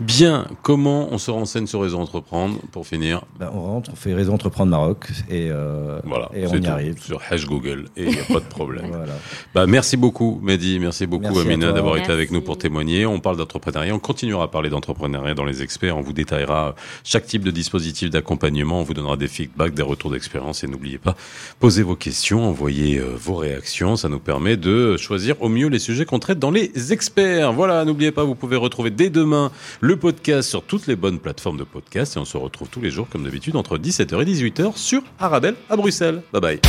Bien, 0.00 0.46
comment 0.62 1.08
on 1.12 1.18
se 1.18 1.30
renseigne 1.30 1.66
sur 1.66 1.82
Réseau 1.82 1.98
Entreprendre 1.98 2.58
pour 2.72 2.86
finir 2.86 3.22
Ben, 3.38 3.50
on 3.52 3.60
rentre, 3.60 3.90
on 3.92 3.96
fait 3.96 4.14
Réseau 4.14 4.32
Entreprendre 4.32 4.70
Maroc 4.70 5.06
et, 5.30 5.48
euh, 5.50 6.00
Voilà, 6.04 6.30
et 6.34 6.46
on 6.46 6.54
y 6.54 6.60
tout. 6.60 6.70
arrive. 6.70 7.02
Sur 7.02 7.20
Hash 7.30 7.46
Google 7.46 7.86
et 7.96 8.04
il 8.04 8.10
n'y 8.10 8.18
a 8.18 8.24
pas 8.24 8.40
de 8.40 8.44
problème. 8.48 8.86
Voilà. 8.92 9.14
Bah, 9.54 9.66
merci 9.66 9.96
beaucoup, 9.96 10.38
Mehdi. 10.42 10.78
Merci 10.78 11.06
beaucoup, 11.06 11.22
Merci 11.24 11.40
Amina, 11.40 11.72
d'avoir 11.72 11.96
été 11.96 12.10
avec 12.12 12.30
nous 12.30 12.40
pour 12.42 12.58
témoigner. 12.58 13.06
On 13.06 13.20
parle 13.20 13.36
d'entrepreneuriat. 13.36 13.94
On 13.94 13.98
continuera 13.98 14.44
à 14.44 14.48
parler 14.48 14.70
d'entrepreneuriat 14.70 15.34
dans 15.34 15.44
les 15.44 15.62
experts. 15.62 15.96
On 15.96 16.02
vous 16.02 16.12
détaillera 16.12 16.74
chaque 17.04 17.26
type 17.26 17.42
de 17.42 17.50
dispositif 17.50 18.10
d'accompagnement. 18.10 18.80
On 18.80 18.82
vous 18.82 18.94
donnera 18.94 19.16
des 19.16 19.28
feedbacks, 19.28 19.74
des 19.74 19.82
retours 19.82 20.10
d'expérience. 20.10 20.62
Et 20.64 20.66
n'oubliez 20.66 20.98
pas, 20.98 21.16
posez 21.58 21.82
vos 21.82 21.96
questions, 21.96 22.46
envoyez 22.48 22.98
euh, 22.98 23.14
vos 23.16 23.34
réactions. 23.36 23.96
Ça 23.96 24.08
nous 24.08 24.20
permet 24.20 24.56
de 24.56 24.96
choisir 24.96 25.40
au 25.40 25.48
mieux 25.48 25.68
les 25.68 25.78
sujets 25.78 26.04
qu'on 26.04 26.18
traite 26.18 26.38
dans 26.38 26.50
les 26.50 26.92
experts. 26.92 27.52
Voilà, 27.52 27.84
n'oubliez 27.84 28.12
pas, 28.12 28.24
vous 28.24 28.34
pouvez 28.34 28.56
retrouver 28.56 28.90
dès 28.90 29.10
demain 29.10 29.41
le 29.80 29.96
podcast 29.96 30.48
sur 30.48 30.62
toutes 30.62 30.86
les 30.86 30.96
bonnes 30.96 31.18
plateformes 31.18 31.58
de 31.58 31.64
podcast. 31.64 32.16
Et 32.16 32.18
on 32.18 32.24
se 32.24 32.36
retrouve 32.36 32.68
tous 32.68 32.80
les 32.80 32.90
jours, 32.90 33.08
comme 33.08 33.24
d'habitude, 33.24 33.56
entre 33.56 33.78
17h 33.78 34.22
et 34.22 34.24
18h 34.24 34.76
sur 34.76 35.02
Arabelle 35.18 35.54
à 35.70 35.76
Bruxelles. 35.76 36.22
Bye 36.32 36.40
bye. 36.40 36.60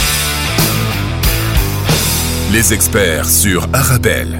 Les 2.52 2.74
experts 2.74 3.30
sur 3.30 3.68
Arabelle. 3.74 4.40